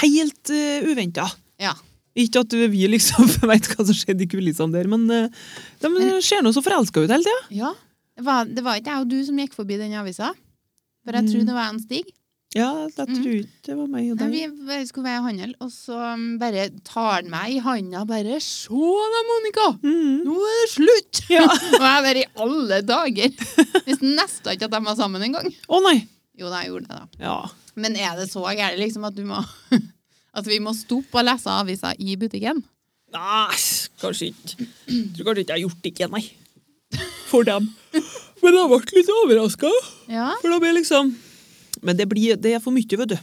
helt 0.03 0.53
uh, 0.53 0.87
uventa. 0.91 1.25
Ja. 1.61 1.73
Ikke 2.17 2.41
at 2.45 2.53
vi 2.53 2.85
liksom 2.89 3.25
vet 3.49 3.69
hva 3.73 3.85
som 3.87 3.97
skjedde 3.97 4.25
i 4.25 4.29
kulissene 4.31 4.73
der, 4.77 4.89
men 4.93 5.09
uh, 5.09 5.47
de 5.81 6.21
ser 6.25 6.45
nå 6.45 6.53
så 6.53 6.61
forelska 6.65 7.01
ut 7.05 7.09
hele 7.13 7.23
tida. 7.25 7.43
ja. 7.63 7.73
Det, 8.17 8.23
var, 8.25 8.47
det 8.49 8.63
var 8.65 8.79
ikke 8.79 8.89
jeg 8.89 9.03
og 9.03 9.09
du 9.11 9.19
som 9.27 9.37
gikk 9.37 9.51
forbi 9.53 9.75
den 9.77 9.91
avisa. 9.93 10.31
For 11.07 11.15
jeg 11.15 11.29
tror 11.31 11.39
Mm. 11.43 11.47
det 11.47 11.55
var 11.55 11.69
en 11.71 11.79
Stig. 11.79 12.07
Ja, 12.55 12.67
jeg 12.87 12.93
tror 12.95 13.33
ikke 13.35 13.65
det 13.67 13.75
var 13.77 13.87
meg 13.91 14.05
og 14.13 14.17
deg. 14.21 14.31
vi 14.31 14.77
skulle 14.87 15.05
være 15.05 15.19
i 15.19 15.25
handel, 15.27 15.51
og 15.61 15.69
så 15.71 15.97
um, 16.15 16.23
bare 16.39 16.69
tar 16.87 17.09
han 17.21 17.27
meg 17.29 17.57
i 17.57 17.59
handa 17.61 18.01
bare 18.07 18.37
Se 18.41 18.71
da, 18.71 19.21
Monica! 19.27 19.65
Mm. 19.83 20.23
Nå 20.25 20.37
er 20.47 20.55
det 20.61 20.69
slutt! 20.71 21.21
Ja. 21.29 21.43
og 21.79 21.83
jeg 21.83 22.05
bare 22.07 22.23
i 22.23 22.25
alle 22.43 22.79
dager. 22.87 23.35
Visste 23.85 24.13
nesten 24.15 24.55
ikke 24.55 24.69
at 24.69 24.73
de 24.77 24.81
var 24.87 24.95
sammen 24.99 25.21
engang. 25.27 25.51
Å 25.67 25.81
nei! 25.85 25.97
Jo 26.39 26.49
da, 26.51 26.63
jeg 26.63 26.71
gjorde 26.71 26.87
det, 26.87 26.97
da. 26.97 27.27
Ja. 27.27 27.37
Men 27.75 27.95
er 27.99 28.15
det 28.19 28.29
så 28.31 28.41
gærent 28.47 28.79
liksom 28.79 29.05
at 29.09 29.19
må 29.27 29.43
At 30.37 30.45
vi 30.47 30.59
må 30.61 30.73
stoppe 30.77 31.17
å 31.19 31.25
lese 31.25 31.49
aviser 31.49 31.95
i 31.99 32.15
butikken? 32.19 32.63
Nei, 33.13 33.55
kanskje 34.01 34.31
ikke. 34.31 34.67
Jeg 34.87 35.13
tror 35.17 35.29
kanskje 35.31 35.43
ikke 35.43 35.53
jeg 35.53 35.55
har 35.55 35.63
gjort 35.67 35.79
det 35.83 35.91
ikke, 35.93 36.09
nei. 36.15 36.23
For 37.27 37.43
dem. 37.47 37.67
Men 38.43 38.55
jeg 38.55 38.67
ble 38.71 38.79
litt 38.99 39.09
overraska. 39.11 39.71
Ja. 40.11 40.29
For 40.41 40.53
da 40.53 40.59
blir 40.63 40.75
liksom 40.77 41.09
Men 41.83 41.97
det, 41.99 42.07
blir, 42.09 42.35
det 42.39 42.53
er 42.57 42.61
for 42.63 42.71
mye, 42.75 42.97
vet 43.01 43.11
du. 43.13 43.17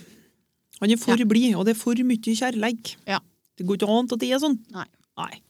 Han 0.82 0.90
er 0.92 0.98
for 1.00 1.16
Ja. 1.16 1.24
blid, 1.26 1.54
og 1.56 1.64
det 1.66 1.74
er 1.76 1.80
for 1.80 1.94
mye 2.06 2.18
kjærleik. 2.36 2.94
Ja. 3.08 3.18
Det 3.56 3.66
går 3.66 3.78
ikke 3.78 3.88
an 3.90 4.08
at 4.12 4.18
det 4.20 4.30
er 4.34 4.38
sånn. 4.42 4.58
Nei. 4.74 4.84
Nei. 5.18 5.40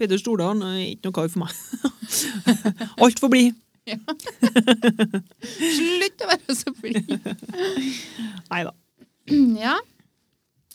Peder 0.00 0.18
Stordalen 0.20 0.62
er 0.64 0.78
ikke 0.94 1.08
noe 1.10 1.16
kar 1.18 1.28
for 1.28 1.44
meg. 1.44 1.52
Altfor 3.04 3.28
blid. 3.32 3.54
Slutt 5.50 6.22
å 6.24 6.28
være 6.30 6.54
så 6.56 6.72
blid! 6.76 7.10
Nei 8.50 8.60
da. 8.66 8.72
Ja. 9.60 9.76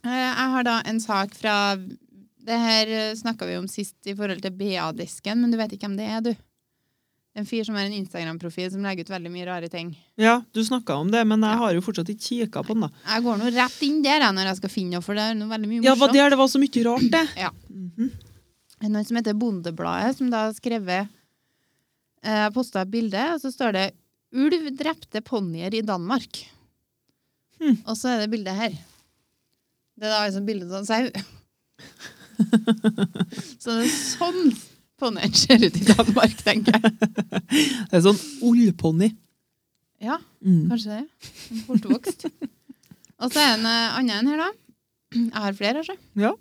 Eh, 0.06 0.10
Jeg 0.10 0.50
har 0.56 0.64
da 0.68 0.76
en 0.88 1.00
sak 1.04 1.34
fra 1.36 1.76
Det 2.46 2.58
her 2.62 2.92
snakka 3.18 3.48
vi 3.50 3.56
om 3.58 3.68
sist 3.72 3.96
i 4.06 4.14
forhold 4.18 4.42
til 4.46 4.54
BA-disken, 4.54 5.40
men 5.42 5.52
du 5.54 5.58
vet 5.58 5.74
ikke 5.74 5.88
hvem 5.90 5.98
det 5.98 6.06
er, 6.14 6.22
du? 6.22 6.34
En 7.36 7.48
fyr 7.48 7.66
som 7.68 7.76
har 7.76 7.90
en 7.90 7.98
Instagram-profil 7.98 8.70
som 8.72 8.86
legger 8.86 9.04
ut 9.04 9.10
veldig 9.12 9.32
mye 9.34 9.48
rare 9.48 9.68
ting. 9.68 9.90
Ja, 10.16 10.38
du 10.56 10.62
snakka 10.64 10.96
om 11.02 11.10
det, 11.12 11.26
men 11.28 11.42
jeg 11.44 11.60
har 11.60 11.74
jo 11.76 11.82
fortsatt 11.84 12.12
ikke 12.14 12.46
kikka 12.46 12.64
på 12.64 12.78
den. 12.78 12.86
da. 12.88 13.08
Jeg 13.12 13.26
går 13.26 13.42
nå 13.42 13.50
rett 13.58 13.82
inn 13.84 13.98
der 14.06 14.24
jeg, 14.24 14.36
når 14.38 14.52
jeg 14.52 14.60
skal 14.62 14.72
finne 14.72 14.96
noe, 14.96 15.04
for 15.04 15.20
det 15.20 15.26
er 15.26 15.36
noe 15.36 15.52
veldig 15.52 15.72
mye 15.72 15.82
morsomt. 15.82 15.92
Ja, 15.92 15.98
var 16.00 16.16
der 16.16 16.32
det 16.32 16.40
var 16.40 16.50
så 16.54 16.62
mye 16.64 16.86
rart, 16.88 17.10
det? 17.12 17.26
Ja. 17.42 17.52
Mm 17.68 18.14
er 18.86 18.94
noen 18.94 19.08
som 19.08 19.18
heter 19.20 19.38
Bondebladet, 19.38 20.18
som 20.18 20.32
da 20.32 20.38
har 20.48 20.56
skrevet 20.58 21.12
eh, 22.26 22.48
Posta 22.56 22.82
et 22.84 22.94
bilde, 22.94 23.24
og 23.34 23.40
så 23.42 23.50
står 23.54 23.72
det 23.78 23.86
'Ulv 24.36 24.64
drepte 24.76 25.20
ponnier 25.24 25.74
i 25.74 25.86
Danmark'. 25.86 26.38
Hm. 27.62 27.78
Og 27.88 27.96
så 27.96 28.08
er 28.12 28.18
det 28.24 28.34
bildet 28.34 28.56
her. 28.58 28.74
Det 29.96 30.04
er 30.04 30.12
da 30.12 30.26
altså 30.26 30.42
bilde 30.44 30.68
av 30.68 30.82
en 30.82 30.86
sau. 30.86 31.06
så 33.62 33.78
det 33.78 33.86
er 33.86 33.94
sånn 33.96 34.52
ponnien 35.00 35.34
ser 35.36 35.64
ut 35.66 35.76
i 35.82 35.86
Danmark, 35.90 36.36
tenker 36.46 36.78
jeg. 36.80 36.94
Det 37.90 37.98
er 38.00 38.04
sånn 38.06 38.20
ullponni. 38.46 39.12
Ja, 40.04 40.20
Mm. 40.46 40.68
kanskje 40.70 41.00
det. 41.00 41.30
En 41.50 41.62
Bortvokst. 41.66 42.26
og 43.18 43.32
så 43.34 43.40
er 43.42 43.48
det 43.48 43.54
en 43.56 43.66
eh, 43.66 43.96
annen 43.98 44.20
en 44.20 44.28
her, 44.30 44.42
da. 44.44 44.50
Jeg 45.16 45.42
har 45.42 45.56
flere, 45.58 45.82
altså. 45.82 45.96
Ja. 46.22 46.34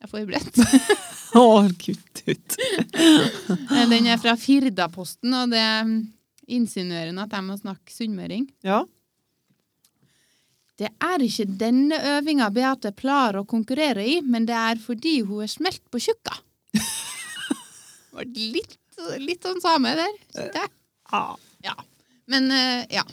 Jeg 0.00 0.08
får 0.10 0.24
forberedt. 0.24 0.56
Å, 1.38 1.44
kutt 1.78 2.22
ut. 2.26 2.56
Eh, 3.70 3.84
Den 3.92 4.08
er 4.10 4.18
fra 4.18 4.34
Firdaposten, 4.40 5.30
og 5.36 5.52
det 5.52 5.60
er 5.62 5.92
insinuerende 6.50 7.22
at 7.28 7.36
jeg 7.36 7.46
må 7.46 7.54
snakke 7.60 7.94
sunnmøring. 7.94 8.48
Ja. 8.66 8.80
Det 10.80 10.88
er 11.04 11.22
ikke 11.22 11.46
denne 11.60 11.98
øvinga 12.16 12.48
Beate 12.56 12.90
klarer 12.98 13.42
å 13.42 13.46
konkurrere 13.48 14.02
i, 14.08 14.18
men 14.24 14.48
det 14.48 14.56
er 14.58 14.80
fordi 14.82 15.20
hun 15.28 15.44
er 15.44 15.52
smelt 15.52 15.82
på 15.92 16.00
tjukka. 16.02 16.34
Litt, 18.26 18.76
litt 19.22 19.42
sånn 19.46 19.60
same 19.64 19.94
der, 19.98 20.12
synes 20.34 20.56
jeg. 20.60 20.70
Ja. 21.64 21.74
Men 22.30 22.50
eh, 22.54 22.84
ja. 22.94 23.04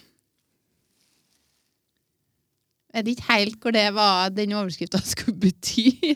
Jeg 2.93 3.03
vet 3.05 3.11
ikke 3.13 3.27
helt 3.33 3.57
hvor 3.61 3.73
det 3.75 3.85
var 3.95 4.29
den 4.33 4.53
overskrifta 4.57 5.01
skulle 5.05 5.37
bety. 5.41 6.15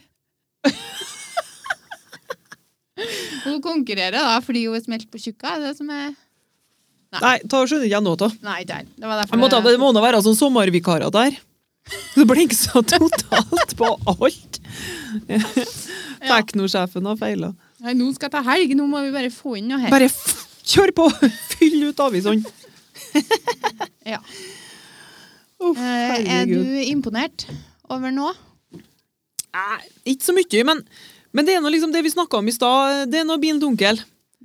hun 3.45 3.61
konkurrerer 3.63 4.17
da 4.17 4.39
fordi 4.43 4.65
hun 4.67 4.77
er 4.77 4.83
smelt 4.85 5.07
på 5.11 5.21
tjukka. 5.21 5.55
Er 5.57 5.65
det 5.67 5.77
som 5.79 5.89
er 5.93 6.11
Nei, 7.11 7.33
ta 7.51 7.59
skjønner 7.67 7.89
ikke 7.89 7.97
jeg 7.97 8.03
noe 8.05 8.15
av. 8.23 8.35
Nei, 8.39 8.61
ikke. 8.63 8.75
Det 8.95 9.03
var 9.09 9.17
derfor 9.19 9.35
Jeg 9.35 9.41
må 9.41 9.47
ta, 9.51 9.57
det- 9.65 9.79
må 9.81 9.89
da 9.91 9.99
være 10.05 10.21
sånn 10.23 10.37
sommervikarer 10.39 11.11
der. 11.11 11.33
Det 12.15 12.23
blinker 12.29 12.55
så 12.55 12.79
totalt 12.87 13.73
på 13.75 13.89
alt. 14.13 14.59
Teknosjefen 16.23 17.09
har 17.09 17.17
feila. 17.19 17.49
Nei, 17.81 17.93
nå 17.97 18.11
skal 18.13 18.27
jeg 18.29 18.33
ta 18.35 18.41
helg. 18.45 18.73
Nå 18.77 18.85
må 18.89 19.01
vi 19.05 19.13
bare 19.13 19.31
få 19.33 19.55
inn 19.59 19.69
noe 19.71 19.79
her. 19.81 19.89
Bare 19.93 20.09
kjør 20.71 20.91
på! 20.97 21.07
Fyll 21.55 21.87
ut 21.89 22.03
avisene. 22.07 22.43
Ja. 24.07 24.17
Uff, 25.61 25.77
Eh, 25.77 26.23
er 26.25 26.47
du 26.49 26.57
imponert 26.89 27.43
over 27.93 28.09
noe? 28.13 28.31
Nei, 29.53 29.79
ikke 30.09 30.25
så 30.25 30.33
mye, 30.33 30.63
men, 30.65 30.79
men 31.35 31.45
det 31.47 31.53
er 31.57 31.61
nå 31.61 31.69
liksom 31.73 31.91
det 31.93 32.01
vi 32.05 32.11
snakka 32.13 32.39
om 32.39 32.49
i 32.49 32.53
stad. 32.55 33.03
Det 33.11 33.19
er 33.21 33.27
nå 33.27 33.35
bilen 33.41 33.59
til 33.61 33.69
onkel. 33.69 33.99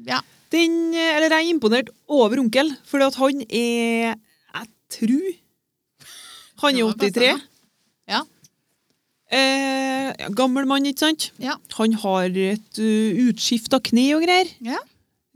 Ja. 0.09 0.19
Den, 0.53 0.77
eller 0.95 1.33
jeg 1.33 1.47
er 1.47 1.53
imponert 1.55 1.89
over 2.13 2.43
onkel, 2.43 2.69
fordi 2.87 3.07
at 3.09 3.17
han 3.19 3.41
er 3.49 4.13
Jeg 4.15 4.69
tror 4.93 5.25
Han 6.63 6.77
er 6.77 6.93
83. 6.93 7.01
passende. 7.01 7.33
Ja. 8.13 8.21
Eh, 9.35 10.29
gammel 10.39 10.69
mann, 10.71 10.87
ikke 10.87 11.03
sant? 11.03 11.31
Ja. 11.43 11.57
Han 11.81 11.97
har 12.05 12.31
et 12.31 12.79
uh, 12.79 13.25
utskifta 13.27 13.81
kne 13.83 14.07
og 14.17 14.23
greier. 14.27 14.53
Ja. 14.63 14.79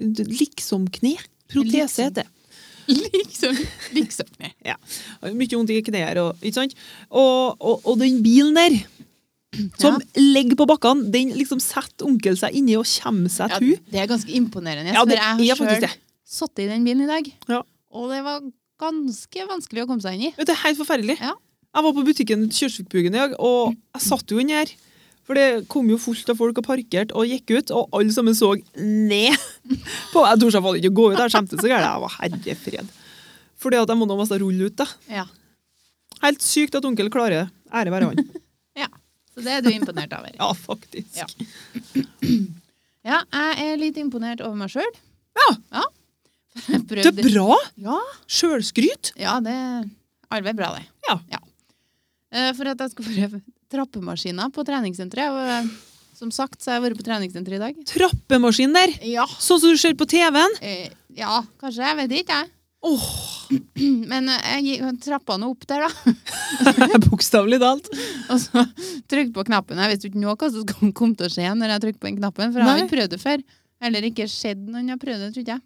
Liksom-kne. 0.01 1.17
Protese 1.51 1.83
Liksom. 1.83 2.05
heter 2.05 2.23
det. 2.23 2.29
Liksom. 3.15 3.59
liksom. 3.95 4.27
Ja. 4.71 4.77
Mye 5.35 5.57
vondt 5.57 5.73
i 5.75 5.81
kneet. 5.87 6.19
Og, 6.23 6.39
ikke 6.43 6.61
sant? 6.63 6.79
Og, 7.11 7.57
og, 7.59 7.83
og 7.85 7.99
den 8.01 8.23
bilen 8.25 8.57
der 8.59 8.79
som 9.83 9.99
ligger 10.15 10.55
på 10.61 10.67
bakkene, 10.71 11.11
den 11.11 11.33
liksom 11.35 11.59
setter 11.63 12.07
onkel 12.07 12.37
seg 12.39 12.55
inni 12.55 12.77
og 12.79 12.87
kommer 12.87 13.33
seg 13.33 13.51
til 13.59 13.73
ja, 13.75 13.81
det 13.91 14.01
er 14.05 14.09
ganske 14.13 14.35
imponerende. 14.39 14.95
Ja, 14.95 15.03
det 15.09 15.19
jeg 15.19 15.57
har 15.59 15.59
sjøl 15.59 15.89
sittet 16.31 16.63
i 16.65 16.69
den 16.71 16.87
bilen 16.87 17.03
i 17.03 17.11
dag, 17.11 17.31
Ja. 17.51 17.65
og 17.91 18.13
det 18.13 18.21
var 18.23 18.45
ganske 18.81 19.47
vanskelig 19.51 19.83
å 19.83 19.89
komme 19.91 20.05
seg 20.05 20.15
inn 20.17 20.29
i. 20.29 20.33
Det 20.39 20.55
er 20.55 20.61
helt 20.63 20.79
forferdelig. 20.79 21.19
Ja. 21.19 21.35
Jeg 21.71 21.87
var 21.87 21.95
på 21.95 22.03
butikken 22.07 22.47
til 22.51 22.65
Kjørsvikbugen 22.65 23.15
i 23.15 23.21
dag, 23.21 23.35
og 23.39 23.75
jeg 23.95 24.03
satt 24.03 24.33
jo 24.33 24.41
inni 24.43 24.57
her. 24.57 24.73
For 25.29 25.39
det 25.39 25.69
kom 25.71 25.87
jo 25.93 25.99
fullt 26.03 26.33
av 26.33 26.39
folk 26.41 26.59
og 26.59 26.67
parkerte 26.67 27.15
og 27.15 27.29
gikk 27.31 27.53
ut, 27.55 27.71
og 27.77 27.93
alle 27.95 28.11
sammen 28.15 28.35
så 28.35 28.49
ned 28.81 29.37
på 30.13 30.25
Jeg 30.27 30.41
torde 30.41 30.57
iallfall 30.57 30.81
ikke 30.81 30.91
å 30.91 30.97
gå 30.99 31.05
ut, 31.13 31.21
jeg 31.21 31.35
skjemte 31.37 31.61
så 31.61 31.71
gærent. 31.71 31.87
Jeg 31.87 32.03
var 32.03 32.17
herre 32.17 32.57
fred. 32.65 32.97
Fordi 33.61 33.79
at 33.79 33.93
jeg 33.93 34.01
må 34.01 34.09
nå 34.09 34.17
mest 34.19 34.35
rulle 34.41 34.71
ut, 34.71 34.77
da. 34.81 34.89
Ja. 35.21 35.27
Helt 36.25 36.43
sykt 36.43 36.75
at 36.81 36.89
onkel 36.89 37.13
klarer 37.13 37.37
det. 37.37 37.45
Ære 37.71 37.95
være 37.95 38.11
han. 38.11 38.33
ja. 38.83 38.89
Så 39.31 39.45
det 39.47 39.55
er 39.55 39.63
du 39.63 39.71
imponert 39.71 40.17
over. 40.17 40.35
Ja, 40.35 40.51
faktisk. 40.67 41.23
Ja. 41.23 41.29
Ja, 43.01 43.23
jeg 43.33 43.71
er 43.73 43.79
litt 43.81 43.97
imponert 43.97 44.43
over 44.45 44.59
meg 44.61 44.69
sjøl. 44.69 44.91
Ja. 45.39 45.47
ja. 45.79 45.85
Det 46.93 47.07
er 47.09 47.15
bra! 47.17 47.57
Ja, 47.81 47.97
Sjølskryt. 48.29 49.15
ja, 49.17 49.39
det 49.41 49.55
er 49.57 49.87
arbeid 50.37 50.59
bra, 50.59 50.75
det. 50.77 50.85
Ja. 51.09 51.17
Eh, 51.33 51.47
For 52.31 52.71
at 52.71 52.79
jeg 52.85 52.93
skal 52.93 53.09
prøve 53.11 53.41
trappemaskiner 53.71 54.53
på 54.55 54.63
treningssenteret. 54.67 55.35
Og 55.35 55.51
eh, 55.57 55.71
som 56.21 56.31
sagt 56.35 56.61
så 56.63 56.71
har 56.71 56.79
jeg 56.81 56.85
vært 56.91 57.01
på 57.01 57.07
treningssenteret 57.09 57.59
i 57.59 57.65
dag. 57.65 57.83
Trappemaskin 57.91 58.75
der. 58.77 58.93
Ja. 59.09 59.25
Sånn 59.41 59.61
som 59.63 59.73
du 59.75 59.79
ser 59.81 59.95
på 59.99 60.07
TV-en. 60.11 60.57
Eh, 60.63 60.89
Ja, 61.19 61.41
kanskje. 61.59 61.83
Jeg 61.89 61.97
vet 61.99 62.13
ikke, 62.21 62.37
jeg. 62.45 62.51
Åh, 62.87 63.07
Men 64.13 64.29
eh, 64.31 64.45
jeg 64.61 64.67
gikk- 64.81 65.01
trappa 65.05 65.35
nå 65.43 65.51
opp 65.53 65.67
der, 65.69 65.83
da. 65.85 66.13
Bokstavelig 67.11 67.59
talt. 67.61 67.91
Og 68.31 68.39
så 68.41 68.63
trykte 69.11 69.35
på 69.37 69.45
knappen. 69.51 69.81
Jeg 69.83 69.91
visste 69.97 70.09
ikke 70.13 70.23
noe 70.23 70.37
hva 70.39 70.49
som 70.55 70.93
kom- 70.95 71.17
til 71.19 71.27
å 71.27 71.33
skje 71.35 71.51
når 71.59 71.75
jeg 71.75 71.83
trykte 71.87 72.01
på 72.05 72.09
den 72.13 72.21
knappen, 72.23 72.55
for 72.55 72.63
jeg 72.63 72.69
har 72.71 72.85
ikke 72.85 72.95
prøvd 72.95 73.17
det 73.17 73.21
før. 73.25 73.43
Eller 73.85 74.07
ikke 74.11 74.29
skjedd 74.31 74.63
noen 74.71 74.87
jeg 74.87 74.95
har 74.97 75.03
prøvd 75.03 75.25
det, 75.27 75.33
tror 75.35 75.51
jeg. 75.57 75.63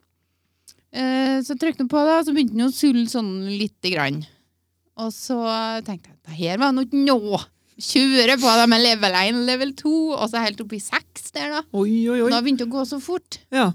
Eh, 0.95 1.39
Så 1.45 1.57
trykte 1.61 1.85
jeg 1.85 1.91
på 1.93 2.03
det, 2.07 2.17
og 2.19 2.25
så 2.29 2.35
begynte 2.35 2.57
den 2.57 2.67
å 2.69 2.73
sulle 2.75 3.05
sånn 3.11 3.31
lite 3.53 3.91
grann. 3.95 4.23
Og 5.03 5.11
så 5.15 5.39
tenkte 5.87 6.13
jeg 6.13 6.19
det 6.29 6.37
her 6.39 6.61
var 6.63 6.73
nå 6.77 6.85
noe. 6.93 7.41
Kjøre 7.75 8.37
på 8.39 8.51
det 8.61 8.67
med 8.71 8.83
level 8.85 9.17
1 9.19 9.41
level 9.49 9.73
2, 9.75 9.95
og 10.15 10.29
så 10.31 10.43
helt 10.45 10.61
opp 10.63 10.73
i 10.77 10.79
6 10.79 11.33
der, 11.35 11.57
da. 11.57 11.63
Oi, 11.75 12.05
oi, 12.13 12.21
oi. 12.23 12.29
Da 12.31 12.39
begynte 12.45 12.63
det 12.63 12.71
å 12.71 12.75
gå 12.77 12.85
så 12.87 13.01
fort 13.03 13.41
Ja. 13.51 13.73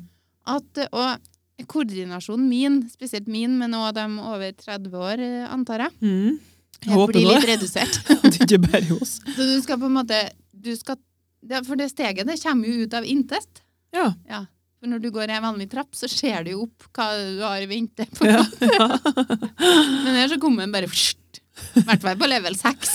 at 0.47 0.79
Og 0.93 1.65
koordinasjonen 1.67 2.45
min, 2.47 2.77
spesielt 2.87 3.27
min, 3.27 3.57
men 3.59 3.75
òg 3.75 3.91
dem 3.97 4.13
over 4.23 4.53
30 4.55 4.93
år, 4.95 5.23
antar 5.51 5.79
jeg, 5.89 5.91
Mm. 5.99 6.39
Jeg 6.85 6.93
håper 6.95 7.11
blir 7.11 7.27
det. 7.27 7.35
litt 7.35 7.49
redusert. 7.49 7.97
det 8.23 8.39
er 8.39 8.45
ikke 8.47 8.71
bare 8.71 8.95
oss. 9.01 9.17
Så 9.35 9.43
du 9.43 9.57
skal 9.61 9.77
på 9.81 9.89
en 9.89 9.97
måte 9.99 10.21
du 10.55 10.71
skal, 10.79 10.95
For 11.67 11.75
det 11.75 11.89
steget 11.91 12.25
det 12.27 12.39
kommer 12.41 12.67
jo 12.67 12.85
ut 12.87 12.93
av 12.95 13.03
inntest. 13.03 13.59
Ja. 13.91 14.13
Ja. 14.29 14.45
For 14.79 14.87
når 14.87 15.01
du 15.03 15.09
går 15.11 15.27
i 15.27 15.35
en 15.35 15.43
vanlig 15.43 15.67
trapp, 15.73 15.91
så 15.97 16.07
ser 16.07 16.45
det 16.47 16.53
jo 16.53 16.61
opp 16.63 16.85
hva 16.95 17.09
du 17.19 17.41
har 17.43 17.59
i 17.59 17.67
vente. 17.67 18.05
På. 18.15 18.23
Ja. 18.23 18.45
Men 20.05 20.15
her 20.15 20.29
så 20.31 20.37
kommer 20.39 20.63
den 20.63 20.71
bare. 20.71 20.87
I 20.87 21.83
hvert 21.89 22.05
fall 22.05 22.15
på 22.21 22.29
level 22.31 22.55
6. 22.55 22.93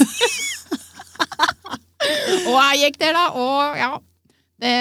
og 2.49 2.57
jeg 2.57 2.80
gikk 2.80 2.97
der, 3.03 3.16
da, 3.16 3.24
og 3.37 3.76
ja 3.76 3.91
Det, 4.61 4.72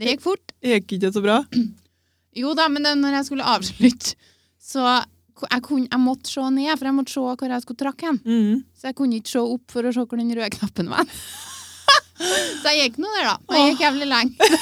det 0.00 0.10
gikk 0.10 0.24
fort. 0.24 0.54
Gikk 0.66 0.96
ikke 0.98 1.12
så 1.14 1.22
bra? 1.22 1.38
Jo 2.42 2.54
da, 2.56 2.64
men 2.72 2.86
det, 2.86 2.94
når 2.96 3.18
jeg 3.18 3.26
skulle 3.28 3.44
avslutte, 3.44 4.14
så 4.56 4.82
jeg, 4.88 5.60
kunne, 5.66 5.84
jeg 5.84 6.00
måtte 6.00 6.30
se 6.32 6.44
ned, 6.54 6.70
for 6.78 6.88
jeg 6.88 6.96
måtte 6.96 7.12
se 7.12 7.20
hvor 7.20 7.52
jeg 7.52 7.64
skulle 7.66 7.82
trakke 7.82 8.08
hen. 8.08 8.20
Mm. 8.24 8.62
Så 8.72 8.88
jeg 8.88 8.96
kunne 8.96 9.18
ikke 9.20 9.34
se 9.34 9.42
opp 9.42 9.74
for 9.74 9.84
å 9.84 9.92
se 9.92 10.04
hvor 10.06 10.16
den 10.16 10.32
røde 10.32 10.48
knappen 10.54 10.88
var. 10.88 11.04
så 12.62 12.72
jeg 12.72 12.86
gikk 12.86 13.02
nå 13.04 13.12
der, 13.18 13.28
da. 13.28 13.34
Og 13.36 13.58
jeg 13.58 13.74
gikk 13.74 13.84
jævlig 13.84 14.08
lenge. 14.14 14.52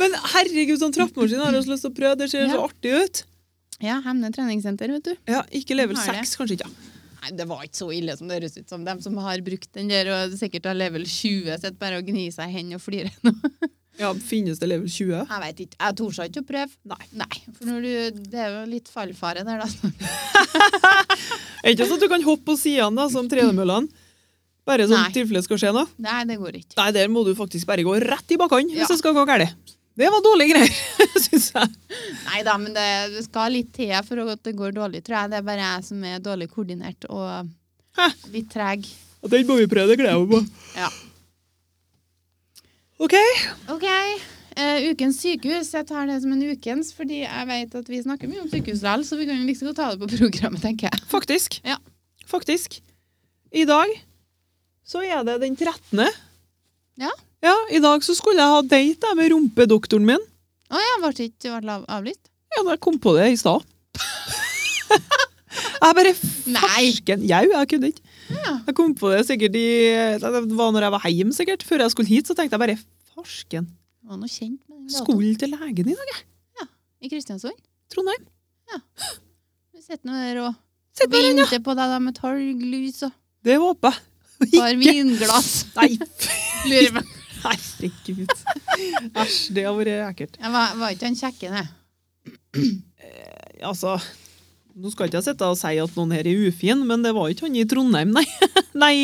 Men 0.00 0.14
herregud, 0.34 0.78
sånn 0.80 0.94
trappemaskin 0.94 1.42
har 1.42 1.56
jeg 1.56 1.66
så 1.66 1.72
lyst 1.74 1.86
til 1.86 1.92
å 1.92 1.96
prøve. 1.96 2.18
Det 2.20 2.30
ser 2.32 2.48
så 2.52 2.62
artig 2.66 2.94
ut. 2.96 3.22
Ja, 3.80 3.98
Hemne 4.04 4.28
treningssenter, 4.34 4.92
vet 4.92 5.06
du. 5.08 5.12
Ja, 5.30 5.42
Ikke 5.56 5.76
level 5.78 5.96
6, 5.96 6.36
kanskje 6.40 6.58
ikke. 6.58 6.70
Nei, 7.20 7.34
det 7.36 7.44
var 7.48 7.64
ikke 7.66 7.76
så 7.76 7.90
ille 7.92 8.14
som 8.16 8.28
det 8.28 8.38
høres 8.38 8.56
ut 8.56 8.68
som. 8.72 8.84
dem 8.84 9.00
som 9.04 9.16
har 9.20 9.42
brukt 9.44 9.68
den 9.76 9.90
der 9.92 10.08
og 10.14 10.36
sikkert 10.40 10.70
har 10.70 10.76
level 10.76 11.04
20, 11.04 11.52
sitter 11.60 11.76
bare 11.80 12.00
og 12.00 12.08
gnir 12.08 12.32
seg 12.32 12.48
i 12.48 12.56
hendene 12.58 12.80
og 12.80 12.84
flirer 12.84 13.12
nå. 13.26 13.34
Ja, 14.00 14.14
Finnes 14.16 14.56
det 14.56 14.70
level 14.70 14.88
20? 14.88 15.10
Jeg 15.28 15.40
vet 15.42 15.58
ikke. 15.66 15.76
Jeg 15.76 15.96
torde 15.98 16.24
ikke 16.30 16.40
å 16.40 16.46
prøve. 16.48 16.96
Nei. 17.20 17.40
For 17.58 17.68
når 17.68 17.82
du, 17.84 18.20
det 18.32 18.38
er 18.40 18.54
jo 18.54 18.62
litt 18.70 18.86
fallfare 18.88 19.42
der, 19.44 19.60
da. 19.60 19.90
Er 21.60 21.74
ikke 21.74 21.84
sånn 21.84 21.98
at 21.98 22.04
du 22.06 22.08
kan 22.08 22.24
hoppe 22.24 22.46
på 22.48 22.56
sidene 22.56 23.04
som 23.12 23.28
tredemøllene? 23.28 23.90
Bare 24.68 24.84
sånn 24.86 25.00
Nei. 25.00 25.12
tilfelle 25.14 25.42
skal 25.42 25.58
skje 25.62 25.70
noe? 25.74 25.88
Nei, 26.04 26.20
det 26.28 26.36
går 26.38 26.58
ikke. 26.60 26.76
Nei, 26.78 26.90
der 26.94 27.08
må 27.12 27.22
du 27.26 27.32
faktisk 27.38 27.66
bare 27.70 27.84
gå 27.86 27.94
rett 28.02 28.34
i 28.34 28.38
bakkant 28.40 28.70
Ja. 28.74 28.82
hvis 28.82 28.92
det 28.92 28.98
skal 29.00 29.14
gå 29.16 29.24
galt. 29.26 29.76
Det 30.00 30.08
var 30.12 30.22
dårlige 30.24 30.54
greier, 30.54 30.74
syns 31.26 31.48
jeg. 31.52 31.70
Nei 32.28 32.42
da, 32.46 32.54
men 32.60 32.72
det, 32.76 32.84
det 33.16 33.24
skal 33.26 33.50
litt 33.52 33.72
til 33.76 33.90
for 34.06 34.22
at 34.32 34.42
det 34.46 34.54
går 34.56 34.72
dårlig, 34.76 35.02
tror 35.04 35.18
jeg. 35.22 35.32
Det 35.32 35.38
er 35.40 35.46
bare 35.48 35.64
jeg 35.66 35.86
som 35.88 36.04
er 36.08 36.22
dårlig 36.24 36.48
koordinert 36.52 37.04
og 37.10 37.50
Hæ? 37.98 38.06
litt 38.32 38.48
treg. 38.52 38.86
Og 39.20 39.32
den 39.32 39.44
må 39.48 39.56
vi 39.58 39.66
prøve, 39.68 39.90
det 39.90 39.98
gleder 40.00 40.14
jeg 40.16 40.28
meg 40.28 40.30
på. 40.30 40.68
Ja. 40.78 40.88
OK. 43.00 43.16
OK. 43.74 43.86
eh, 44.60 44.86
ukens 44.92 45.18
sykehus. 45.24 45.72
Jeg 45.74 45.86
tar 45.88 46.06
det 46.08 46.20
som 46.22 46.32
en 46.36 46.44
ukens, 46.52 46.92
fordi 46.96 47.22
jeg 47.24 47.48
vet 47.50 47.74
at 47.80 47.88
vi 47.90 48.00
snakker 48.04 48.30
mye 48.30 48.42
om 48.44 48.48
sykehus 48.52 48.80
likevel, 48.84 49.04
så 49.08 49.18
vi 49.20 49.26
kan 49.28 49.40
jo 49.40 49.48
liksom 49.48 49.70
godt 49.70 49.80
ta 49.80 49.90
det 49.94 50.00
på 50.04 50.10
programmet, 50.18 50.62
tenker 50.64 50.88
jeg. 50.90 51.02
Faktisk. 51.10 51.60
Ja. 51.66 51.76
Faktisk. 52.30 52.78
I 53.52 53.64
dag 53.68 53.90
så 54.90 55.04
er 55.06 55.22
det 55.26 55.38
den 55.44 55.54
13. 55.54 56.02
Ja. 57.00 57.10
Ja, 57.40 57.54
I 57.70 57.80
dag 57.80 58.02
så 58.04 58.16
skulle 58.18 58.42
jeg 58.42 58.52
ha 58.52 58.62
date 58.66 59.14
med 59.16 59.30
rumpedoktoren 59.32 60.06
min. 60.08 60.24
Å 60.70 60.80
ja, 60.82 60.96
ble 61.02 61.28
ikke 61.28 61.60
avlyst? 61.62 62.26
Ja, 62.50 62.62
men 62.64 62.74
jeg 62.74 62.82
kom 62.82 62.98
på 63.02 63.14
det 63.16 63.30
i 63.30 63.38
stad. 63.38 63.62
jeg 65.82 65.96
bare 65.98 66.12
fersken 66.16 67.22
Jau, 67.26 67.44
jeg 67.52 67.70
kunne 67.70 67.92
ikke. 67.92 68.04
Ja. 68.30 68.56
Jeg 68.66 68.76
kom 68.78 68.92
på 68.98 69.10
det 69.10 69.24
sikkert 69.26 69.56
i 69.58 69.68
Det 70.22 70.30
var 70.58 70.74
når 70.74 70.86
jeg 70.86 70.94
var 70.94 71.08
hjemme, 71.10 71.34
sikkert. 71.34 71.64
Før 71.66 71.84
jeg 71.84 71.94
skulle 71.94 72.10
hit, 72.10 72.30
så 72.30 72.36
tenkte 72.38 72.58
jeg 72.58 72.62
bare 72.62 72.76
farsken. 73.14 73.70
Var 74.06 74.18
noe 74.20 74.30
kjent 74.30 74.60
med 74.66 74.76
den. 74.82 74.92
Skulle 74.94 75.32
til 75.38 75.54
legen 75.54 75.94
i 75.94 75.96
dag, 75.96 76.12
jeg. 76.18 76.70
I 77.00 77.14
Kristiansund. 77.14 77.56
Trondheim. 77.90 78.26
Du 79.70 79.80
sitter 79.80 80.04
nå 80.06 80.18
der 80.18 80.44
og 80.44 80.52
ja. 80.52 81.08
venter 81.10 81.62
på 81.64 81.74
deg 81.78 81.94
da 81.94 81.98
med 82.02 82.18
torglys 82.18 83.02
og 83.06 83.14
Det 83.46 83.56
håper 83.58 83.94
jeg. 83.94 84.09
Par 84.54 84.74
vinglass. 84.80 85.50
Nei, 85.76 85.90
Lurer 86.70 86.92
meg. 86.98 87.12
herregud. 87.44 88.32
Æsj, 89.16 89.38
det 89.56 89.64
har 89.66 89.76
vært 89.78 89.92
ekkelt. 90.10 90.40
Jeg 90.40 90.52
var, 90.54 90.74
var 90.80 90.94
ikke 90.96 91.08
han 91.10 91.18
kjekke, 91.20 91.52
det? 91.56 91.66
Altså, 93.64 93.94
nå 94.80 94.90
skal 94.92 95.08
ikke 95.08 95.18
jeg 95.20 95.26
sitte 95.30 95.48
og 95.48 95.58
si 95.60 95.74
at 95.82 95.96
noen 95.98 96.14
her 96.16 96.26
er 96.28 96.46
ufin, 96.48 96.82
men 96.88 97.02
det 97.04 97.12
var 97.16 97.28
ikke 97.32 97.46
han 97.48 97.58
i 97.60 97.64
Trondheim, 97.68 98.12
nei. 98.16 98.24
nei, 98.82 98.94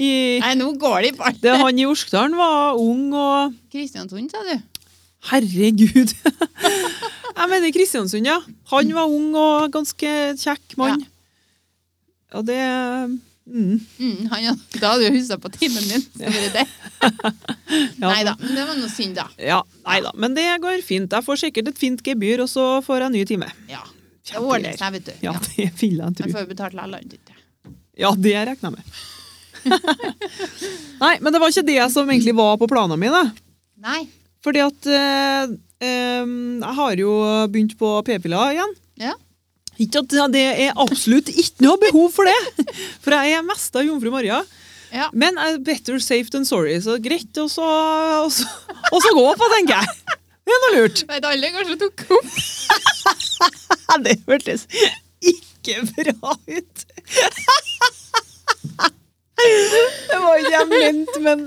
i, 0.00 0.08
Nei, 0.42 0.54
nå 0.60 0.70
går 0.80 0.98
de 1.08 1.12
bare. 1.18 1.36
det 1.42 1.54
han 1.60 1.80
i 1.80 1.86
Orskdalen 1.88 2.36
var 2.38 2.78
ung 2.80 3.10
og 3.12 3.56
Kristiansund, 3.72 4.30
sa 4.32 4.44
du? 4.48 4.54
Herregud! 5.28 6.12
jeg 7.38 7.50
mener 7.50 7.72
Kristiansund, 7.74 8.28
ja. 8.28 8.38
Han 8.72 8.92
var 8.96 9.10
ung 9.12 9.32
og 9.36 9.72
ganske 9.74 10.12
kjekk 10.38 10.76
mann. 10.80 11.02
Ja, 12.32 12.42
det 12.44 12.60
mm, 13.48 13.80
Mm, 13.98 14.28
han, 14.30 14.58
da 14.80 14.90
hadde 14.92 15.08
du 15.08 15.16
huska 15.18 15.38
på 15.42 15.50
timen 15.54 15.84
din. 15.88 16.04
Ja. 17.98 18.08
Nei 18.10 18.22
da, 18.26 18.32
men 18.40 18.54
det 18.56 18.64
var 18.68 18.76
noe 18.78 18.88
synd, 18.90 19.14
da. 19.18 19.26
Ja, 19.42 19.58
nei 19.86 19.98
da, 20.04 20.10
men 20.16 20.34
det 20.36 20.44
går 20.62 20.80
fint. 20.86 21.12
Jeg 21.12 21.24
får 21.26 21.40
sikkert 21.42 21.68
et 21.72 21.78
fint 21.80 22.00
gebyr, 22.04 22.40
og 22.44 22.48
så 22.50 22.64
får 22.84 23.04
jeg 23.04 23.14
ny 23.14 23.24
time. 23.28 23.48
Ja, 23.70 23.82
Det 24.28 24.40
ordner 24.40 24.76
seg, 24.78 24.96
vet 24.96 25.06
du. 25.10 25.12
Ja, 25.24 25.34
det 25.44 25.68
vil 25.80 25.98
jeg 26.00 26.16
Jeg 26.24 26.32
får 26.32 26.44
jo 26.44 26.50
betalt 26.54 26.74
likevel. 26.78 27.04
vet. 27.04 27.34
Ja, 27.98 28.10
det 28.14 28.34
regner 28.48 28.70
jeg 28.70 28.76
med. 28.78 28.82
Nei, 31.04 31.14
men 31.20 31.32
det 31.34 31.40
var 31.42 31.52
ikke 31.52 31.66
det 31.66 31.80
som 31.92 32.08
egentlig 32.10 32.34
var 32.38 32.56
på 32.60 32.68
planene 32.70 32.98
mine. 33.00 33.22
Nei. 33.82 34.02
Fordi 34.44 34.62
at 34.62 34.86
eh, 34.90 35.54
eh, 35.82 36.26
jeg 36.62 36.74
har 36.80 37.00
jo 37.02 37.12
begynt 37.50 37.74
på 37.80 37.90
p-piller 38.06 38.54
igjen. 38.56 38.74
Ja. 39.02 39.14
Ikke 39.78 40.02
at 40.02 40.14
det 40.34 40.44
er 40.44 40.78
absolutt 40.80 41.30
ikke 41.30 41.62
noe 41.62 41.78
behov 41.82 42.10
for 42.16 42.26
det, 42.26 42.66
for 43.04 43.14
jeg 43.14 43.38
er 43.38 43.44
mest 43.46 43.76
av 43.78 43.86
jomfru 43.86 44.10
Maria. 44.14 44.40
Ja. 44.90 45.08
Men 45.12 45.36
eh, 45.38 45.58
better 45.62 45.98
safe 46.02 46.32
than 46.32 46.46
sorry, 46.48 46.78
så 46.82 46.96
greit, 47.02 47.30
og 47.38 47.50
så, 47.52 47.66
og 48.24 48.32
så, 48.32 48.48
og 48.90 49.02
så 49.04 49.12
gå 49.14 49.26
på, 49.38 49.50
tenker 49.54 49.82
jeg. 49.82 50.16
Det 50.48 50.56
er 50.56 50.62
noe 50.64 50.74
lurt. 50.78 51.04
Vet 51.10 51.28
alle 51.28 51.50
kanskje 51.54 51.76
tok 51.84 52.06
opp? 52.16 52.30
Det 54.04 54.14
hørtes 54.28 54.66
ikke 55.24 55.80
bra 55.94 56.34
ut. 56.48 56.84
Det 59.38 60.18
var 60.18 60.40
ikke 60.40 60.54
jeg 60.54 60.68
ment, 60.72 61.18
men 61.24 61.44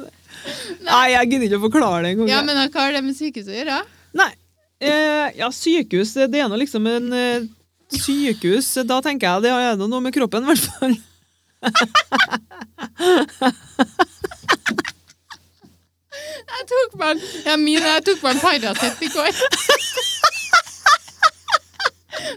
Nei, 0.81 1.11
jeg 1.11 1.27
gidder 1.29 1.45
ikke 1.49 1.59
å 1.59 1.65
forklare 1.67 2.01
det 2.05 2.13
engang. 2.15 2.29
Ja, 2.31 2.39
men 2.45 2.57
hva 2.57 2.85
har 2.87 2.95
det 2.95 3.03
med 3.05 3.17
sykehus 3.17 3.49
å 3.51 3.53
gjøre? 3.53 3.81
Nei. 4.17 4.31
Eh, 4.81 5.27
ja, 5.37 5.51
sykehus, 5.53 6.15
det 6.17 6.39
er 6.41 6.47
nå 6.49 6.57
liksom 6.57 6.87
en 6.89 7.11
eh, 7.13 7.43
Sykehus, 7.91 8.69
da 8.87 9.01
tenker 9.03 9.27
jeg 9.27 9.41
det 9.45 9.51
er 9.51 9.75
noe 9.81 10.01
med 10.03 10.13
kroppen, 10.15 10.43
i 10.43 10.47
hvert 10.51 10.65
fall. 10.71 10.95
jeg 16.51 16.63
tok 16.71 16.95
meg 17.01 17.09
en 17.11 17.19
ja, 17.45 17.55
Mine, 17.59 17.87
jeg 17.97 18.03
tok 18.07 18.19
meg 18.25 18.31
en 18.35 18.41
Paracet 18.43 18.95
i 19.05 19.11
går. 19.11 19.31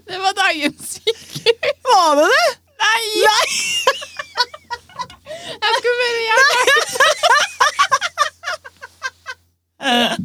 Det 0.09 0.19
var 0.21 0.33
dagens 0.37 0.95
sykehus. 0.99 1.81
Var 1.85 2.11
det 2.19 2.27
det? 2.35 2.47
Nei! 2.85 3.05
Nei. 3.25 3.49
jeg 5.63 5.71
skulle 5.79 5.99
bare 6.01 6.23
gjøre 6.29 6.51
det. 6.69 7.54
Jeg 9.81 10.17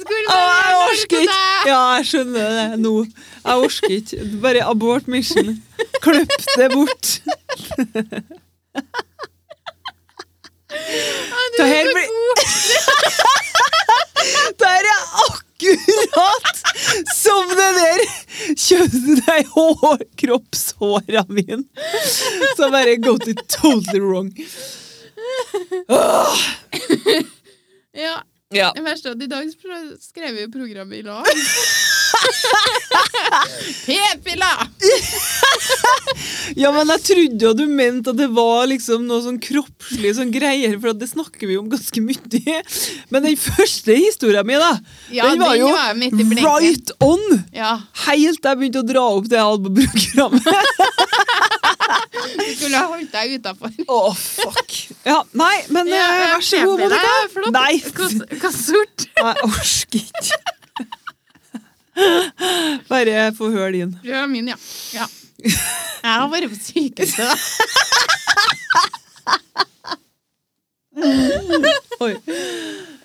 skulle 0.00 0.26
bare 0.28 0.62
jeg 0.62 0.76
orker 0.82 1.20
ikke. 1.20 1.38
Ja, 1.66 1.80
jeg 1.96 2.06
skjønner 2.06 2.48
det 2.58 2.80
nå. 2.82 2.94
Jeg 3.44 3.56
orker 3.66 3.96
ikke. 3.96 4.16
Bare 4.42 4.62
abort 4.70 5.08
mission. 5.10 5.56
Klipp 6.02 6.36
det 6.56 6.68
bort. 6.72 7.06
Du 11.56 11.62
er 11.62 11.84
så 11.84 12.06
god. 12.08 12.36
Det 14.58 14.68
her 14.68 14.86
er 14.88 15.02
akkurat 15.28 16.60
som 17.14 17.48
det 17.58 17.70
der 17.78 18.02
kjønnet 18.58 19.22
deg 19.26 19.50
hår, 19.54 20.04
kroppshåra 20.20 21.24
mine. 21.28 21.64
Så 22.56 22.70
bare 22.72 22.96
go 23.02 23.16
to 23.18 23.34
totally 23.50 24.00
wrong. 24.02 24.30
Ja, 27.92 28.14
Ja. 28.52 28.72
det 28.76 28.84
verste 28.84 29.10
er 29.10 29.16
at 29.16 29.22
i 29.24 29.30
dag 29.30 29.48
skrev 30.02 30.36
vi 30.36 30.48
programmet 30.52 30.98
i 31.00 31.02
lag. 31.06 31.26
P-pilla! 33.86 34.50
ja, 36.62 36.72
men 36.74 36.90
jeg 36.92 37.02
trodde 37.06 37.46
jo 37.46 37.52
du 37.56 37.64
mente 37.70 38.12
at 38.12 38.18
det 38.18 38.28
var 38.34 38.66
liksom 38.70 39.06
noe 39.08 39.22
sånn 39.24 39.40
kroppslig 39.42 40.14
sånn 40.18 40.32
greier, 40.34 40.76
for 40.82 40.94
det 40.96 41.08
snakker 41.10 41.50
vi 41.50 41.58
om 41.60 41.70
ganske 41.72 42.04
mye. 42.04 42.58
Men 43.12 43.26
den 43.26 43.38
første 43.40 43.96
historien 43.96 44.46
min, 44.48 44.60
da, 44.62 44.74
Ja, 45.14 45.30
den 45.30 45.42
var 45.42 45.56
den 45.56 45.64
jo 45.64 45.72
var 45.72 45.96
midt 45.98 46.20
i 46.20 46.42
right 46.42 46.94
on! 47.02 47.24
Ja, 47.56 47.78
Helt 48.06 48.42
til 48.42 48.50
jeg 48.52 48.60
begynte 48.60 48.82
å 48.82 48.88
dra 48.92 49.06
opp 49.16 49.30
det 49.30 49.38
jeg 49.40 49.48
hadde 49.48 49.68
på 49.68 49.72
programmet. 49.96 50.44
du 52.22 52.54
skulle 52.56 52.76
ha 52.78 52.86
holdt 52.92 53.12
deg 53.14 53.34
utafor. 53.38 53.70
Å, 53.86 54.00
fuck. 54.16 54.72
Ja, 55.06 55.18
nei, 55.38 55.56
men 55.74 55.88
eh, 55.92 56.12
vær 56.22 56.44
så 56.46 56.60
god, 56.66 56.80
Monica. 56.84 57.12
Nei, 57.54 57.74
Hva, 57.96 58.06
hva 58.42 58.50
sort? 58.54 59.06
jeg 59.08 59.34
orker 59.48 60.00
ikke. 60.02 60.38
Bare 62.92 63.26
få 63.36 63.50
høre 63.52 63.72
din. 63.76 63.92
Prøv 64.04 64.28
min, 64.32 64.48
ja. 64.52 64.58
ja. 64.96 65.06
Jeg 65.42 66.08
har 66.08 66.28
vært 66.32 66.48
på 66.52 66.58
sykehuset, 66.60 67.26
da. 67.26 67.36
Oi. 72.02 72.14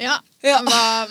Ja, 0.01 0.18
Ja. 0.43 0.59
var 0.65 1.07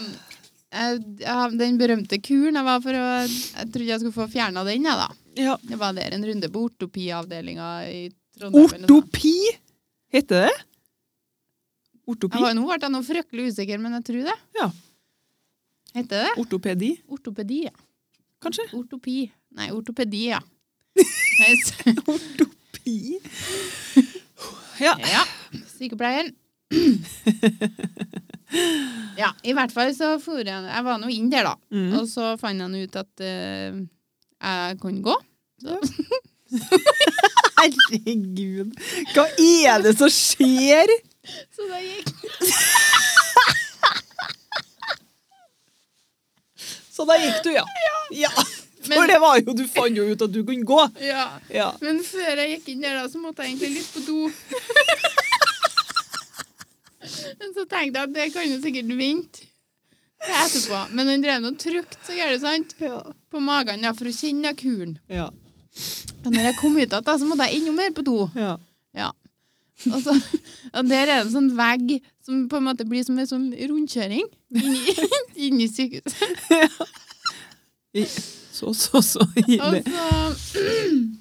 jeg, 0.76 0.98
ja, 1.22 1.48
Den 1.56 1.78
berømte 1.80 2.18
kuren 2.22 2.54
jeg 2.58 2.64
var 2.66 2.82
for 2.84 2.92
å 2.98 3.04
Jeg 3.26 3.70
trodde 3.72 3.88
jeg 3.88 4.00
skulle 4.02 4.16
få 4.16 4.26
fjerna 4.32 4.64
den, 4.66 4.84
jeg, 4.84 4.96
da. 4.98 5.08
Ja. 5.36 5.56
Jeg 5.68 5.78
var 5.80 5.92
der 5.96 6.16
en 6.16 6.24
runde 6.24 6.48
på 6.52 6.62
ortopiavdelinga 6.68 7.68
i 7.90 8.00
Trondheim. 8.38 8.84
Ortopi? 8.86 9.36
Heter 10.12 10.46
det? 10.46 10.54
Ortopi? 12.06 12.40
Var, 12.40 12.54
nå 12.56 12.66
ble 12.68 12.78
jeg 12.78 12.92
noe 12.94 13.06
fryktelig 13.06 13.50
usikker, 13.52 13.80
men 13.82 13.98
jeg 13.98 14.06
tror 14.10 14.28
det. 14.30 14.36
Ja. 14.56 14.68
Heter 15.96 16.26
det? 16.26 16.32
Ortopedi, 16.42 16.90
Ortopedi, 17.08 17.62
ja. 17.66 17.72
kanskje? 18.44 18.66
Ortopi. 18.76 19.18
Nei, 19.56 19.70
ortopedi, 19.72 20.26
ja. 20.34 20.40
Ortopi. 22.12 23.16
Ja. 24.80 24.92
ja. 25.00 25.24
Sykepleieren. 25.76 26.34
Ja, 29.16 29.32
i 29.42 29.52
hvert 29.56 29.72
fall 29.74 29.90
så 29.96 30.12
for 30.22 30.38
jeg 30.38 30.46
Jeg 30.46 30.84
var 30.86 31.00
nå 31.02 31.08
inn 31.10 31.30
der, 31.32 31.48
da. 31.48 31.56
Mm. 31.74 31.88
Og 31.98 32.06
så 32.08 32.34
fant 32.40 32.62
han 32.62 32.76
ut 32.76 32.98
at 33.00 33.24
eh, 33.24 33.78
jeg 34.42 34.78
kan 34.82 35.02
gå. 35.02 35.16
Så, 35.62 35.78
Herregud. 37.56 38.74
Hva 39.14 39.24
er 39.40 39.82
det 39.84 39.96
som 39.98 40.10
skjer? 40.12 40.92
så 41.26 41.62
da 41.66 41.78
gikk 41.82 42.08
Så 46.96 47.04
da 47.08 47.16
gikk 47.20 47.42
du, 47.44 47.50
ja. 47.52 47.64
Ja. 48.14 48.30
For 48.86 49.10
det 49.10 49.18
var 49.20 49.40
jo, 49.40 49.52
du 49.58 49.64
fant 49.68 49.98
jo 49.98 50.04
ut 50.06 50.22
at 50.22 50.32
du 50.32 50.44
kunne 50.46 50.64
gå. 50.64 50.78
Ja. 51.02 51.26
Ja. 51.52 51.72
Men 51.82 51.98
før 52.06 52.40
jeg 52.40 52.50
gikk 52.54 52.68
inn 52.72 52.84
der, 52.86 52.94
da, 53.00 53.08
så 53.10 53.18
måtte 53.20 53.42
jeg 53.42 53.56
egentlig 53.56 53.80
litt 53.80 53.90
på 53.92 54.00
do. 54.06 54.30
Men 57.40 57.52
så 57.54 57.66
tenkte 57.68 57.98
jeg 57.98 58.08
at 58.08 58.14
det 58.14 58.26
kan 58.34 58.46
jo 58.48 58.56
sikkert 58.62 58.88
vente 58.98 59.44
etterpå. 60.24 60.80
Men 60.96 61.10
han 61.12 61.24
drev 61.24 61.48
og 61.50 61.58
trykte 61.60 62.00
så 62.06 62.16
gærent, 62.16 62.42
sant? 62.42 62.74
Ja. 62.82 63.02
På 63.32 63.42
magen 63.42 63.84
ja, 63.84 63.92
for 63.96 64.08
å 64.08 64.14
kjenne 64.14 64.54
kuren. 64.58 64.96
Ja. 65.12 65.28
Og 66.24 66.32
når 66.32 66.48
jeg 66.48 66.58
kom 66.60 66.76
ut 66.78 66.86
igjen, 66.86 67.04
så 67.06 67.28
måtte 67.28 67.46
jeg 67.50 67.60
enda 67.60 67.76
mer 67.76 67.94
på 67.96 68.06
do. 68.06 68.18
ja. 68.38 68.56
Ja. 68.96 69.10
Og, 69.92 69.98
så, 70.00 70.14
og 70.72 70.86
der 70.88 71.02
er 71.02 71.10
det 71.10 71.16
en 71.26 71.32
sånn 71.34 71.50
vegg 71.52 71.98
som 72.24 72.46
på 72.48 72.56
en 72.56 72.64
måte 72.64 72.86
blir 72.88 73.04
som 73.04 73.18
en 73.20 73.28
sånn 73.28 73.50
rundkjøring 73.52 74.24
inni, 74.56 74.94
inni 75.48 75.66
sykehuset. 75.68 76.32
Ja. 77.92 78.06
Så, 78.56 78.72
så, 78.72 79.02
så 79.04 79.20
Og 79.20 80.38
så 80.40 80.62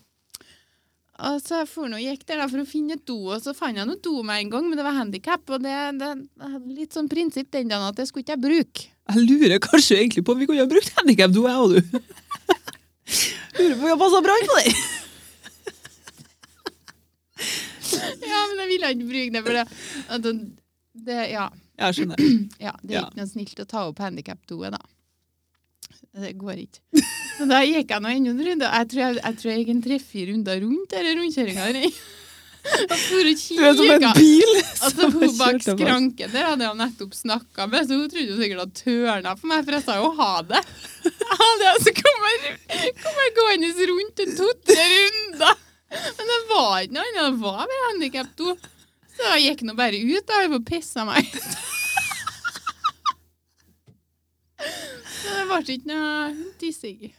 Og 1.15 1.37
så 1.39 1.61
jeg 1.61 1.69
for 1.71 1.87
nå 1.87 1.95
gikk 2.01 2.25
der 2.27 2.41
da 2.41 2.47
for 2.51 2.59
å 2.59 2.67
finne 2.67 2.97
et 2.97 3.05
do, 3.07 3.15
og 3.31 3.39
så 3.43 3.53
fant 3.55 3.77
jeg 3.79 3.87
noe 3.87 3.95
do 4.03 4.17
med 4.27 4.41
en 4.41 4.49
gang, 4.51 4.65
men 4.67 4.75
det 4.75 4.83
var 4.83 4.97
handikap, 4.97 5.45
og 5.55 5.61
det, 5.63 5.75
det, 6.01 6.09
det 6.35 6.49
hadde 6.51 6.75
litt 6.75 6.97
sånn 6.97 7.07
prinsipp 7.11 7.47
den 7.55 7.69
dagen 7.71 7.87
at 7.87 7.95
det 7.95 8.07
skulle 8.09 8.25
ikke 8.25 8.35
jeg 8.35 8.43
bruke. 8.43 8.89
Jeg 9.15 9.23
lurer 9.29 9.61
kanskje 9.63 9.99
egentlig 10.01 10.25
på 10.27 10.33
om 10.35 10.41
vi 10.41 10.47
kunne 10.49 10.65
ha 10.65 10.67
brukt 10.67 10.91
handikapdo, 10.97 11.45
jeg 11.47 11.55
og 11.55 11.69
du. 11.71 11.79
Lurer 13.55 13.77
på 13.77 13.79
om 13.79 13.85
vi 13.85 13.93
har 13.93 14.01
passa 14.01 14.21
bra 14.25 14.35
på 14.43 14.59
det. 14.59 14.75
Ja, 18.25 18.39
men 18.49 18.59
jeg 18.63 18.69
ville 18.71 18.89
ikke 18.95 19.07
bruke 19.07 19.31
det, 19.35 19.41
for 19.45 19.53
det, 19.55 19.65
det, 20.25 20.33
det 21.07 21.19
Ja. 21.31 21.45
Jeg 21.75 21.97
skjønner. 21.97 22.21
Ja, 22.65 22.71
det 22.81 22.95
er 22.95 23.01
Ja. 23.01 23.09
noe 23.17 23.27
snilt 23.29 23.59
å 23.61 23.65
ta 23.67 23.83
opp 23.89 23.99
handikapdoet, 24.03 24.71
da. 24.75 24.79
Det 26.15 26.31
går 26.39 26.59
ikke. 26.63 27.03
Så 27.35 27.45
da 27.49 27.59
gikk 27.67 27.89
jeg 27.91 28.03
nå 28.03 28.11
enda 28.15 28.31
en 28.31 28.43
runde. 28.47 28.67
Jeg 28.71 28.87
tror 28.91 29.01
jeg, 29.01 29.15
jeg, 29.19 29.37
tror 29.39 29.51
jeg 29.51 29.61
gikk 29.61 29.71
en 29.73 29.81
tre-fire 29.83 30.27
runder 30.31 30.61
rundt 30.63 30.93
denne 30.93 31.15
rundkjøringa. 31.19 31.65
Du 32.65 33.59
er 33.61 33.75
som 33.77 33.91
en 33.93 34.05
bil. 34.15 34.53
Altså, 34.85 35.09
hun 35.13 35.35
bak 35.37 35.59
skranken 35.61 36.31
der 36.33 36.47
hadde 36.49 36.65
jeg 36.65 36.79
nettopp 36.79 37.13
snakka 37.13 37.67
med, 37.69 37.85
så 37.85 37.99
hun 37.99 38.07
trodde 38.09 38.31
jo 38.31 38.37
sikkert 38.39 38.63
at 38.63 38.79
tørna 38.79 39.35
for 39.37 39.51
meg, 39.51 39.67
for 39.67 39.77
jeg 39.77 39.85
sa 39.85 39.97
jo 39.99 40.09
ha 40.17 40.31
det. 40.49 40.63
Ha 41.35 41.49
det, 41.61 41.69
og 41.75 41.83
så 41.85 41.93
kom 41.99 42.25
jeg, 42.29 42.55
kom 43.03 43.21
jeg 43.21 43.35
gående 43.37 43.69
rundt 43.91 44.23
en 44.23 44.33
to-tre 44.39 44.87
runder. 45.03 45.61
Men 45.91 46.31
det 46.31 46.41
var 46.49 46.73
ikke 46.81 46.95
noe 46.95 47.05
annet, 47.05 47.19
det 47.19 47.43
var 47.43 47.61
bare 47.61 47.83
handikapdo. 47.89 48.57
Så 49.15 49.31
jeg 49.35 49.45
gikk 49.45 49.65
nå 49.67 49.77
bare 49.77 50.01
ut 50.01 50.25
da, 50.31 50.41
og 50.49 50.65
pissa 50.67 51.05
meg 51.07 51.29
ut. 51.35 51.51
Det 55.25 55.45
ble 55.49 55.59
ikke 55.75 55.91
noe 55.91 56.33
tissing. 56.61 57.13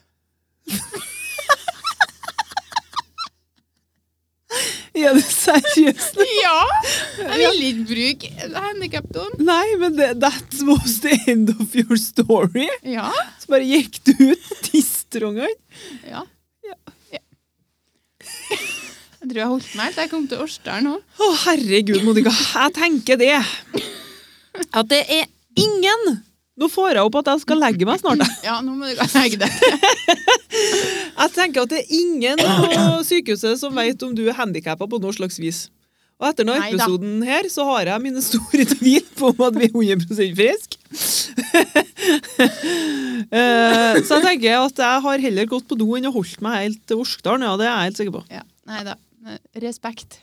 Er 4.96 5.12
du 5.12 5.20
seriøs? 5.20 6.07
Ja! 6.40 6.61
Jeg 7.18 7.50
ville 7.52 7.66
ikke 7.68 7.84
bruke 7.90 8.30
handikapdoen. 8.54 9.34
Nei, 9.44 9.66
men 9.80 9.96
det, 9.98 10.07
that 10.22 10.54
was 10.64 11.00
the 11.04 11.12
end 11.28 11.50
of 11.52 11.74
your 11.76 11.98
story. 12.00 12.68
Ja. 12.86 13.11
Så 13.42 13.50
bare 13.52 13.66
gikk 13.68 13.98
du 14.09 14.14
ut 14.30 14.46
tisstrongene. 14.70 15.50
ja. 16.07 16.22
Ja. 16.64 16.78
Ja. 17.12 17.20
Jeg 19.20 19.28
tror 19.32 19.40
jeg 19.42 19.50
holdt 19.50 19.68
meg 19.76 19.84
helt. 19.90 20.00
Jeg 20.00 20.12
kom 20.14 20.24
til 20.30 20.40
Årsdalen 20.46 20.88
òg. 20.94 21.04
Å, 21.18 21.28
herregud, 21.44 22.00
Monica. 22.07 22.32
Jeg 22.32 22.74
tenker 22.78 23.20
det. 23.20 23.34
At 24.78 24.88
det 24.88 25.02
er 25.12 25.26
ingen 25.61 26.22
Nå 26.57 26.68
får 26.72 26.94
jeg 26.96 27.04
opp 27.04 27.16
at 27.20 27.26
jeg 27.34 27.42
skal 27.44 27.59
legge 27.61 27.84
meg 27.88 28.00
snart. 28.00 28.22
jeg. 28.24 28.36
Ja, 28.48 28.59
nå 28.64 28.72
må 28.78 28.88
du 28.88 28.94
legge 28.96 29.36
deg. 29.42 29.50
Jeg 31.16 31.30
tenker 31.32 31.64
at 31.64 31.70
det 31.72 31.78
er 31.82 31.90
ingen 31.96 32.40
på 32.40 33.00
sykehuset 33.04 33.59
som 33.61 33.74
vet 33.76 34.02
om 34.04 34.12
du 34.16 34.22
er 34.28 34.36
handikappa 34.36 34.86
på 34.88 34.98
noe 35.02 35.12
slags 35.16 35.38
vis. 35.40 35.66
Og 36.16 36.28
etter 36.30 36.46
denne 36.48 36.64
episoden 36.70 37.18
her, 37.28 37.44
så 37.52 37.64
har 37.68 37.88
jeg 37.90 38.02
mine 38.04 38.22
store 38.24 38.64
tvil 38.70 39.02
på 39.18 39.30
om 39.34 39.42
at 39.44 39.57
vi 39.61 39.66
er 39.68 39.96
100 40.00 40.36
friske. 40.36 40.76
Eh, 43.26 43.96
så 44.07 44.18
jeg 44.20 44.22
tenker 44.22 44.54
at 44.61 44.78
jeg 44.80 45.00
har 45.02 45.22
heller 45.24 45.48
gått 45.50 45.64
på 45.70 45.76
do 45.80 45.86
enn 45.96 46.07
å 46.07 46.12
holdt 46.14 46.38
meg 46.44 46.61
helt 46.61 46.82
til 46.86 47.00
Orskdalen. 47.02 47.42
Ja, 47.48 47.54
det 47.59 47.66
er 47.66 47.72
jeg 47.72 47.88
helt 47.88 47.98
sikker 48.00 48.14
på. 48.14 48.22
Ja, 48.30 48.42
Nei 48.70 48.82
da. 48.86 48.94
Respekt. 49.64 50.18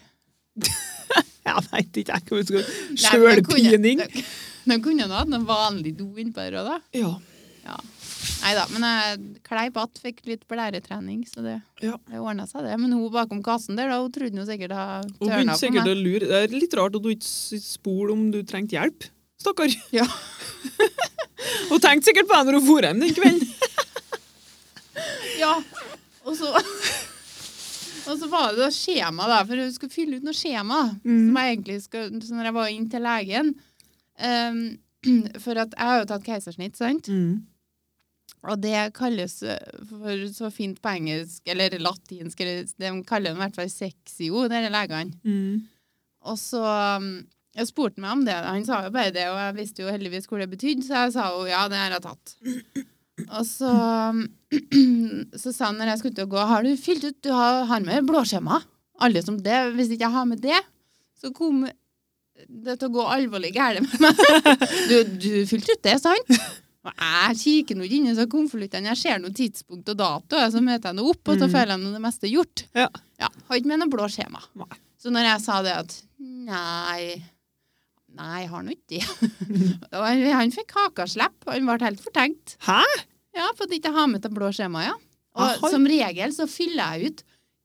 Jeg 0.63 1.63
vet 1.73 1.99
ikke, 1.99 2.15
jeg. 2.15 2.23
hva 2.29 2.37
vi 2.39 2.43
skal- 2.47 2.63
Nei, 2.63 2.69
men 2.93 3.03
Sjølpining. 3.03 4.03
Kunne- 4.63 4.77
De 4.77 4.83
kunne 4.83 5.07
nå 5.07 5.13
hatt 5.19 5.33
en 5.33 5.45
vanlig 5.45 5.95
do 5.97 6.05
innpå 6.17 6.35
der 6.43 6.57
òg, 6.61 6.65
da. 6.71 6.79
Ja. 6.97 7.13
Ja. 7.65 7.77
Nei 8.43 8.53
da. 8.55 8.65
Men 8.71 8.83
jeg 8.83 9.19
kleip 9.47 9.77
att, 9.77 9.99
fikk 10.03 10.21
litt 10.27 10.47
blæretrening, 10.47 11.23
så 11.27 11.41
det, 11.43 11.61
Ja. 11.81 11.97
det 12.09 12.19
ordna 12.19 12.45
seg, 12.47 12.63
det. 12.63 12.77
Men 12.79 12.91
hun 12.91 13.09
bakom 13.11 13.41
kassen 13.43 13.75
der, 13.75 13.87
da, 13.89 14.01
hun 14.01 14.11
trodde 14.11 14.35
hun 14.37 14.45
sikkert 14.47 14.71
ha 14.75 15.01
Hun 15.01 15.29
tørna 15.29 15.53
på 15.53 15.59
sikkert 15.59 15.85
meg. 15.85 15.95
å 15.95 16.03
lure. 16.03 16.19
Det 16.27 16.39
er 16.43 16.47
litt 16.59 16.73
rart 16.73 16.95
at 16.95 17.01
du 17.03 17.09
ikke 17.09 17.59
spurte 17.61 18.11
om 18.11 18.31
du 18.31 18.41
trengte 18.43 18.75
hjelp. 18.79 19.09
Stakkar. 19.39 19.71
Ja. 19.91 20.05
Hun 21.69 21.79
tenkte 21.79 22.07
sikkert 22.07 22.27
på 22.29 22.35
det 22.39 22.45
når 22.47 22.59
hun 22.59 22.65
dro 22.65 22.75
hjem 22.79 22.99
den 23.01 23.13
kvelden. 23.17 23.49
Ja, 25.39 25.55
og 26.23 26.35
så 26.37 26.53
Og 28.03 28.17
så 28.19 28.27
var 28.27 28.49
det 28.51 28.59
da 28.59 28.67
skjema, 28.67 29.25
da, 29.31 29.37
for 29.47 29.55
hun 29.55 29.69
skulle 29.71 29.93
fylle 29.93 30.17
ut 30.19 30.25
noe 30.27 30.35
skjema. 30.35 30.79
Mm. 31.07 31.21
Som 31.29 31.37
jeg 31.39 31.53
egentlig 31.55 31.77
skulle, 31.85 32.19
så 32.19 32.35
når 32.35 32.49
jeg 32.49 32.55
var 32.57 32.71
inn 32.73 32.89
til 32.91 33.05
legen 33.05 33.53
ehm, 34.23 34.63
For 35.43 35.59
at 35.59 35.73
jeg 35.75 35.89
har 35.89 35.99
jo 35.99 36.07
tatt 36.13 36.23
keisersnitt, 36.23 36.77
sant? 36.79 37.09
Mm. 37.11 37.43
Og 38.43 38.59
det 38.59 38.79
kalles 38.97 39.37
eh, 39.47 39.83
for 39.87 40.25
så 40.35 40.49
fint 40.51 40.81
på 40.83 40.95
engelsk, 40.97 41.43
eller 41.51 41.77
latinsk, 41.79 42.41
eller 42.43 42.65
de 42.67 42.91
kaller 43.07 43.31
det 43.31 43.37
i 43.37 43.41
hvert 43.43 43.59
fall 43.59 43.71
sexio, 43.71 44.47
disse 44.51 44.71
legene. 44.73 45.19
Mm. 45.23 45.61
Og 46.27 46.39
så 46.39 46.63
um, 46.63 47.07
Jeg 47.53 47.69
spurte 47.69 48.01
meg 48.01 48.15
om 48.15 48.23
det, 48.25 48.33
han 48.33 48.63
sa 48.65 48.79
jo 48.85 48.93
bare 48.95 49.13
det, 49.13 49.27
og 49.29 49.37
jeg 49.37 49.55
visste 49.59 49.83
jo 49.83 49.91
heldigvis 49.91 50.25
hvor 50.29 50.41
det 50.41 50.49
betydde, 50.49 50.87
så 50.87 51.05
jeg 51.05 51.15
sa 51.15 51.29
jo 51.35 51.45
ja, 51.45 51.67
det 51.71 51.79
har 51.79 51.95
jeg 51.95 52.05
tatt. 52.07 52.35
Og 53.37 53.43
så, 53.45 53.69
um, 54.09 54.23
så 55.41 55.51
sa 55.53 55.67
han 55.67 55.77
når 55.77 55.91
jeg 55.91 55.99
skulle 56.01 56.17
til 56.17 56.25
å 56.25 56.31
gå, 56.31 56.45
har 56.49 56.65
du 56.65 56.71
fylt 56.81 57.05
ut, 57.05 57.19
du 57.21 57.29
har, 57.29 57.59
har 57.69 57.83
med 57.85 58.07
blåskjema? 58.09 58.57
Alle 59.05 59.21
som 59.21 59.37
det, 59.37 59.59
Hvis 59.77 59.93
ikke 59.93 60.07
jeg 60.07 60.15
har 60.15 60.25
med 60.25 60.41
det, 60.41 60.57
så 61.21 61.29
kom 61.35 61.61
det 62.49 62.75
til 62.81 62.89
å 62.89 62.93
gå 62.95 63.03
alvorlig 63.13 63.53
galt 63.55 63.81
med 63.85 64.01
meg. 64.01 64.21
Du, 64.89 64.95
du 65.21 65.31
fylte 65.49 65.75
ut 65.77 65.83
det, 65.85 65.97
sant? 66.01 66.31
Og 66.83 66.91
jeg 66.99 67.37
kikker 67.39 67.77
nå 67.79 67.85
ikke 67.87 67.95
inn 68.01 68.09
i 68.11 68.15
så 68.17 68.25
konvoluttene, 68.27 68.89
jeg 68.91 68.99
ser 68.99 69.21
noe 69.23 69.31
tidspunkt 69.35 69.87
og 69.93 69.99
dato, 70.01 70.35
og 70.41 70.49
så 70.51 70.59
møter 70.63 70.89
jeg 70.91 70.97
noe 70.97 71.13
opp, 71.13 71.21
og 71.31 71.37
så 71.39 71.47
Mm. 71.47 71.53
føler 71.53 71.71
jeg 71.75 71.81
noe 71.83 71.93
det 71.95 72.01
meste 72.03 72.31
gjort. 72.31 72.63
Ja. 72.75 72.89
Ja, 73.21 73.29
Har 73.47 73.55
ikke 73.59 73.69
med 73.71 73.79
noe 73.83 73.91
blå 73.93 74.09
skjema. 74.11 74.41
Nei. 74.59 74.67
Så 74.99 75.11
når 75.13 75.29
jeg 75.29 75.43
sa 75.45 75.61
det 75.63 75.75
at 75.77 75.95
nei, 76.19 77.23
nei, 78.17 78.41
jeg 78.41 78.49
har 78.51 78.65
nå 78.67 78.75
ikke 78.75 78.97
det. 78.97 79.31
Og 79.95 80.03
han, 80.35 80.51
fikk 80.55 80.75
hakaslepp, 80.75 81.37
han 81.47 81.69
ble 81.69 81.77
helt 81.85 82.03
fortenkt. 82.03 82.57
Hæ? 82.67 82.81
Ja, 83.37 83.47
for 83.55 83.65
at 83.65 83.71
jeg 83.73 83.79
ikke 83.81 83.95
har 83.95 84.09
med 84.11 84.21
det 84.25 84.33
blå 84.35 84.51
skjemaet, 84.53 84.89
ja. 84.91 84.97
Og 85.39 85.47
Aha. 85.47 85.69
som 85.73 85.87
regel 85.89 86.35
så 86.35 86.45
fyller 86.51 86.97
jeg 86.99 87.13
ut 87.13 87.23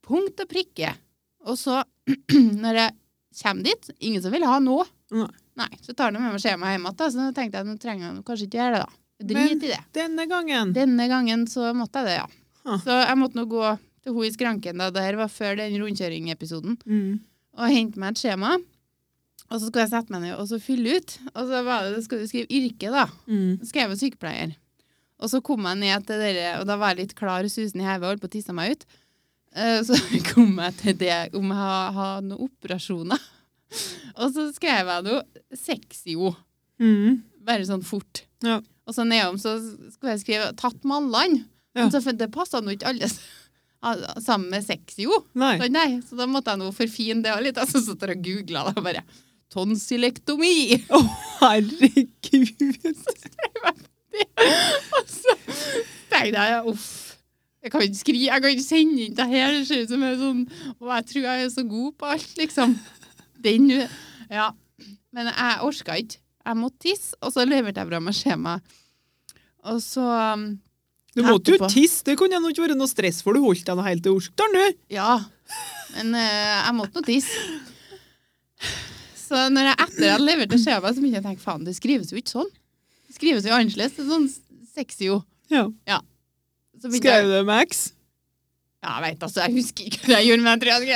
punkt 0.08 0.40
og 0.40 0.48
prikke. 0.48 0.94
Og 1.50 1.58
så, 1.60 1.82
når 2.62 2.78
jeg 2.84 2.94
kommer 3.42 3.64
dit, 3.68 3.90
ingen 4.00 4.22
som 4.24 4.32
vil 4.34 4.44
ha 4.48 4.58
nå. 4.62 4.78
Nei. 5.14 5.28
Nei, 5.58 5.70
så 5.82 5.94
tar 5.96 6.12
de 6.14 6.20
med 6.22 6.30
meg 6.36 6.42
skjemaet 6.42 6.76
hjem 6.76 6.86
igjen, 6.86 7.12
så 7.14 7.28
tenkte 7.34 7.58
jeg 7.58 7.66
nå 7.66 7.76
trenger 7.82 8.06
jeg 8.12 8.24
kanskje 8.28 8.46
ikke 8.46 8.60
gjøre 8.60 8.76
det, 8.76 8.82
da. 8.84 9.04
Drit 9.32 9.64
i 9.66 9.70
det. 9.72 9.78
Denne 9.96 10.26
gangen. 10.30 10.72
Denne 10.76 11.08
gangen 11.10 11.46
så 11.50 11.72
måtte 11.74 12.04
jeg 12.04 12.06
det, 12.12 12.16
ja. 12.20 12.26
Ah. 12.68 12.78
Så 12.84 12.94
jeg 13.00 13.18
måtte 13.18 13.38
nå 13.40 13.46
gå 13.50 13.64
til 14.04 14.14
hun 14.14 14.28
i 14.28 14.30
skranken, 14.34 14.78
da. 14.78 14.90
Det 14.94 15.02
her 15.02 15.18
var 15.18 15.32
før 15.32 15.56
den 15.58 15.74
rundkjøringepisoden 15.82 16.78
Mm. 16.86 17.18
og 17.58 17.72
hente 17.74 17.98
meg 17.98 18.14
et 18.14 18.22
skjema. 18.22 18.52
Og 19.48 19.56
så 19.58 19.66
skulle 19.66 19.86
jeg 19.86 19.90
sette 19.94 20.12
meg 20.12 20.22
ned 20.26 20.36
og 20.36 20.46
så 20.50 20.58
fylle 20.60 20.98
ut. 21.00 21.18
Og 21.34 21.48
så 21.48 21.62
var 21.64 21.88
det, 21.88 22.04
skal 22.04 22.20
du 22.22 22.26
skrive 22.28 22.52
yrke, 22.52 22.90
da. 22.92 23.06
Mm. 23.26 23.58
Så 23.62 23.70
skrev 23.72 23.94
jeg 23.94 24.00
sykepleier. 24.04 24.54
Og 25.18 25.30
så 25.32 25.40
kom 25.42 25.64
jeg 25.66 25.80
ned 25.80 26.06
til 26.06 26.20
dere, 26.22 26.60
og 26.60 26.66
da 26.68 26.76
var 26.78 26.92
jeg 26.94 27.00
litt 27.08 27.14
klar 27.18 27.42
og 27.42 27.50
susen 27.50 27.80
i 27.82 27.86
hodet 27.88 28.04
og 28.04 28.10
holdt 28.12 28.22
på 28.22 28.28
å 28.30 28.34
tisse 28.36 28.54
meg 28.54 28.76
ut. 28.76 28.84
Eh, 29.56 29.80
Så 29.86 29.94
kom 30.34 30.56
jeg 30.58 30.76
til 30.82 30.96
det 31.00 31.16
om 31.34 31.48
jeg 31.52 31.58
har, 31.60 31.92
har 31.96 32.20
noen 32.22 32.48
operasjoner. 32.48 33.20
Og 34.20 34.32
så 34.34 34.48
skrev 34.56 34.88
jeg 34.94 35.06
noe 35.08 35.22
sexio, 35.56 36.34
Mm. 36.78 37.24
bare 37.42 37.64
sånn 37.66 37.82
fort. 37.82 38.20
Ja. 38.44 38.60
Og 38.86 38.94
så 38.94 39.02
nedom 39.04 39.34
så 39.42 39.56
skulle 39.90 40.12
jeg 40.14 40.20
skrive 40.22 40.52
'tatt 40.54 40.84
mallene'. 40.86 41.40
Ja. 41.74 41.82
Men 41.82 41.90
så 41.90 42.00
det 42.16 42.30
passa 42.32 42.60
nå 42.62 42.70
ikke 42.76 42.86
alle 42.86 43.08
sammen 44.22 44.48
med 44.50 44.62
sexio. 44.64 45.24
Nei. 45.34 45.58
Så, 45.58 45.68
nei, 45.74 46.00
så 46.06 46.16
da 46.16 46.26
måtte 46.30 46.54
jeg 46.54 46.58
nå 46.62 46.70
forfine 46.72 47.22
det 47.22 47.34
litt. 47.42 47.58
Altså, 47.58 47.82
så 47.82 47.96
jeg 48.14 48.22
og 48.22 48.22
googla 48.22 48.72
det 48.72 48.84
bare 48.84 49.02
tonsillektomi. 49.50 50.84
Å, 50.90 51.02
herregud. 51.40 52.94
Og 54.98 55.04
så 55.10 55.34
tenkte 56.10 56.46
jeg 56.48 56.62
uff. 56.72 57.07
Jeg 57.68 57.74
kan 57.74 57.84
ikke 57.84 58.00
skrive, 58.00 58.20
jeg 58.24 58.40
kan 58.40 58.54
ikke 58.54 58.64
sende 58.64 59.02
inn 59.04 59.16
det 59.18 59.24
her. 59.28 59.50
Det 59.52 59.66
ser 59.68 59.82
ut 59.84 59.90
som 59.92 60.04
jeg 60.06 60.14
er 60.14 60.22
sånn 60.22 60.38
Og 60.78 60.92
jeg 60.94 61.04
tror 61.10 61.26
jeg 61.26 61.42
er 61.44 61.50
så 61.52 61.64
god 61.68 61.90
på 62.00 62.08
alt, 62.14 62.30
liksom. 62.40 62.78
Den 63.44 63.68
Ja. 64.30 64.46
Men 65.12 65.28
jeg 65.28 65.60
orka 65.64 65.96
ikke. 66.00 66.16
Jeg 66.48 66.56
måtte 66.56 66.80
tisse, 66.80 67.12
og 67.20 67.34
så 67.34 67.44
leverte 67.44 67.82
jeg 67.82 67.90
fra 67.90 68.00
meg 68.00 68.16
skjemaet. 68.16 68.76
Og 69.68 69.82
så 69.84 70.04
um, 70.32 70.46
Du 71.12 71.20
måtte 71.26 71.52
jo 71.52 71.68
tisse. 71.68 72.00
Det 72.06 72.16
kunne 72.16 72.40
jo 72.40 72.52
ikke 72.54 72.64
være 72.64 72.78
noe 72.78 72.88
stress, 72.88 73.20
for 73.24 73.36
du 73.36 73.44
holdt 73.44 73.66
deg 73.68 73.76
nå 73.76 73.84
helt 73.84 74.04
til 74.06 74.16
Orskdalen, 74.16 74.56
du. 74.56 74.80
Ja. 74.96 75.18
Men 75.92 76.16
uh, 76.16 76.24
jeg 76.24 76.76
måtte 76.78 76.96
nå 76.96 77.04
tisse. 77.04 77.44
Så 79.28 79.44
når 79.52 79.74
jeg 79.74 79.76
etter 79.84 80.06
jeg 80.06 80.14
hadde 80.14 80.24
levert 80.24 80.52
det 80.54 80.60
skjemaet, 80.62 80.96
så 80.96 81.02
begynte 81.04 81.20
jeg 81.20 81.26
å 81.26 81.28
tenke 81.28 81.44
faen, 81.44 81.66
det 81.68 81.76
skrives 81.76 82.14
jo 82.14 82.20
ikke 82.20 82.32
sånn. 82.38 82.52
Det 83.08 83.18
skrives 83.18 83.44
jo 83.44 83.52
annerledes. 83.52 83.98
Det 83.98 84.06
er 84.06 84.12
sånn 84.14 84.30
sexy 84.72 85.10
jo. 85.10 85.18
Ja. 85.52 85.66
Så 85.98 86.17
Skrev 86.78 87.26
du 87.30 87.44
Max? 87.48 87.90
Ja, 88.84 88.90
jeg 89.00 89.04
vet 89.08 89.22
altså, 89.26 89.40
jeg 89.42 89.52
husker 89.58 89.82
ikke 89.88 90.02
hva 90.06 90.14
jeg 90.20 90.26
gjorde, 90.30 90.42
men 90.44 90.52
jeg 90.52 90.60
tror 90.62 90.70
jeg 90.70 90.80
det. 90.86 90.90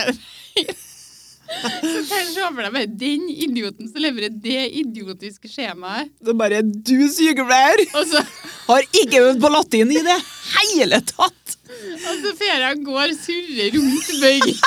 Kan 1.53 1.83
jeg 1.83 2.28
se 2.30 2.43
for 2.47 2.62
deg 2.62 2.72
bare 2.72 2.87
den 2.87 3.22
idioten 3.28 3.89
som 3.91 4.01
leverer 4.01 4.30
det 4.45 4.62
idiotiske 4.80 5.49
skjemaet. 5.51 6.09
Det 6.22 6.30
er 6.33 6.39
bare 6.39 6.62
du, 6.62 7.09
sykepleier, 7.12 7.78
så, 8.09 8.20
har 8.68 8.83
ikke 9.03 9.22
øvd 9.26 9.39
på 9.43 9.49
latin 9.53 9.91
i 9.93 10.03
det 10.07 10.20
hele 10.53 10.99
tatt. 11.11 11.47
og 11.93 12.14
så 12.22 12.30
fer 12.39 12.59
jeg 12.62 12.74
går, 12.87 13.09
surre 13.18 13.64
rundt 13.74 14.09
bøygen, 14.22 14.59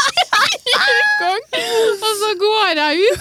og 1.96 2.12
så 2.22 2.30
går 2.44 2.72
jeg 2.84 2.94
ut. 3.08 3.20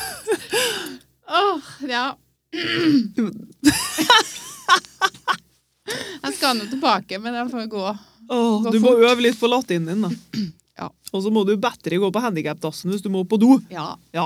Åh, 1.25 1.61
ja. 1.89 2.07
Jeg 5.89 6.35
skal 6.39 6.57
nå 6.59 6.67
tilbake, 6.71 7.19
men 7.21 7.35
jeg 7.37 7.51
får 7.53 7.67
gå. 7.73 7.85
Åh, 8.33 8.63
Gå 8.65 8.71
du 8.73 8.79
må 8.81 8.95
fort. 8.95 9.03
øve 9.11 9.21
litt 9.27 9.37
på 9.41 9.51
latinen 9.53 9.91
din, 9.93 10.05
da. 10.09 10.13
Ja. 10.75 10.89
Og 11.15 11.21
så 11.23 11.31
må 11.31 11.45
du 11.47 11.53
bedre 11.55 11.99
gå 12.03 12.09
på 12.11 12.19
handikapdassen 12.25 12.91
hvis 12.91 13.03
du 13.05 13.07
må 13.15 13.21
på 13.31 13.37
do. 13.39 13.61
Ja, 13.71 13.93
Ja, 14.11 14.25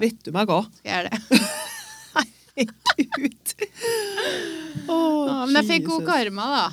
vet 0.00 0.16
du 0.26 0.32
meg 0.34 0.48
hva? 0.50 0.64
skal 0.80 0.90
jeg 0.90 0.96
gjøre 0.96 1.10
det. 1.12 1.38
Herregud. 2.56 3.52
oh, 4.88 5.28
Ja, 5.28 5.36
men 5.46 5.54
jeg 5.60 5.68
fikk 5.68 5.86
god 5.92 6.08
karma, 6.08 6.48
da. 6.50 6.64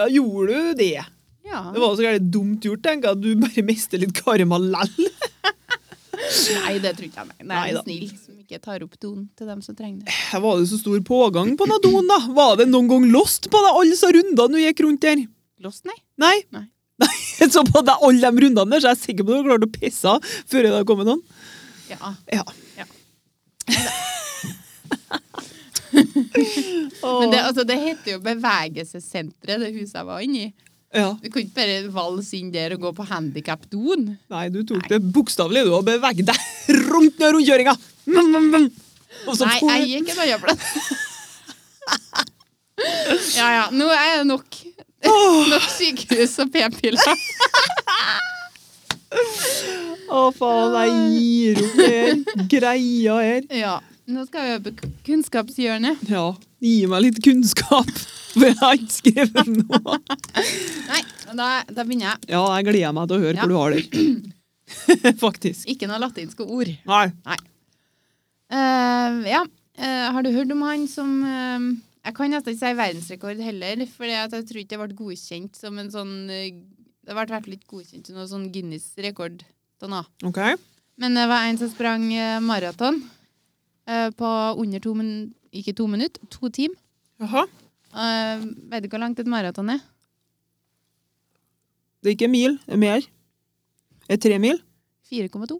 Ja, 0.00 0.06
gjorde 0.14 0.56
du 0.56 0.72
det? 0.80 1.04
Ja. 1.50 1.60
Det 1.74 1.82
var 1.82 1.92
så 1.98 2.06
gærent 2.06 2.30
dumt 2.32 2.64
gjort, 2.64 2.80
tenker 2.86 3.12
jeg, 3.12 3.20
du 3.26 3.44
bare 3.44 3.66
mister 3.68 4.00
litt 4.00 4.16
karma 4.24 4.56
lell. 4.62 5.10
Nei, 6.20 6.74
det 6.82 6.92
tror 6.96 7.06
ikke 7.06 7.22
jeg. 7.22 7.28
Nei, 7.40 7.46
Nei 7.50 7.60
en 7.70 7.78
er 7.78 7.84
snill 7.84 8.10
som 8.14 8.34
ikke 8.40 8.60
tar 8.62 8.84
opp 8.84 8.96
doen 9.02 9.24
til 9.38 9.48
dem 9.50 9.62
som 9.64 9.76
trenger 9.78 10.04
det. 10.04 10.16
Var 10.44 10.58
det 10.60 10.68
så 10.70 10.78
stor 10.80 11.00
pågang 11.06 11.54
på 11.58 11.68
den 11.70 11.82
doen, 11.86 12.10
da. 12.10 12.18
Var 12.36 12.58
det 12.60 12.68
noen 12.70 12.90
gang 12.90 13.06
lost 13.14 13.48
på 13.52 13.62
deg 13.64 13.70
alle 13.80 13.94
disse 13.94 14.10
rundene 14.16 14.58
du 14.58 14.62
gikk 14.62 14.84
rundt 14.86 15.02
der? 15.06 15.24
Lost, 15.64 15.84
nei? 15.88 15.96
Nei? 16.20 16.36
Nei. 16.56 16.66
Nei, 17.00 17.48
Så 17.48 17.64
på 17.68 17.82
deg 17.86 18.06
alle 18.06 18.30
de 18.30 18.44
rundene 18.46 18.70
der, 18.74 18.82
så 18.84 18.90
er 18.90 18.96
jeg 18.96 19.04
sikker 19.06 19.26
på 19.26 19.32
at 19.32 19.36
du 19.36 19.40
har 19.40 19.50
klart 19.52 19.68
å 19.68 19.72
pisse 19.78 20.14
av 20.16 20.32
før 20.50 20.66
det 20.68 20.74
har 20.76 20.88
kommet 20.88 21.08
noen. 21.08 21.22
Ja. 21.90 22.14
Ja. 22.30 22.44
Ja. 22.78 22.86
Men 27.02 27.30
det, 27.32 27.40
altså, 27.42 27.64
det 27.66 27.76
heter 27.80 28.12
jo 28.14 28.18
Bevegelsessenteret, 28.22 29.62
det 29.62 29.72
huset 29.74 29.96
jeg 29.98 30.06
var 30.06 30.22
inne 30.24 30.44
i. 30.44 30.50
ja. 30.96 31.10
Du 31.22 31.28
kan 31.30 31.44
ikke 31.44 31.54
bare 31.58 31.76
valse 31.94 32.38
inn 32.40 32.50
der 32.54 32.74
og 32.74 32.82
gå 32.86 32.92
på 32.96 33.06
handikapdoen. 33.10 34.08
Nei, 34.32 34.46
du 34.50 34.62
tok 34.66 34.82
Nei. 34.84 34.90
det 34.94 35.12
bokstavelig 35.14 35.66
du, 35.68 35.74
og 35.78 35.86
beveget 35.86 36.26
deg 36.32 36.80
rundt 36.88 37.20
den 37.20 37.36
rundkjøringa. 37.36 37.76
Nei, 38.10 38.24
jeg 39.70 39.86
gikk 39.92 40.12
en 40.16 40.24
annen 40.26 40.44
plass. 40.46 40.66
Ja 43.36 43.48
ja, 43.52 43.64
nå 43.76 43.90
er 43.92 44.22
det 44.22 44.26
nok. 44.30 44.56
Nok 45.04 45.66
sykehus 45.68 46.38
og 46.40 46.48
p-piller. 46.54 47.24
Å, 50.10 50.22
faen, 50.34 50.76
jeg 50.78 50.94
gir 51.20 51.60
opp 51.60 51.76
det 51.80 52.46
greia 52.54 53.16
her. 53.20 53.48
Ja. 53.52 53.74
Nå 54.10 54.24
skal 54.26 54.46
vi 54.46 54.54
over 54.56 54.78
på 54.80 54.90
kunnskapshjørnet. 55.06 56.00
Ja, 56.10 56.30
gi 56.60 56.86
meg 56.90 57.06
litt 57.06 57.20
kunnskap, 57.24 57.90
for 58.34 58.46
jeg 58.46 58.58
har 58.60 58.76
ikke 58.76 58.96
skrevet 58.96 59.48
noe. 59.54 59.96
Nei, 60.90 61.00
da, 61.36 61.48
da 61.70 61.84
begynner 61.84 62.12
jeg. 62.12 62.30
Ja, 62.34 62.42
jeg 62.58 62.68
gleder 62.68 62.94
meg 62.96 63.10
til 63.10 63.16
å 63.18 63.24
høre 63.24 63.38
Ja. 63.38 63.46
hvor 63.46 63.52
du 63.52 63.58
har 63.58 63.76
det. 63.76 63.84
Faktisk. 65.24 65.66
Ikke 65.70 65.88
noe 65.90 66.00
latinske 66.02 66.46
ord. 66.46 66.70
Nei. 66.86 67.38
Eh, 68.50 69.20
ja. 69.30 69.44
uh, 69.44 70.06
har 70.14 70.26
du 70.26 70.32
hørt 70.34 70.50
om 70.54 70.62
han 70.66 70.88
som 70.90 71.10
uh, 71.22 71.68
Jeg 72.02 72.16
kan 72.16 72.32
nesten 72.32 72.54
ikke 72.54 72.64
si 72.64 72.78
verdensrekord 72.80 73.42
heller, 73.44 73.84
for 73.92 74.10
jeg 74.10 74.30
tror 74.30 74.60
ikke 74.62 74.74
det 74.74 74.80
ble 74.82 74.98
godkjent 74.98 75.58
som 75.58 75.78
en 75.78 75.90
sånn 75.92 76.14
Det 76.26 77.14
ble 77.14 77.14
i 77.14 77.18
hvert 77.18 77.34
fall 77.34 77.56
ikke 77.56 77.76
godkjent 77.76 78.08
som 78.08 78.18
noen 78.18 78.30
sånn 78.30 78.48
Guinness-rekord. 78.54 79.44
Okay. 80.28 80.58
Men 81.00 81.14
det 81.16 81.28
var 81.30 81.46
en 81.48 81.56
som 81.56 81.70
sprang 81.72 82.02
maraton 82.44 82.98
på 83.88 84.32
under 84.60 84.82
to 84.84 84.92
min 84.92 85.14
Ikke 85.52 85.74
to 85.74 85.86
minutter, 85.90 86.22
to 86.30 86.48
timer. 86.48 86.78
Jaha. 87.20 87.46
Uh, 87.90 88.44
vet 88.70 88.84
du 88.84 88.88
hvor 88.92 89.02
langt 89.02 89.18
et 89.18 89.26
maraton 89.26 89.72
er? 89.74 89.80
Det 92.00 92.12
er 92.12 92.16
ikke 92.16 92.28
en 92.30 92.32
mil, 92.36 92.58
det 92.66 92.76
er 92.76 92.80
mer. 92.80 93.06
Det 94.06 94.16
er 94.16 94.22
tre 94.22 94.38
mil. 94.38 94.60
4,2. 95.10 95.58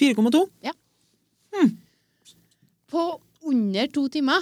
4,2. 0.00 0.40
Ja. 0.64 0.72
På 2.88 3.20
under 3.42 3.86
to 3.92 4.08
timer. 4.08 4.40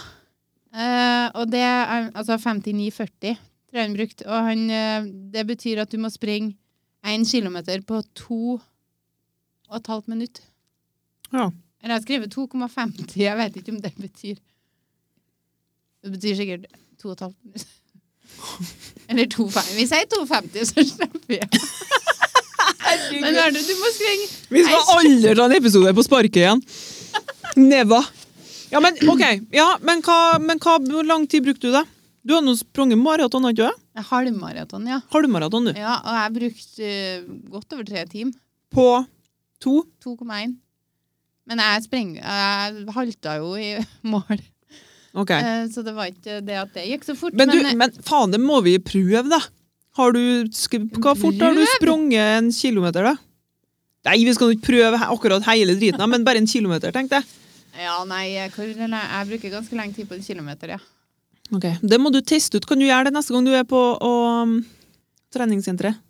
Uh, 0.75 1.29
og 1.35 1.51
det 1.51 1.61
er 1.63 2.11
altså 2.15 2.39
59,40 2.39 3.35
tror 3.75 3.79
jeg 3.79 3.83
han 3.89 3.97
brukte. 3.99 4.27
Og 4.27 4.49
han, 4.49 4.65
uh, 4.71 5.11
det 5.35 5.47
betyr 5.47 5.83
at 5.83 5.93
du 5.93 5.99
må 5.99 6.11
springe 6.11 6.57
én 7.05 7.27
kilometer 7.27 7.83
på 7.83 8.01
to 8.15 8.61
og 9.69 9.77
et 9.77 9.87
halvt 9.87 10.09
minutt. 10.09 10.43
Ja. 11.33 11.51
Eller 11.83 11.95
jeg 11.95 12.01
har 12.01 12.07
skrevet 12.07 12.37
2,50, 12.39 13.21
jeg 13.21 13.37
vet 13.37 13.57
ikke 13.57 13.73
om 13.73 13.81
det 13.83 13.93
betyr 13.99 14.39
Det 16.05 16.13
betyr 16.13 16.37
sikkert 16.37 16.67
to 17.01 17.09
og 17.11 17.17
et 17.17 17.25
halvt 17.25 17.39
minutt. 17.49 17.71
Eller 19.09 19.29
2,50. 19.33 19.71
Vi 19.79 19.87
sier 19.89 20.09
2,50, 20.13 20.67
så 20.69 20.85
slipper 20.85 21.23
vi. 21.31 21.39
Men 23.23 23.39
hør 23.39 23.55
du 23.55 23.61
må 23.79 23.93
skrenge. 23.95 24.27
Vi 24.53 24.65
skal 24.67 24.93
aldri 24.99 25.33
ta 25.39 25.47
en 25.49 25.57
episode 25.57 25.95
på 25.97 26.05
sparket 26.05 26.43
igjen. 26.43 26.63
Neva. 27.61 28.03
Ja, 28.73 28.81
men 28.85 28.97
OK. 29.09 29.23
Ja, 29.55 29.69
men, 29.87 30.03
hva, 30.05 30.19
men 30.43 30.61
hva, 30.63 30.77
hvor 30.83 31.07
lang 31.07 31.25
tid 31.31 31.45
brukte 31.47 31.71
du 31.71 31.77
da? 31.77 31.85
Du 32.25 32.35
har 32.37 32.45
nå 32.45 32.55
sprunget 32.57 32.99
maraton, 32.99 33.45
har 33.45 33.55
ikke 33.55 33.69
du? 33.69 33.83
Halvmaraton, 34.09 34.87
ja. 34.89 35.01
Halvmaraton, 35.13 35.69
du. 35.69 35.79
ja. 35.79 35.99
Og 36.01 36.17
jeg 36.19 36.35
brukte 36.39 36.93
uh, 36.93 37.35
godt 37.53 37.77
over 37.77 37.89
tre 37.89 38.05
timer. 38.11 38.37
På 38.75 38.87
to? 39.63 39.83
2,1. 40.05 40.57
Men 41.45 41.61
jeg 41.61 41.85
spreng, 41.85 42.15
jeg 42.17 42.87
halta 42.97 43.37
jo 43.43 43.53
i 43.61 43.75
mål, 44.13 44.41
OK. 45.15 45.31
eh, 45.31 45.67
så 45.71 45.85
det 45.87 45.95
var 45.95 46.11
ikke 46.11 46.41
det 46.43 46.57
at 46.59 46.73
det 46.75 46.89
gikk 46.89 47.07
så 47.07 47.15
fort. 47.19 47.37
Men, 47.39 47.53
du, 47.53 47.61
men, 47.63 47.79
men 47.79 47.95
faen, 48.03 48.35
det 48.35 48.41
må 48.43 48.59
vi 48.67 48.77
prøve, 48.83 49.29
da. 49.31 49.41
Har 49.95 50.15
du, 50.15 50.21
hva 50.99 51.15
fort 51.15 51.39
har 51.39 51.55
du 51.55 51.63
sprunget 51.77 52.41
en 52.41 52.51
kilometer, 52.51 53.07
da? 53.07 53.15
Nei, 54.09 54.19
vi 54.27 54.33
skal 54.37 54.53
ikke 54.53 54.69
prøve 54.73 54.99
akkurat 55.07 55.47
hele 55.47 55.77
driten, 55.79 56.03
men 56.11 56.25
bare 56.27 56.43
en 56.43 56.51
kilometer, 56.51 56.93
tenkte 56.93 57.21
jeg. 57.21 57.29
ja, 57.87 57.95
nei, 58.09 58.25
jeg, 58.35 58.51
bruker 59.31 59.55
ganske 59.55 59.79
lang 59.79 59.95
tid 59.95 60.11
på 60.11 60.19
en 60.19 60.27
kilometer, 60.27 60.75
ja. 60.77 60.81
Ok, 61.55 61.69
Det 61.81 62.01
må 62.01 62.11
du 62.11 62.21
teste 62.25 62.59
ut. 62.59 62.67
Kan 62.67 62.81
du 62.81 62.87
gjøre 62.89 63.09
det 63.09 63.15
neste 63.15 63.35
gang 63.35 63.47
du 63.47 63.53
er 63.55 63.67
på 63.69 63.79
og, 63.79 64.57
treningssenteret? 65.35 66.01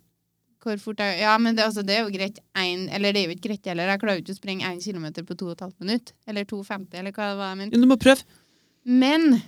Hvor 0.65 0.79
fort 0.81 1.01
jeg, 1.03 1.19
ja, 1.21 1.35
men 1.37 1.53
det, 1.53 1.61
altså, 1.61 1.83
det 1.85 1.93
er 1.93 2.07
jo 2.07 2.09
greit 2.09 2.39
en, 2.57 2.87
Eller 2.89 3.13
det 3.13 3.21
er 3.21 3.27
jo 3.27 3.35
ikke 3.35 3.51
greit 3.51 3.67
heller. 3.69 3.91
Jeg 3.91 4.01
klarer 4.01 4.17
jo 4.17 4.23
ikke 4.23 4.33
å 4.33 4.39
springe 4.39 4.65
én 4.65 4.79
kilometer 4.81 5.21
på 5.27 5.37
to 5.37 5.51
og 5.51 5.53
et 5.53 5.61
halvt 5.61 5.83
minutt. 5.83 6.09
Eller 6.25 6.47
2,50, 6.49 6.87
eller 6.97 7.13
hva 7.13 7.27
det 7.29 7.37
var 7.37 7.51
jeg 7.51 7.59
mente. 7.59 7.81
Du 7.83 7.85
må 7.91 7.99
prøve. 8.01 8.25
Men 8.85 9.39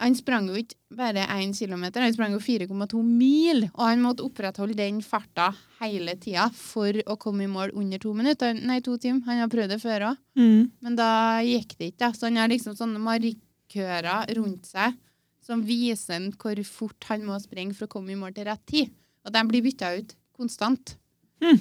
han 0.00 0.14
sprang 0.16 0.46
jo 0.48 0.56
ikke 0.56 0.76
bare 0.96 1.26
én 1.36 1.52
kilometer, 1.52 2.00
han 2.00 2.14
sprang 2.14 2.32
jo 2.32 2.40
4,2 2.40 3.02
mil. 3.04 3.66
Og 3.74 3.82
han 3.84 4.00
måtte 4.00 4.24
opprettholde 4.24 4.78
den 4.78 5.02
farta 5.04 5.50
hele 5.82 6.14
tida 6.20 6.46
for 6.56 6.96
å 7.04 7.18
komme 7.20 7.44
i 7.44 7.50
mål 7.52 7.74
under 7.76 8.00
to 8.00 8.14
minutter. 8.16 8.54
Nei, 8.56 8.80
to 8.84 8.96
timer. 9.00 9.26
Han 9.28 9.42
har 9.42 9.52
prøvd 9.52 9.74
det 9.74 9.80
før 9.82 10.06
òg. 10.10 10.22
Mm. 10.40 10.70
Men 10.80 10.96
da 10.96 11.10
gikk 11.44 11.76
det 11.76 11.92
ikke. 11.92 12.12
Så 12.16 12.30
han 12.30 12.40
har 12.40 12.48
liksom 12.52 12.78
sånne 12.78 13.02
markører 13.04 14.32
rundt 14.40 14.70
seg 14.72 14.96
som 15.44 15.62
viser 15.66 16.30
hvor 16.40 16.58
fort 16.68 17.06
han 17.10 17.24
må 17.26 17.36
springe 17.42 17.74
for 17.76 17.88
å 17.88 17.92
komme 17.92 18.14
i 18.14 18.18
mål 18.18 18.32
til 18.36 18.48
rett 18.48 18.64
tid. 18.68 18.90
Og 19.26 19.34
de 19.34 19.44
blir 19.48 19.64
bytta 19.64 19.92
ut 19.98 20.16
konstant. 20.36 20.96
Mm. 21.44 21.60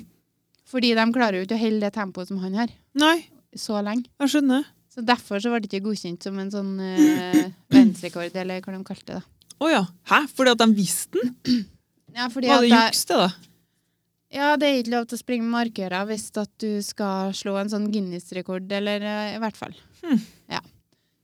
Fordi 0.70 0.94
de 0.96 1.06
klarer 1.16 1.40
jo 1.40 1.48
ikke 1.48 1.58
å 1.58 1.64
holde 1.64 1.84
det 1.88 1.96
tempoet 1.96 2.30
som 2.30 2.40
han 2.44 2.56
har, 2.60 2.72
Nei, 3.00 3.18
så 3.58 3.80
lenge. 3.84 4.06
jeg 4.22 4.32
skjønner. 4.36 4.68
Så 5.00 5.06
derfor 5.08 5.40
så 5.40 5.52
ble 5.54 5.62
det 5.64 5.70
ikke 5.72 5.86
godkjent 5.88 6.26
som 6.28 6.40
en 6.42 6.50
sånn 6.52 6.72
uh, 6.76 7.44
verdensrekord, 7.72 8.36
eller 8.36 8.60
hva 8.66 8.74
de 8.76 8.80
kalte 8.84 9.14
det. 9.16 9.20
da. 9.22 9.54
Å 9.64 9.70
ja. 9.72 9.84
Hæ? 10.12 10.18
Fordi 10.36 10.52
at 10.52 10.60
de 10.60 10.68
visste 10.76 11.22
den? 11.22 11.36
Ja, 12.20 12.26
fordi 12.34 12.50
Var 12.50 12.64
det 12.66 12.70
juks, 12.74 13.04
det, 13.06 13.16
da? 13.20 13.28
Ja, 14.34 14.48
det 14.58 14.66
er 14.66 14.80
ikke 14.80 14.92
lov 14.96 15.04
til 15.08 15.16
å 15.16 15.20
springe 15.22 15.46
med 15.46 15.54
markører 15.54 16.08
hvis 16.10 16.24
at 16.42 16.50
du 16.60 16.82
skal 16.84 17.30
slå 17.38 17.54
en 17.62 17.70
sånn 17.70 17.86
Guinness-rekord, 17.94 18.66
eller 18.76 19.06
uh, 19.06 19.28
i 19.36 19.40
hvert 19.44 19.60
fall. 19.60 19.78
Hmm. 20.02 20.18
Ja. 20.50 20.60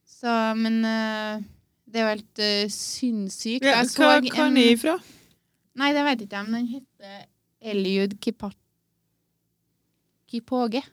Så, 0.05 0.29
men 0.61 0.77
uh, 0.85 1.41
det 1.89 1.99
er 1.99 2.05
jo 2.05 2.11
helt 2.13 2.43
uh, 2.45 2.75
sinnssykt. 2.77 3.65
Ja, 3.65 3.81
hva 3.97 4.11
er 4.19 4.29
kan 4.29 4.53
en- 4.53 4.61
ifra? 4.77 4.93
Nei, 5.81 5.89
det 5.97 6.05
vet 6.07 6.23
ikke 6.27 6.37
jeg, 6.37 6.47
men 6.53 6.61
den 6.61 6.69
heter 6.77 7.25
Eliud 7.73 8.13
Kipat... 8.23 8.55
Kipoge. 10.29 10.85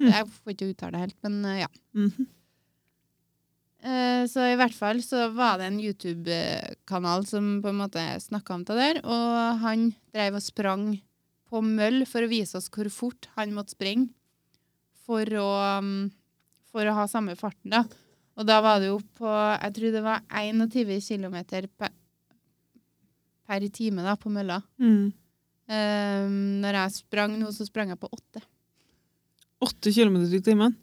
Hmm. 0.00 0.10
Jeg 0.10 0.28
får 0.32 0.54
ikke 0.54 0.70
uttale 0.72 0.96
det 0.96 1.06
helt, 1.06 1.18
men 1.26 1.44
eh, 1.44 1.62
ja. 1.62 1.70
Mm 1.94 2.10
-hmm. 2.10 2.28
Så 4.28 4.40
i 4.44 4.56
hvert 4.56 4.74
fall 4.74 5.02
så 5.02 5.30
var 5.32 5.58
det 5.58 5.64
en 5.64 5.80
YouTube-kanal 5.80 7.26
som 7.26 7.62
på 7.62 7.68
en 7.68 7.78
måte 7.78 8.20
snakka 8.20 8.54
om 8.54 8.64
det 8.64 8.76
der, 8.76 9.00
og 9.04 9.58
han 9.58 9.94
drev 10.12 10.34
og 10.34 10.42
sprang 10.42 11.00
på 11.48 11.62
møll 11.64 12.04
for 12.04 12.22
å 12.22 12.28
vise 12.28 12.58
oss 12.58 12.68
hvor 12.68 12.90
fort 12.92 13.28
han 13.36 13.54
måtte 13.54 13.74
springe 13.74 14.12
for 15.10 15.26
å, 15.40 15.48
um, 15.80 16.10
for 16.70 16.86
å 16.86 16.94
ha 16.94 17.06
samme 17.10 17.34
farten, 17.38 17.72
da. 17.74 17.84
Og 18.38 18.46
da 18.48 18.60
var 18.64 18.78
det 18.80 18.92
jo 18.92 19.00
på 19.18 19.28
Jeg 19.28 19.74
tror 19.76 19.92
det 19.92 20.02
var 20.04 20.22
21 20.30 21.00
km 21.02 21.36
per, 21.76 21.90
per 23.50 23.66
time 23.74 24.06
da, 24.06 24.14
på 24.16 24.32
mølla. 24.32 24.60
Mm. 24.80 25.10
Um, 25.70 26.38
når 26.62 26.78
jeg 26.78 26.96
sprang 27.02 27.36
nå, 27.38 27.50
så 27.54 27.66
sprang 27.66 27.92
jeg 27.92 28.00
på 28.00 28.10
åtte. 28.10 28.42
Åtte 29.60 29.92
kilometer 29.92 30.32
i 30.36 30.42
timen? 30.44 30.76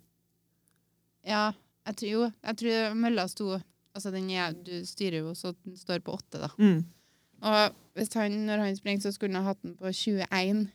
Ja, 1.28 1.50
jeg 1.88 1.98
tror 2.00 2.12
jo 2.12 2.22
Jeg 2.30 2.60
tror 2.62 2.96
mølla 3.00 3.26
sto 3.32 3.58
Altså, 3.98 4.12
den 4.14 4.30
er, 4.30 4.54
du 4.54 4.86
styrer 4.86 5.24
jo 5.24 5.34
så 5.34 5.56
den 5.66 5.74
står 5.74 6.04
på 6.06 6.14
8, 6.14 6.38
da. 6.38 6.52
Mm. 6.62 6.84
Og 7.42 7.78
hvis 7.98 8.12
han, 8.14 8.36
når 8.46 8.62
han 8.62 8.76
springer, 8.78 9.02
så 9.02 9.12
skulle 9.12 9.34
han 9.34 9.42
ha 9.42 9.56
hatt 9.56 9.64
den 9.64 9.74
på 9.74 9.90
21 9.90 10.68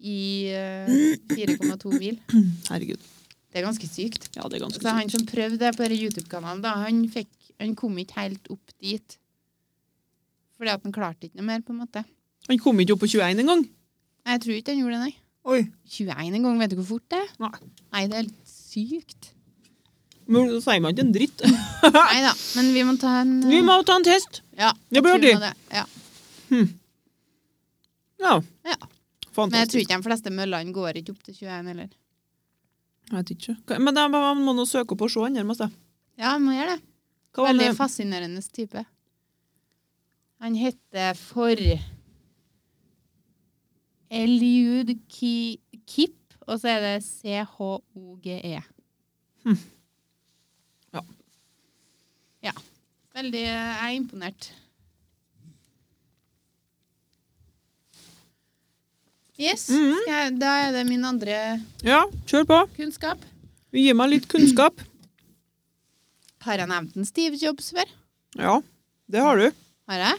i 0.00 0.22
uh, 0.48 0.94
4,2 1.28 1.92
mil. 1.98 2.16
Herregud. 2.70 3.04
Det 3.52 3.60
er 3.60 3.66
ganske 3.66 3.84
sykt. 3.84 4.30
Ja, 4.32 4.46
det 4.48 4.56
er 4.56 4.64
ganske 4.64 4.80
Så 4.80 4.94
han 4.96 5.12
som 5.12 5.26
prøvde 5.28 5.60
det 5.60 5.74
på 5.76 5.84
YouTube-kanalen, 5.92 6.64
han, 6.64 7.04
han 7.60 7.76
kom 7.76 8.00
ikke 8.00 8.16
helt 8.22 8.48
opp 8.54 8.72
dit. 8.80 9.18
Fordi 10.56 10.72
at 10.72 10.88
han 10.88 10.94
klarte 10.94 11.28
ikke 11.28 11.42
noe 11.42 11.50
mer, 11.50 11.60
på 11.60 11.76
en 11.76 11.82
måte. 11.84 12.04
Han 12.48 12.64
kom 12.64 12.80
ikke 12.80 12.96
opp 12.96 13.04
på 13.04 13.12
21 13.12 13.44
engang. 13.44 13.66
Jeg 14.32 14.44
tror 14.46 14.56
ikke 14.56 14.72
han 14.72 14.80
gjorde 14.80 14.96
det, 14.96 15.04
nei. 15.10 15.21
Oi. 15.44 15.64
21 15.90 16.34
en 16.36 16.42
gang, 16.46 16.58
vet 16.60 16.70
du 16.70 16.76
hvor 16.78 16.86
fort 16.96 17.06
det 17.10 17.18
er? 17.18 17.30
Nei. 17.42 17.50
Nei, 17.92 18.02
det 18.06 18.14
er 18.14 18.22
helt 18.22 18.48
sykt. 18.48 19.32
Men 20.30 20.46
da 20.52 20.60
sier 20.62 20.80
man 20.84 20.94
ikke 20.94 21.02
en 21.08 21.12
dritt. 21.16 21.42
Nei 21.96 22.20
da, 22.22 22.30
men 22.56 22.68
vi 22.76 22.84
må 22.86 22.94
ta 23.02 23.16
en 23.24 23.32
Vi 23.52 23.58
må 23.66 23.80
ta 23.88 23.96
en 23.98 24.06
test. 24.06 24.42
Ja, 24.58 24.70
Det 24.88 25.02
blir 25.02 25.16
artig. 25.18 25.32
Ja. 25.34 25.40
det. 25.50 26.62
Ja. 28.22 28.36
Ja. 28.62 28.76
Fantastisk. 29.32 29.50
Men 29.50 29.58
jeg 29.58 29.68
tror 29.72 29.80
ikke 29.82 29.96
de 29.98 30.06
fleste 30.06 30.30
møllene 30.36 30.72
går 30.76 31.00
ikke 31.00 31.14
opp 31.16 31.22
til 31.26 31.34
21 31.40 31.70
heller. 31.72 31.90
Jeg 33.10 33.16
vet 33.18 33.30
ikke. 33.34 33.78
Men 33.82 33.98
jeg 33.98 34.10
må- 34.14 34.54
nå 34.54 34.64
søke 34.68 34.94
opp 34.94 35.02
og 35.02 35.10
se 35.10 35.20
andre 35.26 35.42
masse. 35.48 35.66
Ja, 36.20 36.36
man 36.38 36.44
må 36.46 36.52
gjøre 36.58 36.76
det. 36.76 36.82
Veldig 37.34 37.70
fascinerende 37.76 38.42
type. 38.52 38.84
Han 40.44 40.54
heter 40.54 41.14
for 41.16 41.56
Eliud 44.12 44.92
Ki 45.08 45.60
Kip, 45.88 46.18
og 46.46 46.60
så 46.60 46.68
er 46.68 46.80
det 46.84 47.04
C-H-O-G-E. 47.06 48.58
Hm. 49.44 49.56
Ja. 50.92 51.00
Ja. 52.42 52.52
Veldig 53.16 53.40
Jeg 53.40 53.78
er 53.86 53.96
imponert. 53.96 54.52
Yes. 59.40 59.68
Mm 59.70 59.76
-hmm. 59.76 60.02
jeg, 60.06 60.40
da 60.40 60.46
er 60.46 60.72
det 60.72 60.86
min 60.86 61.04
andre 61.04 61.60
Ja, 61.84 62.02
kjør 62.26 62.44
på. 62.44 62.68
kunnskap. 62.76 63.18
Gi 63.72 63.92
meg 63.92 64.10
litt 64.10 64.28
kunnskap. 64.28 64.80
Har 66.38 66.58
jeg 66.58 66.66
nevnt 66.68 66.96
en 66.96 67.04
Steve 67.04 67.36
Jobs 67.42 67.70
før? 67.70 67.88
Ja, 68.36 68.60
det 69.12 69.20
har 69.20 69.36
du. 69.36 69.50
Har 69.88 69.98
jeg? 69.98 70.14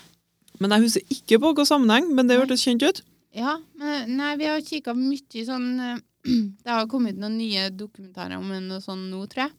Men 0.59 0.71
jeg 0.71 0.81
husker 0.81 1.01
ikke 1.09 1.39
på 1.39 1.45
hvilken 1.45 1.65
sammenheng, 1.65 2.15
men 2.15 2.29
det 2.29 2.37
hørtes 2.39 2.63
kjent 2.63 2.83
ut. 2.83 3.03
Ja, 3.33 3.57
men 3.79 4.13
nei, 4.19 4.35
vi 4.37 4.47
har 4.49 4.61
kikka 4.61 4.93
mye 4.97 5.45
sånn 5.47 5.69
eh, 5.81 6.01
Det 6.63 6.69
har 6.69 6.87
kommet 6.91 7.17
noen 7.19 7.35
nye 7.39 7.67
dokumentarer 7.73 8.37
om 8.39 8.51
en 8.55 8.71
og 8.77 8.83
sånn 8.85 9.07
nå, 9.11 9.23
tror 9.31 9.47
jeg. 9.47 9.55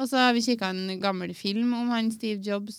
Og 0.00 0.08
så 0.08 0.22
har 0.22 0.32
vi 0.36 0.44
kikka 0.44 0.70
en 0.72 1.00
gammel 1.02 1.34
film 1.36 1.74
om 1.76 1.90
han 1.92 2.08
Steve 2.14 2.40
Jobs 2.46 2.78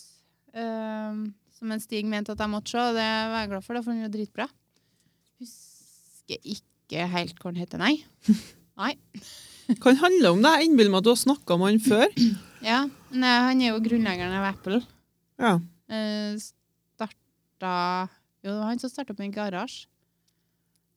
øh, 0.58 1.20
som 1.54 1.76
en 1.76 1.84
Stig 1.84 2.08
mente 2.10 2.34
at 2.34 2.42
jeg 2.42 2.52
måtte 2.52 2.74
se, 2.74 2.82
og 2.82 2.98
det 2.98 3.06
var 3.06 3.44
jeg 3.44 3.52
glad 3.52 3.66
for, 3.68 3.78
da, 3.78 3.84
for 3.86 3.94
han 3.94 4.08
er 4.08 4.14
dritbra. 4.16 4.48
Husker 5.44 6.50
ikke 6.56 7.06
helt 7.14 7.38
hva 7.38 7.54
den 7.54 7.62
heter, 7.62 7.84
nei. 7.84 7.96
Nei. 8.82 8.96
Kan 9.84 10.00
handle 10.02 10.32
om 10.34 10.40
det. 10.42 10.50
Jeg 10.58 10.72
innbiller 10.72 10.90
meg 10.90 11.04
at 11.04 11.06
du 11.06 11.12
har 11.12 11.20
snakka 11.22 11.56
om 11.56 11.68
han 11.68 11.80
før. 11.84 12.10
Ja, 12.64 12.86
nei, 13.12 13.32
han 13.44 13.60
er 13.60 13.74
jo 13.74 13.80
grunnleggeren 13.84 14.34
av 14.40 14.46
Apple. 14.48 14.78
Ja. 15.36 15.58
Eh, 15.92 16.38
starta 16.40 17.74
Jo, 18.40 18.54
det 18.54 18.54
var 18.56 18.70
han 18.70 18.80
som 18.80 18.92
starta 18.94 19.12
opp 19.12 19.20
en 19.20 19.34
garasje. 19.36 19.90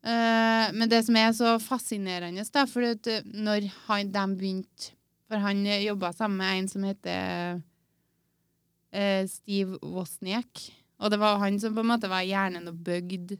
Eh, 0.06 0.66
men 0.76 0.90
det 0.90 1.00
som 1.02 1.16
er 1.18 1.32
så 1.34 1.56
fascinerende, 1.58 2.44
da, 2.54 2.62
for 2.70 2.86
at 2.86 3.08
eh, 3.10 3.24
når 3.26 3.66
han, 3.88 4.12
de 4.14 4.26
begynte 4.38 4.92
For 5.26 5.42
han 5.42 5.64
jobba 5.66 6.12
sammen 6.14 6.38
med 6.38 6.52
en 6.54 6.68
som 6.70 6.84
heter 6.86 7.56
uh, 8.94 9.24
Steve 9.26 9.74
Wozniak. 9.82 10.60
Og 11.02 11.10
det 11.10 11.18
var 11.18 11.40
han 11.42 11.58
som 11.58 11.74
på 11.74 11.82
en 11.82 11.90
måte 11.90 12.06
var 12.06 12.22
hjernen 12.22 12.70
og 12.70 12.78
bygd 12.86 13.34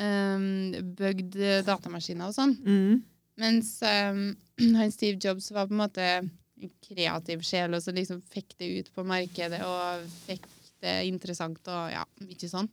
um, 0.00 0.72
Bygd 0.96 1.36
datamaskiner 1.68 2.30
og 2.30 2.38
sånn. 2.38 2.56
Mm. 2.64 3.02
Mens 3.44 3.74
um, 3.84 4.22
han 4.78 4.96
Steve 4.96 5.20
Jobs 5.20 5.50
var 5.52 5.68
på 5.68 5.76
en 5.76 5.82
måte 5.82 6.08
en 6.08 6.72
kreativ 6.88 7.44
sjel, 7.44 7.76
og 7.76 7.84
så 7.84 7.92
liksom 7.92 8.24
fikk 8.32 8.56
det 8.56 8.72
ut 8.72 8.90
på 8.96 9.04
markedet 9.04 9.60
og 9.68 10.08
fikk 10.24 10.48
det 10.80 11.02
interessant 11.10 11.68
og 11.68 11.92
ja, 11.92 12.06
ikke 12.32 12.48
sånn. 12.48 12.72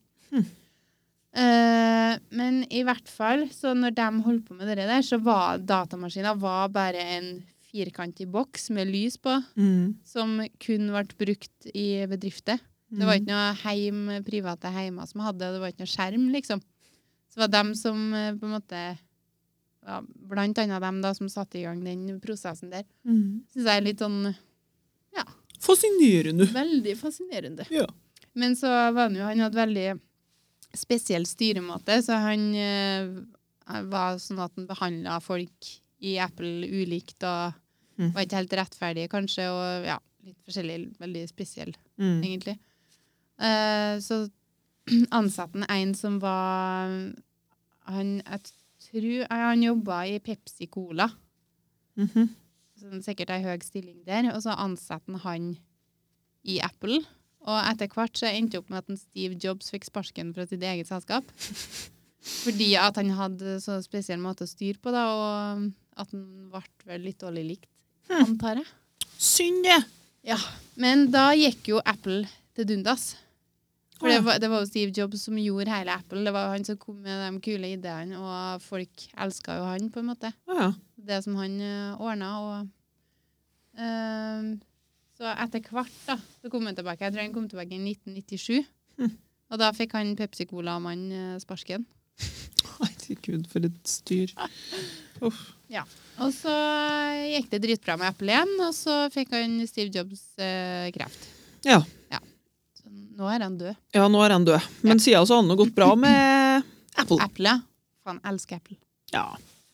Eh, 1.36 2.16
men 2.34 2.64
i 2.74 2.82
hvert 2.88 3.08
fall, 3.08 3.46
så 3.54 3.76
når 3.78 3.94
de 3.96 4.08
holdt 4.26 4.48
på 4.48 4.56
med 4.58 4.68
det 4.72 4.88
der, 4.90 5.02
så 5.06 5.20
var 5.22 5.60
datamaskina 5.62 6.34
var 6.40 6.70
bare 6.74 7.04
en 7.20 7.30
firkantig 7.70 8.26
boks 8.34 8.70
med 8.74 8.88
lys 8.90 9.18
på, 9.22 9.36
Mm. 9.56 9.96
som 10.04 10.40
kun 10.60 10.88
ble 10.90 11.04
brukt 11.20 11.68
i 11.76 12.06
bedrifter. 12.10 12.58
Det 12.90 13.06
var 13.06 13.20
ikke 13.20 13.30
noe 13.30 13.54
heim, 13.62 14.24
private 14.26 14.72
heimer 14.74 15.06
som 15.06 15.22
hadde 15.22 15.38
det, 15.46 15.52
det 15.54 15.60
var 15.62 15.70
ikke 15.70 15.84
noe 15.86 15.94
skjerm, 15.94 16.32
liksom. 16.34 16.62
Så 17.30 17.36
det 17.38 17.44
var 17.46 17.54
dem 17.64 17.76
som 17.76 18.14
eh, 18.18 18.34
på 18.34 18.46
en 18.50 18.56
måte 18.58 18.98
ja, 19.86 20.02
Blant 20.02 20.58
annet 20.58 20.82
dem 20.82 20.98
da 21.02 21.14
som 21.14 21.30
satte 21.30 21.60
i 21.60 21.64
gang 21.64 21.84
den 21.86 22.20
prosessen 22.20 22.70
der. 22.74 22.84
Mm. 23.06 23.44
Syns 23.54 23.66
jeg 23.70 23.78
er 23.78 23.86
litt 23.86 24.00
sånn 24.02 24.36
Fascinerende. 25.60 26.46
veldig 26.56 26.94
fascinerende. 26.98 27.66
Ja. 27.70 27.86
Men 28.34 28.54
så 28.56 28.70
var 28.94 29.10
han 29.10 29.16
jo 29.18 29.24
Han 29.28 29.40
hadde 29.44 29.58
veldig 29.60 30.00
spesiell 30.76 31.26
styremåte, 31.26 31.98
så 32.06 32.18
han 32.22 32.44
eh, 32.56 33.10
var 33.90 34.18
sånn 34.22 34.40
at 34.44 34.54
han 34.58 34.68
behandla 34.70 35.20
folk 35.22 35.72
i 36.02 36.18
Apple 36.22 36.68
ulikt 36.68 37.24
og 37.28 37.54
Mm. 38.00 38.14
var 38.16 38.22
ikke 38.24 38.38
helt 38.40 38.54
rettferdig, 38.56 39.10
kanskje, 39.12 39.44
og 39.52 39.84
ja, 39.86 39.98
litt 40.24 40.38
forskjellig. 40.48 40.96
Veldig 41.02 41.24
spesiell, 41.28 41.74
Mm. 42.00 42.22
egentlig. 42.24 42.54
Uh, 43.38 44.00
så 44.00 44.30
ansatte 45.12 45.60
han 45.60 45.66
en 45.70 45.94
som 45.94 46.18
var 46.20 46.88
Han 47.88 48.22
jeg 48.24 48.40
tror 48.80 49.28
han 49.30 49.62
jobba 49.64 50.06
i 50.08 50.20
Pepsi 50.20 50.70
Cola. 50.72 51.10
Mhm. 51.98 52.30
Sånn, 52.80 53.04
sikkert 53.04 53.30
ei 53.32 53.42
høy 53.44 53.60
stilling 53.62 54.06
der. 54.06 54.32
Og 54.34 54.42
så 54.44 54.56
ansatte 54.56 55.12
han 55.12 55.20
han 55.20 55.58
i 56.46 56.60
Apple. 56.64 57.02
Og 57.48 57.60
etter 57.64 57.92
hvert 57.94 58.20
så 58.20 58.28
endte 58.30 58.58
det 58.58 58.64
opp 58.64 58.74
med 58.74 58.82
at 58.84 58.92
en 58.92 59.00
Steve 59.00 59.38
Jobs 59.40 59.72
fikk 59.72 59.88
sparken 59.88 60.34
fra 60.36 60.46
sitt 60.50 60.64
eget 60.66 60.90
selskap. 60.90 61.28
Fordi 62.44 62.74
at 62.80 63.00
han 63.00 63.14
hadde 63.16 63.60
så 63.64 63.78
spesiell 63.84 64.20
måte 64.22 64.44
å 64.46 64.50
styre 64.50 64.82
på, 64.84 64.92
da, 64.92 65.06
og 65.16 65.70
at 66.00 66.12
han 66.12 66.26
ble 66.52 66.64
vel 66.90 67.08
litt 67.08 67.22
dårlig 67.24 67.46
likt, 67.54 67.72
antar 68.12 68.60
jeg. 68.60 68.68
Synd, 69.20 69.64
det. 69.66 69.80
Ja, 70.28 70.38
Men 70.80 71.08
da 71.14 71.32
gikk 71.36 71.72
jo 71.72 71.82
Apple 71.88 72.26
til 72.56 72.68
dundas. 72.68 73.14
For 74.00 74.08
det 74.08 74.22
var, 74.24 74.38
det 74.40 74.48
var 74.48 74.62
jo 74.64 74.70
Steve 74.70 74.94
Jobs 74.96 75.26
som 75.28 75.36
gjorde 75.40 75.74
hele 75.74 75.92
Apple. 75.92 76.22
Det 76.24 76.32
var 76.32 76.54
han 76.54 76.64
som 76.64 76.78
kom 76.80 77.02
med 77.04 77.20
de 77.20 77.42
kule 77.44 77.74
ideene, 77.76 78.20
og 78.20 78.64
folk 78.64 79.08
elska 79.20 79.58
jo 79.60 79.66
han, 79.68 79.90
på 79.92 80.00
en 80.00 80.12
måte 80.14 80.32
ja. 80.48 80.70
det 80.96 81.20
som 81.26 81.36
han 81.40 81.58
uh, 81.60 82.00
ordna. 82.00 82.30
Og, 82.40 82.70
ehm, 83.76 84.54
så 85.20 85.34
etter 85.36 85.64
hvert 85.68 86.04
da, 86.08 86.16
så 86.40 86.52
kom 86.52 86.68
han 86.70 86.78
tilbake. 86.78 87.04
Jeg 87.04 87.16
tror 87.16 87.26
han 87.26 87.36
kom 87.36 87.48
tilbake 87.52 87.76
i 87.76 87.82
1997. 87.92 88.64
Mm. 89.00 89.16
Og 89.50 89.60
da 89.60 89.72
fikk 89.76 89.96
han 89.98 90.14
Pepsi 90.16 90.46
Cola-mann 90.48 91.08
uh, 91.12 91.38
sparken. 91.44 91.84
Herregud, 92.80 93.48
for 93.52 93.68
et 93.68 93.80
styr. 93.90 94.32
Uff. 95.20 95.42
Og 96.20 96.32
så 96.36 96.54
gikk 97.34 97.52
det 97.52 97.62
dritbra 97.64 97.96
med 98.00 98.12
Apple 98.12 98.32
igjen, 98.32 98.56
og 98.64 98.74
så 98.76 98.96
fikk 99.14 99.32
han 99.36 99.60
Steve 99.70 99.92
Jobs 99.94 100.24
eh, 100.42 100.90
kreft. 100.96 101.28
Ja. 101.68 101.80
Så 102.80 102.90
nå 102.90 103.30
er 103.32 103.44
han 103.46 103.56
død. 103.60 103.78
ja, 103.96 104.08
nå 104.12 104.24
er 104.24 104.36
han 104.36 104.48
død. 104.48 104.68
Men 104.88 105.00
siden 105.04 105.28
så 105.28 105.40
har 105.40 105.48
det 105.48 105.60
gått 105.60 105.76
bra 105.76 105.94
med 106.00 106.68
Apple. 107.02 107.20
Apple, 107.24 107.54
ja. 107.54 108.04
Faen, 108.04 108.20
elsker 108.32 108.60
Apple. 108.60 108.80
Ja. 109.14 109.28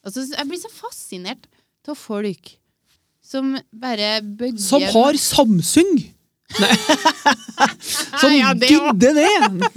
Og 0.06 0.14
så, 0.14 0.26
jeg 0.34 0.50
blir 0.50 0.62
så 0.62 0.72
fascinert 0.74 1.50
av 1.86 1.98
folk 1.98 2.56
som 3.26 3.56
bare 3.74 4.20
bøgger 4.22 4.62
Som 4.62 4.84
har 4.94 5.18
Samsung! 5.22 5.96
Nei. 6.62 6.70
Som 8.22 8.32
Ja, 8.36 8.52
det 8.54 8.70
gidder 8.70 9.16
det! 9.18 9.30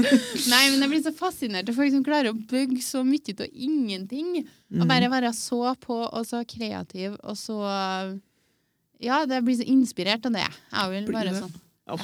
Nei, 0.52 0.62
men 0.70 0.82
jeg 0.84 0.90
blir 0.92 1.02
så 1.06 1.12
fascinert 1.16 1.70
av 1.72 1.78
folk 1.78 1.90
som 1.94 2.04
klarer 2.06 2.30
å 2.34 2.36
bygge 2.50 2.82
så 2.84 3.00
mye 3.06 3.34
av 3.38 3.46
ingenting. 3.52 4.42
Og 4.44 4.82
Mm. 4.84 4.88
bare 4.90 5.08
være 5.08 5.30
så 5.32 5.62
på 5.80 5.96
og 6.12 6.26
så 6.28 6.42
kreativ 6.44 7.14
og 7.24 7.36
så 7.40 7.56
Ja, 9.00 9.22
det 9.30 9.38
blir 9.46 9.56
så 9.56 9.64
inspirert 9.64 10.26
av 10.28 10.34
det. 10.36 10.44
Jeg 10.74 10.90
vil 10.92 11.12
bare 11.14 11.32
sånn. 11.38 11.54
Ja, 11.88 11.96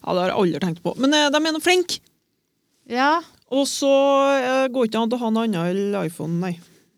Ja, 0.00 0.14
det 0.16 0.20
har 0.22 0.30
jeg 0.30 0.38
aldri 0.40 0.60
tenkt 0.64 0.80
på. 0.82 0.94
Men 0.96 1.12
eh, 1.12 1.26
de 1.28 1.36
er 1.44 1.52
nå 1.52 1.60
flinke! 1.60 1.98
Ja. 2.88 3.20
Og 3.52 3.66
så 3.68 3.90
eh, 4.40 4.68
går 4.72 4.88
ikke 4.88 5.02
an 5.02 5.12
å 5.12 5.18
ha 5.20 5.28
noe 5.34 5.44
annet 5.44 5.74
enn 5.76 5.98
iPhone, 6.06 6.38
nei. 6.40 6.54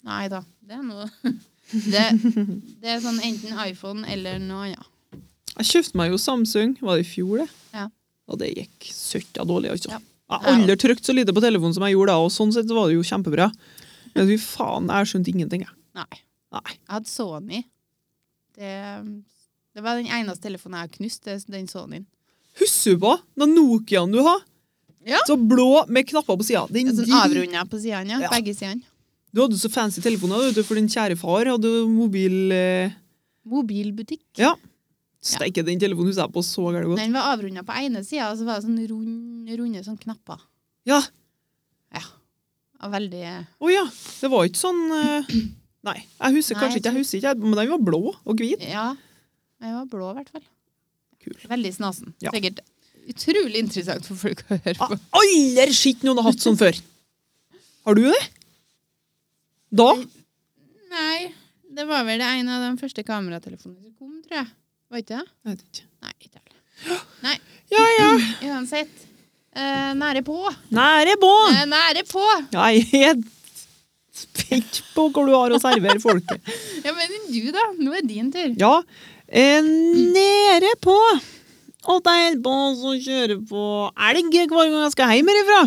Nei 0.07 0.29
da. 0.31 0.45
Det 0.63 0.79
er 0.79 0.85
noe 0.87 1.09
det, 1.73 2.07
det 2.83 2.95
er 2.95 3.03
sånn 3.03 3.21
enten 3.25 3.59
iPhone 3.67 4.07
eller 4.13 4.39
noe 4.43 4.71
annet. 4.71 4.89
Jeg 5.59 5.69
kjøpte 5.69 5.99
meg 6.01 6.13
jo 6.15 6.21
Samsung, 6.21 6.77
var 6.81 6.97
det 6.97 7.05
i 7.05 7.11
fjor 7.11 7.43
det? 7.43 7.49
Ja. 7.77 7.89
Og 8.33 8.39
det 8.41 8.53
gikk 8.55 8.89
søtta 8.95 9.45
dårlig, 9.49 9.75
altså. 9.75 9.93
Ja. 9.93 10.01
Jeg 10.33 10.47
har 10.47 10.55
aldri 10.55 10.77
trykt 10.81 11.05
så 11.05 11.13
lite 11.13 11.35
på 11.37 11.43
telefonen 11.45 11.75
som 11.77 11.85
jeg 11.85 11.93
gjorde 11.97 12.15
da, 12.15 12.23
og 12.25 12.33
sånn 12.33 12.55
sett 12.55 12.71
var 12.73 12.89
det 12.89 12.97
jo 12.97 13.05
kjempebra. 13.05 13.51
Men 14.15 14.31
fy 14.31 14.39
faen, 14.41 14.89
jeg 14.89 15.11
skjønte 15.11 15.33
ingenting, 15.35 15.67
jeg. 15.67 15.77
Nei. 15.99 16.23
Nei. 16.57 16.71
Jeg 16.73 16.93
hadde 16.95 17.11
Sony. 17.11 17.61
Det, 18.57 18.73
det 19.77 19.85
var 19.85 20.01
den 20.01 20.09
eneste 20.09 20.47
telefonen 20.49 20.79
jeg 20.79 20.89
har 20.89 20.95
knust, 20.97 21.23
det 21.27 21.37
er 21.37 21.45
den 21.53 21.69
Sonyen. 21.69 22.07
Husker 22.61 22.97
du 22.97 23.05
på 23.05 23.13
den 23.41 23.55
Nokiaen 23.57 24.13
du 24.13 24.21
har? 24.25 24.41
Ja. 25.09 25.21
Så 25.27 25.37
blå 25.37 25.85
med 25.89 26.07
knapper 26.09 26.37
på 26.39 26.47
sida. 26.47 26.65
Den 26.71 26.93
Sånn 26.95 27.13
avrunda 27.19 27.65
på 27.69 27.81
sidene, 27.83 28.15
ja. 28.17 28.25
Ja. 28.27 28.33
Begge 28.33 28.55
sidene. 28.57 28.85
Du 29.33 29.41
hadde 29.41 29.57
så 29.61 29.71
fancy 29.73 30.03
telefoner, 30.05 30.51
du, 30.53 30.61
for 30.67 30.77
din 30.77 30.91
kjære 30.93 31.17
far 31.21 31.49
hadde 31.55 31.71
mobil... 31.89 32.53
Eh, 32.53 32.99
Mobilbutikk. 33.49 34.27
ja. 34.39 34.53
Steike, 35.23 35.63
den 35.63 35.79
telefonen 35.79 36.11
husker 36.11 36.25
jeg 36.27 36.35
på 36.35 36.43
så 36.43 36.65
gærent 36.75 36.89
godt. 36.91 36.99
Den 36.99 37.13
var 37.15 37.29
avrunda 37.31 37.63
på 37.67 37.75
ene 37.79 38.01
sida, 38.03 38.33
og 38.33 38.41
så 38.41 38.47
var 38.47 38.59
det 38.59 38.65
sånn 38.67 38.81
runde, 38.91 39.59
runde 39.61 39.83
sånn 39.87 39.99
knapper. 40.03 40.41
Ja. 40.89 40.99
Og 42.83 42.91
veldig 42.91 43.21
Å 43.63 43.71
ja. 43.71 43.85
Det 44.19 44.31
var 44.33 44.49
ikke 44.49 44.59
sånn 44.59 44.81
eh, 44.97 45.33
Nei, 45.87 45.97
jeg 46.03 46.37
husker 46.39 46.57
Nei, 46.59 46.63
kanskje 46.65 46.81
ikke, 46.81 46.91
jeg 46.91 47.03
husker 47.05 47.21
ikke, 47.21 47.35
men 47.43 47.57
den 47.59 47.71
var 47.73 47.83
blå 47.91 48.01
og 48.15 48.39
hvit. 48.43 48.63
Ja. 48.67 48.89
Den 49.63 49.77
var 49.79 49.89
blå, 49.91 50.11
i 50.13 50.17
hvert 50.21 50.31
fall. 50.35 50.45
Kul. 51.23 51.35
Veldig 51.51 51.73
snasen. 51.75 52.13
Ja. 52.23 52.31
Sikkert 52.35 52.61
utrolig 53.11 53.63
interessant 53.63 54.07
for 54.07 54.19
folk 54.19 54.45
å 54.47 54.59
høre 54.59 54.77
på. 54.79 54.89
har 54.95 55.23
aldri 55.23 55.75
sett 55.75 56.05
noen 56.07 56.21
har 56.23 56.29
hatt 56.31 56.43
sånn 56.43 56.59
før. 56.59 56.79
Har 57.87 57.99
du 57.99 58.05
det? 58.07 58.21
Da? 59.73 59.89
Nei, 60.93 61.31
det 61.73 61.87
var 61.89 62.05
vel 62.05 62.21
det 62.21 62.29
en 62.29 62.51
av 62.53 62.65
de 62.67 62.73
første 62.81 63.05
kameratelefonene 63.09 63.81
som 63.87 63.95
kom, 63.97 64.19
tror 64.27 64.43
jeg. 64.43 64.51
Var 64.93 65.01
ikke 65.01 65.15
det? 65.15 65.23
Jeg 65.25 65.55
vet 65.55 65.63
ikke. 65.69 65.87
Nei, 66.03 66.13
ikke 66.19 66.35
heller. 66.37 67.07
Nei, 67.25 67.37
Ja, 67.73 67.85
ja. 67.97 68.09
uansett. 68.51 69.07
Eh, 69.57 69.93
nære 69.97 70.21
på. 70.27 70.37
Nære 70.77 71.17
på! 71.21 71.31
Eh, 71.55 71.65
nære 71.71 72.05
på! 72.09 72.25
Jeg 72.53 72.85
er 73.01 73.23
spent 74.13 74.83
på 74.93 75.07
hvor 75.09 75.29
du 75.29 75.33
har 75.33 75.57
å 75.57 75.61
servere 75.63 76.01
folket. 76.03 76.53
Ja, 76.85 76.93
men 76.97 77.13
du, 77.31 77.41
da? 77.55 77.65
Nå 77.79 77.93
er 77.97 78.05
din 78.05 78.29
tur. 78.35 78.53
Ja, 78.61 78.75
eh, 79.29 79.65
nære 79.65 80.75
på. 80.85 80.99
Og 81.93 82.09
en 82.13 82.43
på 82.45 82.57
som 82.79 82.99
kjører 83.01 83.41
på 83.49 83.63
elg 84.11 84.37
hver 84.37 84.51
gang 84.53 84.83
jeg 84.85 84.95
skal 84.99 85.17
hjem 85.17 85.33
herifra. 85.33 85.63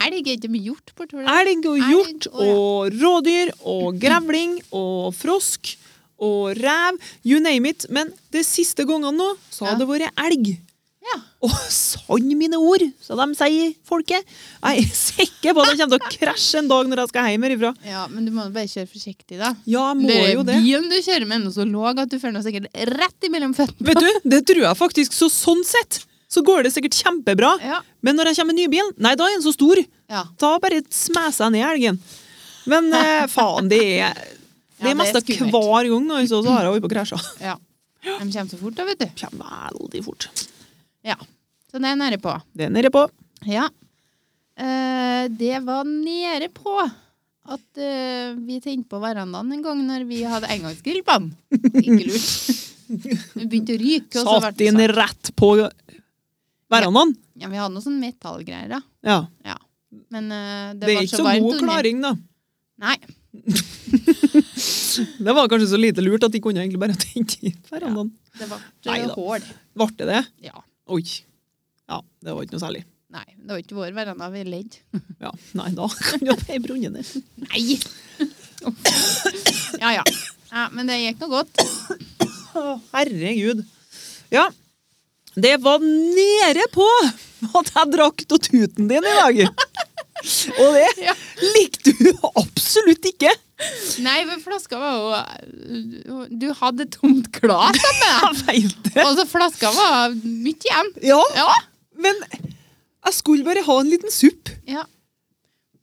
Elg 0.00 0.30
er 0.32 0.48
mye 0.48 0.64
hjort 0.70 0.94
bortover 0.96 1.26
der. 1.26 1.42
Elg 1.44 1.66
og 1.68 1.76
hjort 1.90 2.26
og, 2.32 2.40
ja. 2.46 2.54
og 2.56 2.96
rådyr 3.02 3.52
og 3.68 4.00
grevling 4.00 4.56
og 4.72 5.12
frosk 5.18 5.74
og 6.20 6.56
rev. 6.60 6.98
You 7.24 7.40
name 7.40 7.68
it. 7.74 7.86
Men 7.92 8.12
de 8.32 8.42
siste 8.44 8.84
gangene 8.88 9.12
nå 9.16 9.30
så 9.52 9.66
har 9.68 9.76
Ja. 9.76 9.78
det 9.78 9.88
vært 9.88 10.24
elg. 10.24 10.58
Ja. 11.00 11.16
Og 11.42 11.54
sann 11.72 12.26
mine 12.36 12.58
ord, 12.60 12.82
så 13.00 13.16
de 13.16 13.24
sier 13.34 13.70
folket. 13.88 14.24
Jeg 14.62 14.82
er 14.84 14.90
sikker 14.94 15.54
på 15.56 15.62
at 15.64 15.70
jeg 15.72 15.78
kommer 15.80 15.96
til 15.96 16.06
å 16.06 16.10
krasje 16.12 16.58
en 16.60 16.68
dag 16.68 16.90
når 16.90 17.00
jeg 17.02 17.08
skal 17.08 17.30
hjem 17.32 17.46
herifra. 17.48 17.70
Ja, 17.88 18.02
men 18.12 18.26
du 18.28 18.30
må 18.36 18.44
bare 18.52 18.68
kjøre 18.68 18.86
forsiktig, 18.92 19.38
da. 19.40 19.54
Ja, 19.64 19.86
jeg 19.94 19.96
må 20.02 20.06
Det 20.10 20.18
er 20.20 20.32
jo 20.34 20.44
det. 20.44 20.58
bilen 20.60 20.90
du 20.92 20.98
kjører 21.00 21.26
med, 21.26 21.46
er 21.48 21.54
så 21.56 21.64
låg 21.64 21.98
at 22.04 22.12
du 22.12 22.18
føler 22.20 22.36
noe 22.36 22.44
sikkert 22.44 22.68
rett 22.92 23.26
imellom 23.26 23.56
føttene. 23.56 23.88
Vet 23.88 24.04
du, 24.04 24.28
det 24.36 24.42
tror 24.52 24.62
jeg 24.68 24.76
faktisk. 24.76 25.16
Så 25.16 25.30
sånn 25.32 25.64
sett 25.64 26.04
så 26.30 26.42
går 26.46 26.62
det 26.66 26.70
sikkert 26.74 26.94
kjempebra. 26.94 27.54
Ja. 27.64 27.80
Men 28.06 28.18
når 28.18 28.30
jeg 28.30 28.38
kommer 28.40 28.54
med 28.54 28.60
nybilen, 28.62 28.92
nei, 29.02 29.16
da 29.18 29.26
er 29.26 29.34
den 29.34 29.42
så 29.44 29.52
stor. 29.54 29.80
Ja. 30.10 30.22
Da 30.38 30.52
bare 30.62 30.82
smeser 30.94 31.48
jeg 31.48 31.56
ned 31.56 31.66
elgen. 31.66 31.98
Men 32.70 32.92
eh, 32.94 33.24
faen, 33.34 33.70
det 33.72 33.80
er 33.98 34.14
det 34.80 34.88
Ja, 34.88 34.94
er 34.94 34.96
mest 34.96 35.18
skummelt. 35.18 35.52
hver 35.52 35.88
gang 35.90 36.06
Og 36.14 36.28
så, 36.30 36.38
har 36.46 36.64
jeg 36.64 36.76
vært 36.76 36.86
på 36.86 36.92
krasja. 36.94 37.18
ja. 37.50 37.58
De 38.06 38.30
kommer 38.30 38.48
så 38.48 38.60
fort, 38.62 38.78
da, 38.78 38.86
vet 38.88 39.02
du. 39.02 39.10
Kommer 39.20 39.74
veldig 39.76 40.04
fort. 40.06 40.30
Ja. 41.04 41.18
Så 41.70 41.82
det 41.82 41.90
er 41.90 41.98
nede 42.00 42.18
på. 42.22 42.32
Det 42.56 42.66
er 42.68 42.72
nede 42.72 42.90
på. 42.94 43.04
Ja. 43.50 43.66
Uh, 44.60 45.26
det 45.40 45.60
var 45.66 45.84
nede 45.88 46.48
på 46.54 46.78
at 46.80 47.80
uh, 47.80 48.38
vi 48.40 48.58
tente 48.62 48.88
på 48.88 49.00
verandaen 49.02 49.52
en 49.52 49.62
gang 49.64 49.84
når 49.86 50.06
vi 50.08 50.22
hadde 50.28 50.50
engangsgrill 50.52 51.02
på 51.04 51.18
den. 51.18 51.30
Ikke 51.82 52.02
lurt. 52.06 52.66
Vi 53.38 53.44
begynte 53.46 53.76
å 53.76 53.78
ryke. 53.78 54.22
Satt 54.26 54.62
inn 54.66 54.80
rett 54.90 55.28
på 55.38 55.52
verandaen. 56.70 57.14
Ja, 57.40 57.50
vi 57.50 57.58
hadde 57.60 57.74
noe 57.74 57.84
sånn 57.84 58.00
metallgreier, 58.02 58.70
da. 58.70 58.80
Ja. 59.06 59.18
ja. 59.46 59.56
Men 60.14 60.30
uh, 60.30 60.70
det, 60.74 60.86
Det 60.86 60.94
er 60.94 61.02
ikke 61.06 61.16
så 61.16 61.22
så 61.22 61.28
varmt 61.28 61.48
god 61.48 61.64
klaring, 61.64 62.04
da. 62.04 62.14
Nei. 62.80 62.96
Det 65.24 65.32
var 65.32 65.48
kanskje 65.48 65.68
så 65.70 65.78
lite 65.78 66.02
lurt 66.02 66.24
at 66.26 66.34
de 66.34 66.40
kunne 66.42 66.62
egentlig 66.62 66.80
bare 66.82 66.96
tent 67.04 67.36
i 67.46 67.52
verandaen. 67.70 68.10
Det 68.38 68.48
ble 68.50 68.96
ikke 69.00 69.16
hål. 69.18 69.50
Ble 69.78 69.90
det 69.98 70.08
det? 70.10 70.22
Ja. 70.50 70.64
Oi. 70.90 71.04
Ja, 71.90 72.00
det 72.22 72.34
var 72.34 72.46
ikke 72.46 72.56
noe 72.56 72.64
særlig. 72.64 72.82
Nei, 73.10 73.26
det 73.34 73.50
var 73.50 73.62
ikke 73.62 73.78
vår 73.78 73.94
veranda 73.96 74.30
vi 74.34 74.44
ledde. 74.46 74.82
Ja, 75.20 75.30
Nei, 75.58 75.68
da 75.76 75.84
kan 75.92 76.22
jo 76.24 76.32
det 76.32 76.56
brunne 76.64 76.88
ned. 76.94 77.08
Nei! 77.44 77.76
ja, 79.82 79.90
ja. 79.98 80.04
ja. 80.48 80.62
Men 80.72 80.88
det 80.88 80.96
gikk 80.96 81.20
nå 81.20 81.28
godt. 81.34 81.60
Å, 82.56 82.62
herregud. 82.94 83.60
Ja, 84.32 84.46
det 85.36 85.56
var 85.62 85.78
nede 85.84 86.64
på 86.74 86.86
at 87.56 87.70
jeg 87.74 87.92
drakk 87.94 88.24
av 88.30 88.38
tuten 88.44 88.88
din 88.90 89.04
i 89.06 89.14
dag. 89.20 89.42
Og 90.60 90.74
det 90.76 90.88
Ja. 91.08 91.14
likte 91.54 91.94
du 91.96 92.10
absolutt 92.36 93.06
ikke. 93.08 93.30
Nei, 94.04 94.18
men 94.28 94.40
flaska 94.40 94.78
var 94.80 94.94
jo 94.96 96.22
Du 96.40 96.46
hadde 96.56 96.86
tomt 96.92 97.28
glass 97.40 97.76
sammen. 97.80 98.40
meg! 98.46 99.02
Og 99.04 99.16
så 99.18 99.26
flaska 99.28 99.70
var 99.76 100.14
mye 100.16 100.56
igjen. 100.56 100.92
Ja, 101.04 101.20
Ja. 101.36 101.48
men 102.00 102.16
jeg 102.36 103.16
skulle 103.16 103.44
bare 103.44 103.64
ha 103.64 103.78
en 103.80 103.90
liten 103.92 104.12
supp. 104.12 104.52
ja. 104.68 104.84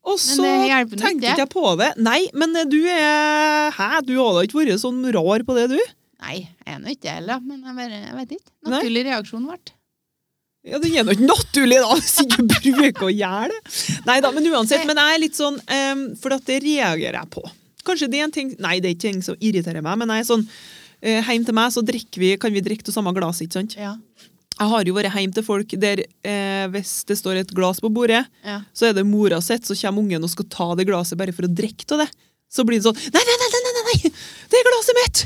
Og 0.08 0.16
så 0.24 0.40
tenkte 0.40 1.04
ikke. 1.04 1.18
ikke 1.34 1.42
jeg 1.42 1.50
på 1.52 1.64
det. 1.82 1.90
Nei, 2.00 2.30
men 2.34 2.54
du 2.72 2.78
er 2.88 3.74
Hæ, 3.76 3.88
du 4.08 4.14
har 4.22 4.38
da 4.38 4.44
ikke 4.46 4.62
vært 4.62 4.80
sånn 4.80 5.02
rar 5.12 5.44
på 5.44 5.56
det, 5.58 5.66
du? 5.74 5.82
Nei, 6.24 6.38
jeg 6.66 6.74
er 6.74 6.80
nå 6.82 6.90
ikke 6.94 7.04
det 7.06 7.16
heller, 7.20 7.42
men 7.46 7.60
jeg, 7.62 7.76
bare, 7.78 7.98
jeg 8.02 8.16
vet 8.18 8.32
ikke. 8.38 8.52
Nei. 8.66 8.72
Naturlig 8.74 9.04
reaksjon 9.06 9.44
ble. 9.50 9.58
Ja, 10.68 10.80
Det 10.84 10.90
er 10.92 11.06
nå 11.08 11.14
ikke 11.16 11.28
naturlig, 11.30 11.78
da, 11.84 11.94
hvis 11.96 12.16
ikke 12.26 12.44
du 12.44 12.56
bruker 12.76 13.06
å 13.08 13.12
gjøre 13.14 13.52
det. 13.54 13.76
Nei 14.08 14.18
da, 14.26 14.32
men 14.36 14.50
uansett. 14.52 14.84
Men 14.90 15.00
jeg 15.00 15.14
er 15.18 15.22
litt 15.24 15.38
sånn 15.38 15.60
um, 15.62 16.02
For 16.20 16.36
at 16.36 16.44
det 16.50 16.58
reagerer 16.66 17.20
jeg 17.22 17.32
på. 17.38 17.44
Kanskje 17.88 18.10
det 18.12 18.20
er 18.20 18.26
en 18.28 18.34
ting 18.36 18.50
Nei, 18.60 18.80
det 18.84 18.90
er 18.90 18.98
ikke 18.98 19.06
ting 19.06 19.22
som 19.24 19.38
irriterer 19.40 19.86
meg, 19.86 20.02
men 20.02 20.12
jeg 20.12 20.26
er 20.26 20.28
sånn 20.28 20.44
uh, 20.44 21.22
Hjemme 21.30 21.48
til 21.48 21.56
meg 21.56 21.72
så 21.72 21.86
vi, 21.86 22.34
kan 22.42 22.52
vi 22.52 22.66
drikke 22.66 22.90
av 22.90 22.98
samme 22.98 23.14
glass, 23.16 23.40
ikke 23.46 23.62
sant? 23.62 23.78
Ja. 23.80 23.94
Jeg 24.58 24.72
har 24.74 24.90
jo 24.90 24.98
vært 24.98 25.14
hjemme 25.14 25.38
til 25.38 25.46
folk 25.46 25.74
der 25.78 26.00
eh, 26.26 26.64
hvis 26.74 27.04
det 27.06 27.20
står 27.20 27.44
et 27.44 27.52
glass 27.54 27.78
på 27.78 27.92
bordet, 27.94 28.24
Ja. 28.42 28.56
så 28.74 28.88
er 28.90 28.96
det 28.98 29.04
mora 29.06 29.38
sitt, 29.46 29.68
så 29.70 29.78
kommer 29.78 30.02
ungen 30.02 30.26
og 30.26 30.32
skal 30.34 30.48
ta 30.50 30.66
det 30.80 30.88
glasset 30.90 31.20
bare 31.20 31.36
for 31.38 31.46
å 31.46 31.52
drikke 31.52 31.86
av 31.94 32.02
det. 32.02 32.08
Så 32.50 32.66
blir 32.66 32.80
det 32.82 32.88
sånn 32.88 32.98
Nei, 33.14 33.22
nei, 33.22 33.36
nei, 33.38 33.50
nei, 33.54 33.62
nei, 33.78 33.84
nei! 33.86 34.12
det 34.50 34.58
er 34.58 34.66
glasset 34.72 34.98
mitt! 34.98 35.22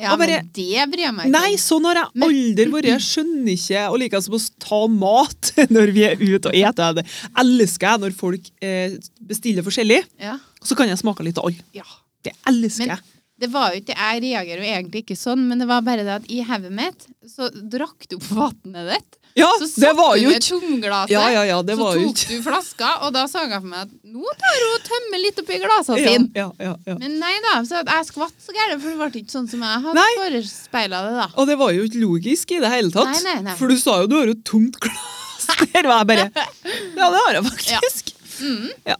Ja, 0.00 0.16
bare- 0.16 0.38
men 0.42 0.50
det 0.54 0.86
bryr 0.92 1.04
jeg 1.04 1.14
meg 1.16 1.26
ikke 1.28 1.34
Nei, 1.34 1.50
om. 1.52 1.58
sånn 1.64 1.84
har 1.88 2.00
jeg 2.00 2.24
aldri 2.28 2.66
vært. 2.74 2.88
Jeg 2.92 3.04
skjønner 3.08 3.52
ikke 3.56 4.20
Og 4.20 4.24
som 4.24 4.34
å 4.38 4.40
ta 4.64 4.80
mat 4.88 5.52
når 5.76 5.92
vi 5.96 6.04
er 6.08 6.16
ute 6.22 6.48
og 6.52 6.54
eter. 6.54 6.94
Det 7.00 7.06
elsker 7.44 7.88
jeg 7.92 8.00
når 8.06 8.16
folk 8.18 8.50
eh, 8.62 8.96
bestiller 9.20 9.66
forskjellig. 9.66 10.02
Ja. 10.22 10.38
Så 10.62 10.76
kan 10.78 10.88
jeg 10.90 10.98
smake 11.02 11.24
litt 11.26 11.38
av 11.38 11.50
alle. 11.50 11.64
ja. 11.74 11.86
Det 12.26 12.32
elsker 12.50 12.90
jeg. 12.90 12.98
Det 13.38 13.46
var 13.52 13.70
jo 13.70 13.78
ikke, 13.78 13.94
Jeg 13.94 14.22
reagerer 14.24 14.64
jo 14.64 14.70
egentlig 14.72 15.02
ikke 15.04 15.16
sånn, 15.16 15.44
men 15.46 15.60
det 15.62 15.68
var 15.70 15.84
bare 15.86 16.02
det 16.02 16.14
at 16.16 16.24
i 16.34 16.40
hodet 16.42 16.72
mitt 16.74 17.04
så 17.30 17.46
drakk 17.54 18.08
du 18.10 18.16
opp 18.16 18.26
vannet 18.40 18.88
ditt. 18.90 19.17
Ja, 19.36 19.48
Så 19.60 19.68
det 19.80 19.90
var 19.94 20.16
jo 20.18 20.30
med 20.32 20.42
tomglasset, 20.42 21.10
Ja, 21.12 21.24
ja, 21.30 21.42
ja, 21.46 21.58
det 21.62 21.76
så 21.76 21.82
var 21.84 21.98
tok 22.00 22.22
du 22.28 22.38
flaska, 22.42 22.88
og 23.06 23.12
da 23.14 23.26
så 23.30 23.44
jeg 23.44 23.60
for 23.60 23.68
meg 23.70 23.84
at 23.86 23.92
nå 24.08 24.32
tar 24.40 24.56
hun 24.64 24.72
og 24.74 24.86
tømmer 24.88 25.22
litt 25.22 25.38
oppi 25.42 25.58
glasene 25.62 25.98
sine. 26.02 26.30
ja, 26.34 26.48
ja, 26.58 26.72
ja. 26.88 26.96
Men 26.98 27.18
nei 27.20 27.34
da, 27.44 27.52
så 27.68 27.82
jeg 27.84 28.08
skvatt 28.08 28.34
så 28.42 28.56
gærent, 28.56 28.82
for 28.82 28.88
det 28.90 28.98
ble 28.98 29.22
ikke 29.22 29.34
sånn 29.36 29.46
som 29.50 29.62
jeg 29.62 29.84
hadde 29.84 30.06
forespeila 30.22 31.02
det, 31.06 31.14
da. 31.20 31.28
Og 31.36 31.46
det 31.52 31.58
var 31.60 31.76
jo 31.76 31.84
ikke 31.86 32.02
logisk 32.02 32.56
i 32.56 32.62
det 32.64 32.72
hele 32.72 32.90
tatt. 32.94 33.12
Nei, 33.12 33.22
nei, 33.28 33.38
nei. 33.50 33.56
For 33.60 33.70
du 33.70 33.78
sa 33.78 34.00
jo 34.02 34.10
du 34.10 34.16
har 34.18 34.32
jo 34.32 34.38
tomt 34.48 34.80
glass 34.82 35.46
der, 35.72 35.86
og 35.86 35.94
jeg 35.94 36.10
bare 36.10 36.26
Ja, 36.34 37.12
det 37.14 37.22
har 37.26 37.38
jeg 37.38 37.44
faktisk. 37.52 38.12
Mm. 38.42 38.66
Ja. 38.86 38.98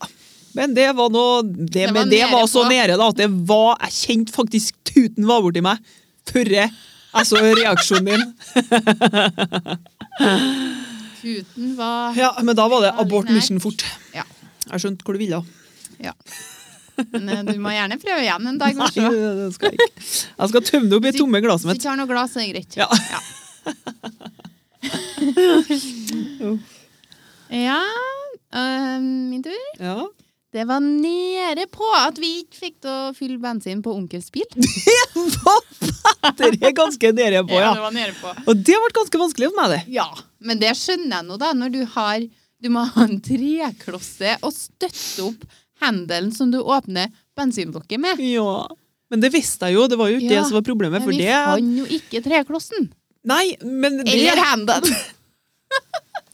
Men 0.59 0.73
det 0.75 0.87
var 0.97 1.11
noe 1.13 1.43
Det, 1.47 1.69
Det 1.75 1.91
var 1.95 2.09
det 2.11 2.23
var 2.33 2.47
så 2.51 2.65
nede 2.67 2.97
da, 2.99 3.09
at 3.13 3.19
det 3.21 3.29
var 3.47 3.77
Jeg 3.85 3.93
kjente 3.95 4.33
faktisk 4.35 4.75
tuten 4.89 5.27
var 5.29 5.43
borti 5.45 5.63
meg 5.63 5.79
før 6.29 6.49
jeg 6.53 6.73
så 7.25 7.37
reaksjonen 7.41 8.05
din. 8.05 8.23
Tuten 11.21 11.77
var 11.77 12.15
Ja, 12.19 12.31
men 12.43 12.57
da 12.57 12.69
var 12.69 12.81
det 12.85 12.93
abort 13.01 13.31
mission 13.33 13.61
fort. 13.61 13.85
Ja. 14.15 14.25
Jeg 14.71 14.81
skjønte 14.85 15.05
hvor 15.07 15.17
du 15.17 15.23
ville. 15.25 15.43
ja. 16.03 16.13
Men 17.13 17.29
eh, 17.31 17.43
du 17.47 17.55
må 17.63 17.71
gjerne 17.71 17.95
prøve 18.03 18.23
igjen 18.25 18.47
en 18.51 18.57
dag. 18.59 18.75
Nei, 18.75 18.89
det 18.91 19.53
skal 19.55 19.71
jeg 19.71 19.79
ikke. 19.79 20.03
Jeg 20.03 20.49
skal 20.51 20.63
tømme 20.67 20.89
det 20.91 20.97
opp 20.99 21.07
i 21.07 21.13
tomme 21.15 21.39
glasset 21.45 21.69
Hvis 21.71 21.79
du 21.79 21.79
mitt. 21.79 21.83
ikke 21.85 21.93
har 21.93 21.99
noe 22.01 22.11
glass, 22.11 22.33
så 22.35 22.39
er 22.43 22.47
det 22.47 22.55
greit. 22.59 22.75
Ja. 22.75 22.89
Ja, 27.55 27.79
øh, 28.59 28.99
min 29.31 29.43
tur. 29.47 29.63
Ja. 29.79 29.95
Det 30.49 30.65
var 30.65 30.81
nede 30.81 31.67
på 31.69 31.85
at 31.93 32.17
vi 32.17 32.39
ikke 32.41 32.57
fikk 32.57 32.77
til 32.81 32.89
å 32.91 33.13
fylle 33.17 33.37
bensin 33.43 33.83
på 33.85 33.93
onkels 33.93 34.31
bil. 34.35 34.47
Det 36.39 36.49
er 36.65 36.73
ganske 36.77 37.11
nede 37.13 37.43
på, 37.45 37.59
ja. 37.59 37.75
det 37.77 37.85
var 37.85 37.93
nede 37.93 38.15
på. 38.17 38.33
Og 38.49 38.63
det 38.65 38.79
ble 38.81 38.91
ganske 38.97 39.21
vanskelig 39.21 39.51
for 39.51 39.59
meg, 39.61 39.75
det. 39.75 39.81
Ja, 39.99 40.09
men 40.41 40.61
det 40.63 40.73
skjønner 40.81 41.19
jeg 41.21 41.29
nå, 41.29 41.37
da, 41.41 41.53
når 41.57 41.75
du 41.75 41.81
har 41.97 42.25
Du 42.59 42.67
må 42.75 42.83
ha 42.91 43.05
en 43.05 43.21
treklosse 43.23 44.33
og 44.43 44.51
støtte 44.51 45.29
opp 45.29 45.45
hendelen 45.79 46.33
som 46.35 46.51
du 46.51 46.59
åpner 46.59 47.13
bensinblokket 47.39 48.01
med. 48.03 48.19
Ja. 48.25 48.65
Men 49.13 49.23
det 49.23 49.31
visste 49.37 49.69
jeg 49.69 49.77
jo, 49.79 49.85
det 49.87 49.99
var 50.01 50.11
jo 50.11 50.19
ikke 50.19 50.33
Ja, 50.33 50.41
det 50.41 50.49
som 50.49 50.59
var 50.59 50.65
problemet. 50.67 51.05
Men 51.05 51.13
vi 51.13 51.21
det 51.23 51.37
fant 51.37 51.79
jo 51.79 51.85
ikke 52.01 52.25
treklossen. 52.25 52.89
Nei, 53.29 53.53
men 53.63 54.01
det 54.01 54.09
Eller 54.11 54.43
hendelen. 54.49 54.97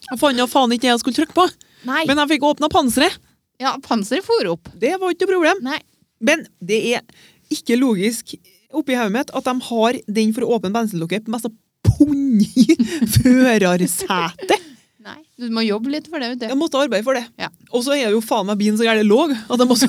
Jeg 0.05 0.21
fant 0.21 0.39
jo 0.39 0.45
faen 0.49 0.73
ikke 0.75 0.85
det 0.85 0.91
jeg 0.93 1.01
skulle 1.01 1.17
trykke 1.17 1.33
på. 1.33 1.45
Nei. 1.89 2.03
Men 2.05 2.19
jeg 2.21 2.35
fikk 2.35 2.43
åpna 2.45 2.69
panseret. 2.69 3.15
Ja, 3.63 3.77
panseret 3.83 4.27
for 4.27 4.51
opp. 4.51 4.71
Det 4.75 4.97
var 5.01 5.15
ikke 5.15 5.29
noe 5.29 5.37
problem. 5.37 5.63
Nei. 5.67 5.81
Men 6.25 6.47
det 6.65 6.81
er 6.97 7.05
ikke 7.53 7.79
logisk 7.79 8.35
oppi 8.75 8.97
hodet 8.99 9.15
mitt 9.15 9.33
at 9.37 9.47
de 9.47 9.55
har 9.69 9.99
den 10.19 10.35
for 10.35 10.47
å 10.47 10.57
åpne 10.57 10.73
bensinlokket 10.75 11.31
mest 11.31 11.51
punni 11.85 12.49
førersetet. 13.19 14.71
Nei. 15.05 15.19
Du 15.37 15.51
må 15.53 15.61
jobbe 15.61 15.91
litt 15.93 16.07
for 16.09 16.23
det, 16.23 16.31
vet 16.33 16.47
Jeg 16.49 16.57
måtte 16.57 16.81
arbeide 16.81 17.05
for 17.05 17.19
det. 17.19 17.27
Ja. 17.37 17.51
Og 17.77 17.83
så 17.85 17.93
er 17.93 18.15
jo 18.15 18.23
faen 18.25 18.47
meg 18.49 18.57
bilen 18.57 18.79
så 18.81 18.87
gæren 18.87 19.05
låg 19.05 19.35
at 19.35 19.61
jeg 19.61 19.69
måtte 19.69 19.89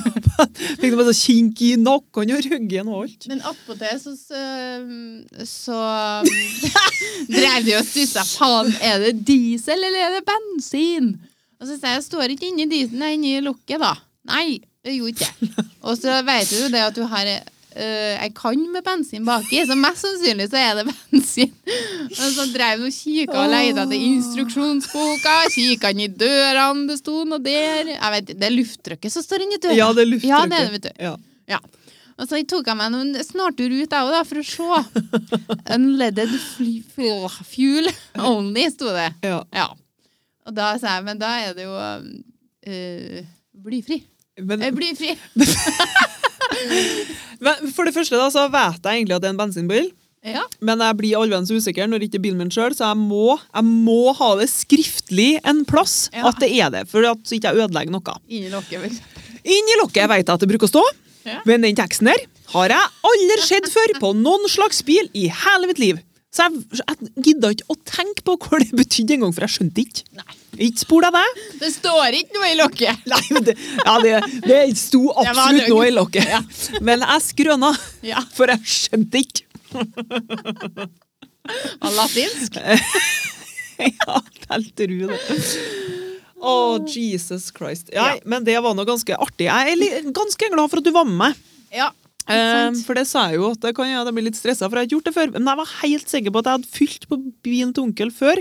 fikk 0.76 0.90
det 0.92 0.98
bare 0.98 1.14
kink 1.16 1.62
i 1.64 1.70
nakken 1.80 2.32
og 2.36 2.48
ryggen 2.50 2.90
og 2.92 2.98
alt. 3.06 3.28
Men 3.30 3.40
attpåtil 3.48 4.02
så, 4.02 4.12
så, 4.20 4.42
så 5.48 5.78
drev 7.32 7.64
de 7.64 7.78
og 7.78 7.88
stussa. 7.88 8.26
Faen, 8.28 8.74
er 8.84 9.06
det 9.06 9.14
diesel 9.30 9.88
eller 9.88 10.04
er 10.10 10.18
det 10.18 10.26
bensin? 10.28 11.14
Og 11.60 11.68
så 11.68 11.76
sier 11.78 11.96
jeg, 11.96 12.06
står 12.06 12.34
ikke 12.34 12.50
inni 12.50 12.66
disen, 12.70 13.00
jeg 13.00 13.14
er 13.14 13.18
inni 13.18 13.36
lokket, 13.44 13.80
da. 13.80 13.94
Nei, 14.28 14.58
det 14.84 14.96
gjorde 14.96 15.26
ikke. 15.26 15.66
Og 15.86 15.94
så 15.98 16.18
vet 16.26 16.50
du 16.50 16.56
jo 16.64 16.72
det 16.72 16.82
at 16.84 16.96
du 16.96 17.04
har 17.08 17.30
uh, 17.30 18.24
ei 18.24 18.28
kann 18.36 18.64
med 18.72 18.84
bensin 18.86 19.24
baki, 19.26 19.62
så 19.68 19.76
mest 19.78 20.04
sannsynlig 20.04 20.48
så 20.52 20.60
er 20.60 20.80
det 20.80 20.86
bensin. 20.90 21.54
Og 22.10 22.26
så 22.34 22.46
drev 22.52 22.82
de 22.82 22.90
og 22.90 22.98
kikka 22.98 23.38
og 23.44 23.54
leita 23.54 23.86
etter 23.86 24.04
instruksjonsboka, 24.10 25.38
kikka 25.54 25.94
inn 25.94 26.04
i 26.06 26.10
dørene, 26.12 26.86
det 26.90 26.98
sto 27.00 27.22
noe 27.28 27.40
der. 27.44 27.94
Jeg 27.94 28.14
vet, 28.16 28.34
Det 28.34 28.50
er 28.50 28.56
lufttrykket 28.56 29.16
som 29.16 29.24
står 29.24 29.46
inni 29.46 29.62
døra. 29.62 29.78
Ja, 29.78 29.90
det 29.96 30.04
er 30.04 30.12
lufttrykket. 30.12 30.34
Ja, 30.34 30.44
det 30.50 30.60
er 30.60 30.70
det, 30.70 30.76
vet 30.76 30.88
du. 30.90 31.02
Ja. 31.08 31.16
Ja. 31.56 31.62
Og 32.16 32.24
så 32.28 32.38
tok 32.48 32.68
jeg 32.70 32.78
meg 32.78 32.92
noen 32.94 33.12
snartur 33.20 33.72
ut, 33.72 33.92
jeg 33.92 34.12
òg, 34.12 34.14
for 34.28 34.40
å 34.40 34.44
se. 34.48 35.08
Unleaded 35.76 36.32
fuel 36.96 37.90
only, 38.16 38.70
sto 38.72 38.92
det. 38.96 39.10
Ja. 39.26 39.42
Ja. 39.52 39.66
Og 40.46 40.54
da 40.54 40.72
sa 40.78 40.96
jeg, 40.98 41.04
men 41.08 41.18
da 41.18 41.30
er 41.42 41.54
det 41.58 41.64
jo 41.66 41.74
uh, 41.74 43.20
blyfri. 43.66 44.00
Men, 44.38 44.62
Eh, 44.62 44.72
blyfri. 44.76 45.14
men 47.44 47.70
for 47.74 47.88
det 47.88 47.94
første 47.96 48.18
da, 48.18 48.26
så 48.32 48.46
vet 48.52 48.82
jeg 48.84 49.00
egentlig 49.00 49.16
at 49.16 49.24
det 49.24 49.30
er 49.30 49.34
en 49.36 49.40
bensinbil. 49.40 49.88
Ja. 50.26 50.42
Men 50.64 50.80
jeg 50.82 50.96
blir 50.98 51.18
allvenns 51.20 51.52
usikker 51.54 51.86
når 51.90 52.06
ikke 52.08 52.18
bilen 52.24 52.40
min 52.40 52.50
sjøl, 52.50 52.74
så 52.74 52.88
jeg 52.90 52.98
må, 52.98 53.36
jeg 53.54 53.66
må 53.68 54.12
ha 54.18 54.30
det 54.40 54.48
skriftlig 54.50 55.36
en 55.46 55.60
plass 55.68 56.08
Ja. 56.14 56.24
at 56.30 56.40
det 56.42 56.50
er 56.56 56.72
det, 56.74 56.84
for 56.90 57.06
at 57.06 57.20
så 57.26 57.36
ikke 57.36 57.52
jeg 57.52 57.62
ødelegger 57.66 57.94
noe. 57.94 58.16
Inni 58.26 58.50
lokket, 58.50 58.80
vel. 58.82 58.96
Inni 59.46 59.76
lokket 59.82 60.10
vet 60.10 60.24
jeg 60.24 60.32
at 60.34 60.42
det 60.42 60.50
bruker 60.50 60.66
å 60.66 60.72
stå, 60.74 60.82
Ja. 61.26 61.40
men 61.46 61.62
den 61.62 61.78
teksten 61.78 62.06
der 62.10 62.20
har 62.52 62.68
jeg 62.74 62.90
aldri 63.06 63.38
sett 63.46 63.66
før 63.70 63.94
på 64.02 64.12
noen 64.18 64.46
slags 64.50 64.82
bil 64.86 65.08
i 65.14 65.28
hele 65.30 65.66
mitt 65.70 65.78
liv. 65.82 66.02
Så 66.36 66.44
jeg, 66.44 66.64
jeg 66.82 67.12
gidda 67.30 67.50
ikke 67.54 67.68
å 67.72 67.76
tenke 67.88 68.24
på 68.26 68.34
hva 68.44 68.58
det 68.60 68.68
betydde 68.76 69.14
engang, 69.16 69.32
for 69.32 69.46
jeg 69.46 69.54
skjønte 69.54 69.84
ikke. 69.86 70.02
Nei. 70.18 70.34
Ikke 70.66 70.82
spor 70.82 71.04
deg 71.06 71.14
det. 71.16 71.44
Det 71.62 71.70
står 71.74 72.16
ikke 72.18 72.36
noe 72.36 72.48
i 72.50 72.56
lokket! 72.58 73.06
Nei, 73.12 73.40
det, 73.46 73.54
ja, 73.80 73.94
det, 74.04 74.12
det 74.44 74.60
sto 74.80 75.02
absolutt 75.12 75.62
det 75.64 75.70
noe 75.72 75.88
i 75.88 75.94
lokket. 75.96 76.60
Men 76.84 77.04
jeg 77.06 77.24
skrøna, 77.30 77.72
Ja. 78.04 78.20
for 78.36 78.52
jeg 78.52 78.60
skjønte 78.76 79.20
ikke. 79.24 79.44
Og 81.80 81.90
latinsk. 81.96 82.60
Ja, 83.76 84.14
jeg 84.56 84.70
tror 84.72 85.10
det? 85.10 85.16
Å, 86.40 86.52
Jesus 86.88 87.50
Christ. 87.52 87.90
Ja, 87.92 88.06
Ja. 88.14 88.22
Men 88.24 88.44
det 88.46 88.54
var 88.64 88.72
nå 88.76 88.86
ganske 88.88 89.12
artig. 89.20 89.50
Jeg 89.50 89.74
er 89.74 90.06
ganske 90.16 90.48
glad 90.52 90.70
for 90.72 90.80
at 90.80 90.86
du 90.86 90.92
var 90.96 91.04
med 91.04 91.18
meg. 91.20 91.42
Ja. 91.76 91.90
Um, 92.26 92.74
for 92.82 92.98
det 92.98 93.04
sa 93.06 93.28
jeg 93.30 93.38
jo 93.38 93.52
at 93.54 93.60
det 93.62 93.70
kan 93.76 93.86
ja, 93.86 94.00
jeg 94.02 94.14
blir 94.16 94.24
litt 94.26 94.38
stressa, 94.38 94.66
for 94.66 94.80
jeg 94.80 94.88
har 94.88 94.92
gjort 94.96 95.06
det 95.06 95.14
før. 95.14 95.28
Men 95.36 95.46
jeg 95.46 95.60
var 95.60 95.72
helt 95.82 96.10
sikker 96.10 96.32
på 96.34 96.40
at 96.42 96.48
jeg 96.50 96.56
hadde 96.58 96.72
fylt 96.74 97.04
på 97.10 97.18
bilen 97.46 97.74
til 97.76 97.84
onkel 97.86 98.10
før. 98.14 98.40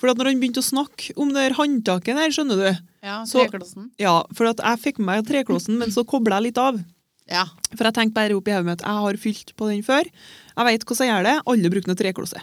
For 0.00 0.08
at 0.12 0.16
når 0.20 0.30
han 0.30 0.40
begynte 0.40 0.62
å 0.62 0.68
snakke 0.68 1.12
om 1.20 1.34
det 1.36 1.48
håndtaket 1.58 2.16
der, 2.16 2.32
skjønner 2.32 2.62
du 2.62 2.68
ja 3.04 3.18
Så- 3.28 3.44
Treklossen. 3.44 3.90
Ja, 4.00 4.14
for 4.34 4.48
at 4.48 4.62
jeg 4.64 4.80
fikk 4.86 4.98
med 5.02 5.10
meg 5.10 5.26
treklossen, 5.28 5.76
men 5.78 5.92
så 5.92 6.06
kobla 6.08 6.38
jeg 6.40 6.48
litt 6.48 6.58
av. 6.62 6.80
Ja. 7.28 7.44
For 7.76 7.84
jeg 7.84 7.94
tenkte 7.98 8.16
bare 8.16 8.36
opp 8.38 8.48
i 8.48 8.54
hodet 8.56 8.64
mitt 8.70 8.80
jeg 8.86 9.02
har 9.04 9.20
fylt 9.20 9.52
på 9.60 9.68
den 9.68 9.82
før. 9.84 10.08
Jeg 10.08 10.64
vet 10.70 10.86
hvordan 10.88 11.06
jeg 11.06 11.12
gjør 11.12 11.28
det. 11.28 11.36
Alle 11.52 11.70
bruker 11.74 11.92
noe 11.92 12.00
treklose. 12.00 12.40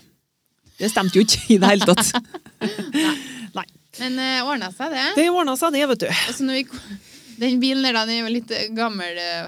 Det 0.77 0.91
stemte 0.91 1.17
jo 1.17 1.25
ikke 1.25 1.55
i 1.55 1.57
det 1.57 1.69
hele 1.71 1.87
tatt. 1.89 2.13
Nei. 3.57 3.65
Men 3.99 4.17
uh, 4.19 4.49
ordna 4.51 4.69
seg, 4.75 4.91
det. 4.91 5.05
Det 5.17 5.27
ordna 5.31 5.55
seg, 5.57 5.73
det, 5.73 5.85
vet 5.89 6.01
du. 6.03 6.07
Altså, 6.11 6.45
når 6.45 6.59
vi, 6.59 6.65
den 7.41 7.61
bilen 7.63 7.85
der, 7.87 7.97
den 8.05 8.17
er 8.17 8.21
jo 8.27 8.33
litt 8.33 8.51
gammel. 8.75 9.17
eh, 9.17 9.47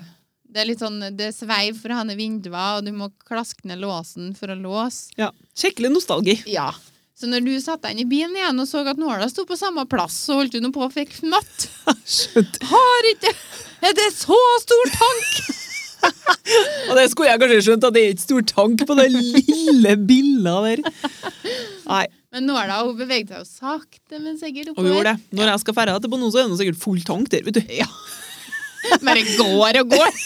Det 0.58 0.64
er 0.64 0.70
litt 0.72 0.82
sånn, 0.82 0.96
det 1.14 1.28
er 1.30 1.34
sveiv 1.36 1.76
for 1.78 1.94
å 1.94 2.00
ha 2.00 2.04
ned 2.08 2.18
vinduer, 2.18 2.80
og 2.80 2.86
du 2.88 2.90
må 2.98 3.12
klaske 3.28 3.68
ned 3.70 3.78
låsen 3.78 4.32
for 4.34 4.50
å 4.50 4.56
låse. 4.58 5.12
Ja. 5.20 5.28
Skikkelig 5.54 5.92
nostalgi. 5.94 6.34
Ja. 6.50 6.72
Så 7.14 7.30
når 7.30 7.46
du 7.46 7.52
satte 7.62 7.86
deg 7.86 7.94
inn 7.94 8.02
i 8.02 8.10
bilen 8.10 8.34
igjen 8.34 8.64
og 8.64 8.66
så 8.66 8.82
at 8.90 8.98
nåla 8.98 9.28
sto 9.30 9.46
på 9.46 9.54
samme 9.58 9.86
plass, 9.90 10.18
så 10.26 10.40
holdt 10.40 10.58
du 10.58 10.66
nå 10.66 10.72
på 10.74 10.82
og 10.88 10.96
fikk 10.96 11.14
fnatt. 11.20 11.68
Har 12.72 13.10
ikke 13.12 13.36
Er 13.86 13.96
det 14.02 14.10
så 14.18 14.42
stor 14.66 14.92
tank? 14.98 15.38
Og 16.90 16.94
det 16.98 17.08
skulle 17.12 17.30
jeg 17.30 17.42
kanskje 17.42 17.64
skjønt, 17.68 17.86
at 17.86 17.94
det 17.94 18.02
er 18.02 18.14
ikke 18.16 18.26
stor 18.26 18.46
tank 18.50 18.86
på 18.90 18.98
det 18.98 19.08
lille 19.14 19.96
billa 20.10 20.60
der. 20.66 20.84
Nei, 21.86 22.04
Men 22.34 22.50
nåla 22.50 22.84
hun 22.84 22.98
beveget 22.98 23.34
seg 23.34 23.44
jo 23.44 23.50
sakte, 23.50 24.18
men 24.22 24.38
sikkert 24.42 24.74
og 24.74 24.82
vi 24.82 24.90
gjorde 24.90 25.14
oppover. 25.14 25.26
det. 25.30 25.38
Når 25.38 25.54
jeg 25.54 25.66
skal 25.66 25.78
ferde 25.78 26.00
til 26.02 26.30
så 26.32 26.42
er 26.42 26.50
det 26.50 26.62
sikkert 26.62 26.82
full 26.82 27.04
tank 27.06 27.34
der, 27.34 27.46
vet 27.46 27.62
du. 27.62 27.66
Ja. 27.78 27.90
Bare 29.06 29.24
går 29.38 29.82
og 29.82 29.96
går. 29.96 30.12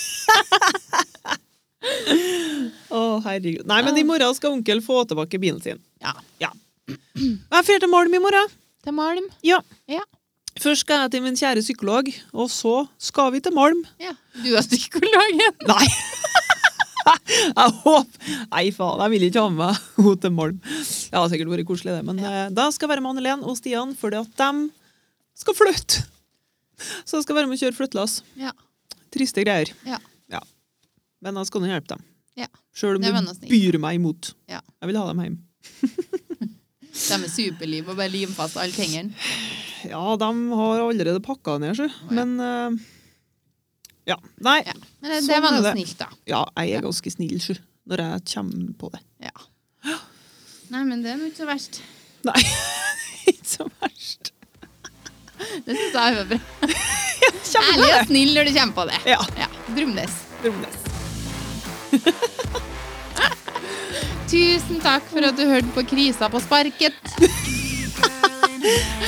Å, 2.91 3.01
herregud. 3.25 3.65
Nei, 3.69 3.81
men 3.85 3.97
i 3.97 4.05
morgen 4.05 4.35
skal 4.37 4.53
onkel 4.55 4.81
få 4.85 5.03
tilbake 5.09 5.39
bilen 5.41 5.61
sin. 5.63 5.79
Ja. 6.03 6.13
Ja. 6.41 6.51
Jeg 6.87 7.37
drar 7.51 7.83
til 7.83 7.91
Malm 7.91 8.13
i 8.17 8.21
morgen. 8.21 8.51
Til 8.85 8.95
Malm. 8.97 9.29
Ja. 9.45 9.61
Ja. 9.89 10.03
Først 10.59 10.83
skal 10.83 11.05
jeg 11.05 11.13
til 11.13 11.23
min 11.23 11.37
kjære 11.39 11.63
psykolog, 11.63 12.09
og 12.35 12.49
så 12.51 12.75
skal 12.99 13.31
vi 13.33 13.39
til 13.43 13.55
Malm. 13.55 13.85
ja. 14.01 14.13
Du 14.43 14.51
er 14.55 14.65
psykologen. 14.67 15.55
Nei! 15.71 15.87
jeg 17.57 17.71
håper 17.81 18.35
Nei, 18.51 18.65
faen, 18.75 19.01
jeg 19.01 19.11
vil 19.13 19.25
ikke 19.27 19.43
ha 19.43 19.51
med 19.55 19.79
henne 19.97 20.15
til 20.21 20.35
Malm. 20.35 20.59
Det 20.61 21.17
hadde 21.17 21.31
sikkert 21.33 21.53
vært 21.55 21.67
koselig, 21.69 21.95
det, 21.97 22.05
men 22.07 22.21
ja. 22.21 22.47
da 22.53 22.69
skal 22.71 22.87
jeg 22.87 22.93
være 22.95 23.05
med 23.05 23.15
Anne-Len 23.15 23.45
og 23.47 23.57
Stian 23.59 23.95
fordi 23.97 24.21
at 24.21 24.31
de 24.43 24.69
skal 25.41 25.57
flytte. 25.57 26.05
Så 27.05 27.19
jeg 27.19 27.27
skal 27.27 27.37
være 27.39 27.49
med 27.49 27.57
og 27.59 27.63
kjøre 27.65 27.77
flyttelass. 27.77 28.21
Ja. 28.39 28.53
Triste 29.13 29.43
greier. 29.45 29.73
Ja. 29.87 29.99
Men 31.21 31.37
jeg 31.37 31.51
skal 31.51 31.61
nå 31.61 31.69
hjelpe 31.69 31.93
dem. 31.93 32.05
Ja. 32.39 32.47
Sjøl 32.73 32.97
om 32.97 33.03
snilt. 33.05 33.49
byr 33.51 33.77
meg 33.83 33.99
imot. 33.99 34.31
Ja. 34.49 34.61
Jeg 34.81 34.89
vil 34.89 34.97
ha 34.97 35.03
dem 35.11 35.21
hjem. 35.21 35.37
De 36.91 37.15
er 37.15 37.29
superliv 37.31 37.87
og 37.87 37.95
bare 37.95 38.11
limer 38.11 38.33
fast 38.35 38.57
alle 38.59 38.73
tingene. 38.75 39.13
Ja, 39.87 40.01
de 40.19 40.27
har 40.59 40.81
allerede 40.83 41.21
pakka 41.23 41.55
ned, 41.61 41.77
sjø. 41.77 41.87
ja. 41.87 42.09
Men 42.17 42.33
uh, 42.41 42.81
ja. 44.09 44.17
Nei. 44.43 44.57
Ja. 44.65 44.75
Men 44.99 45.13
det, 45.13 45.21
Sånn 45.21 45.31
det 45.31 45.39
var 45.45 45.55
noe 45.55 45.71
snilt, 45.71 45.95
da. 46.01 46.09
Ja, 46.29 46.41
jeg 46.59 46.75
er 46.77 46.85
ganske 46.85 47.13
snill, 47.13 47.37
sjø. 47.41 47.55
Når 47.89 48.03
jeg 48.03 48.25
kommer 48.33 48.75
på 48.81 48.91
det. 48.93 49.01
Ja. 49.23 49.47
Nei, 50.73 50.83
men 50.83 51.01
det 51.05 51.13
er 51.13 51.21
nå 51.21 51.29
ikke 51.31 51.41
så 51.43 51.47
verst. 51.49 51.79
Nei, 52.27 52.37
ikke 53.31 53.49
så 53.55 53.69
verst. 53.79 54.33
Det 55.65 55.75
syns 55.77 55.93
jeg 55.93 56.07
er 56.11 56.25
bra. 56.31 56.39
Ærlig 57.71 57.89
og 57.97 58.07
snill 58.09 58.31
når 58.37 58.47
du 58.47 58.53
kommer 58.55 58.75
på 58.77 58.83
det. 58.89 58.99
Ja. 59.11 59.19
Ja. 59.37 59.47
Brumnes. 59.75 60.13
Brumnes. 60.41 60.75
Tusen 64.31 64.79
takk 64.79 65.03
for 65.11 65.27
at 65.27 65.35
du 65.35 65.43
hørte 65.49 65.71
på 65.75 65.83
Krisa 65.89 66.29
på 66.31 66.39
sparket. 66.39 66.95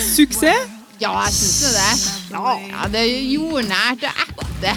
Suksess! 0.04 0.70
Ja, 1.02 1.12
jeg 1.26 1.34
syns 1.36 1.74
det. 1.74 1.94
Ja, 2.34 2.88
det 2.92 3.02
er 3.02 3.08
jordnært 3.34 4.04
og 4.08 4.22
ekte. 4.26 4.74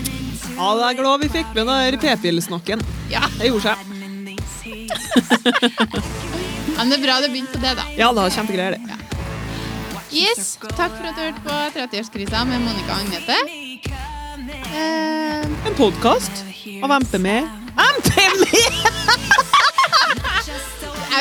Ja, 0.56 0.68
jeg 0.80 0.86
er 0.88 0.96
glad 1.00 1.22
vi 1.22 1.28
fikk 1.34 1.50
med 1.54 1.68
den 1.68 1.98
p-pillsnakken. 2.02 2.82
Ja, 3.12 3.26
Det 3.38 3.50
gjorde 3.50 3.66
seg. 3.66 3.76
men 6.76 6.90
det 6.90 6.96
er 6.98 7.02
bra 7.04 7.18
det 7.22 7.30
begynte 7.34 7.52
på 7.52 7.62
det, 7.62 7.74
da. 7.78 7.84
Ja, 7.98 8.08
det 8.14 8.22
var 8.24 8.30
kjempegreier, 8.38 8.78
det. 8.78 9.05
Yes, 10.16 10.54
takk 10.76 10.94
for 10.96 11.08
at 11.10 11.16
du 11.16 11.22
hørte 11.26 11.42
på 11.44 11.56
30-årskrisa 11.76 12.44
med 12.48 12.62
Monica 12.64 12.94
og 12.94 13.00
Agnete. 13.02 13.36
Eh, 14.76 15.44
En 15.66 15.74
podkast 15.76 16.42
av 16.84 16.92
MP 17.00 17.18
med 17.18 17.48
MP 17.76 18.10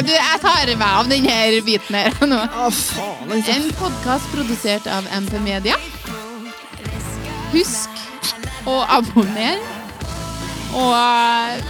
du, 0.05 0.11
jeg 0.11 0.39
tar 0.43 0.67
meg 0.75 0.85
av 0.87 1.07
denne 1.07 1.35
biten 1.65 1.95
her 1.95 2.15
nå. 2.27 2.39
Å, 2.59 2.67
faen. 2.75 3.31
altså. 3.31 3.53
En 3.55 3.67
podkast 3.79 4.27
produsert 4.33 4.87
av 4.91 5.07
MP 5.21 5.39
Media. 5.43 5.77
Husk 7.53 8.01
å 8.67 8.81
abonnere. 8.97 9.63
Og 10.75 10.91
eh, 10.91 11.63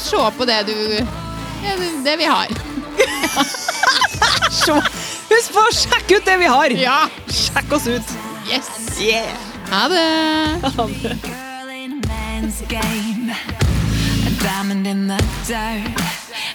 se 0.00 0.22
på 0.38 0.46
det 0.48 0.62
du 0.70 0.76
ja, 0.96 1.76
det- 1.80 2.04
Det 2.04 2.16
vi 2.20 2.24
har. 2.24 2.48
Se. 4.56 4.80
Husk 5.26 5.52
på 5.52 5.62
å 5.62 5.72
sjekke 5.74 6.20
ut 6.20 6.26
det 6.26 6.36
vi 6.38 6.48
har! 6.50 6.72
Ja. 6.78 6.98
Sjekk 7.26 7.72
oss 7.76 7.86
ut. 7.90 8.12
Yes. 8.46 8.68
Yeah! 9.02 9.34
Ha 9.70 9.88
det. 9.90 10.70
Ha 10.76 10.86
det. 10.86 11.16
girl 11.26 11.68
in 11.68 11.98
a 12.06 12.66
game. 12.68 13.30
A 14.26 14.30
diamond 14.42 14.86
in 14.86 15.08
the 15.08 15.18
dirt. 15.46 15.90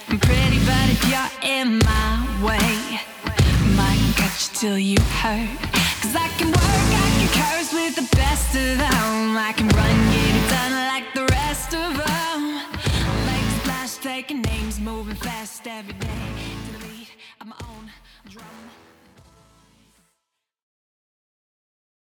I'm 0.08 0.18
pretty, 0.18 0.58
but 0.64 0.86
if 0.88 1.02
you're 1.10 1.32
in 1.44 1.78
my 1.78 2.24
way, 2.40 3.00
might 3.76 4.00
cut 4.16 4.32
you 4.40 4.56
till 4.56 4.78
you 4.78 4.96
hurt. 5.20 5.58
Cause 6.00 6.16
I 6.16 6.28
can 6.38 6.48
work, 6.48 6.88
I 7.04 7.08
can 7.18 7.28
curse 7.40 7.72
with 7.72 7.94
the 7.96 8.08
best 8.16 8.56
of 8.56 8.78
them. 8.78 9.36
I 9.36 9.52
can 9.54 9.68
run, 9.68 9.96
get 10.16 10.34
it 10.40 10.48
done 10.50 10.72
like 10.92 11.12
the 11.14 11.26
rest 11.34 11.74
of 11.74 11.90
them. 11.96 12.40
Make 13.28 13.44
a 13.44 13.60
splash, 13.60 13.96
taking 13.96 14.40
names, 14.42 14.80
moving 14.80 15.16
fast 15.16 15.66
every 15.66 15.94
day 15.94 16.31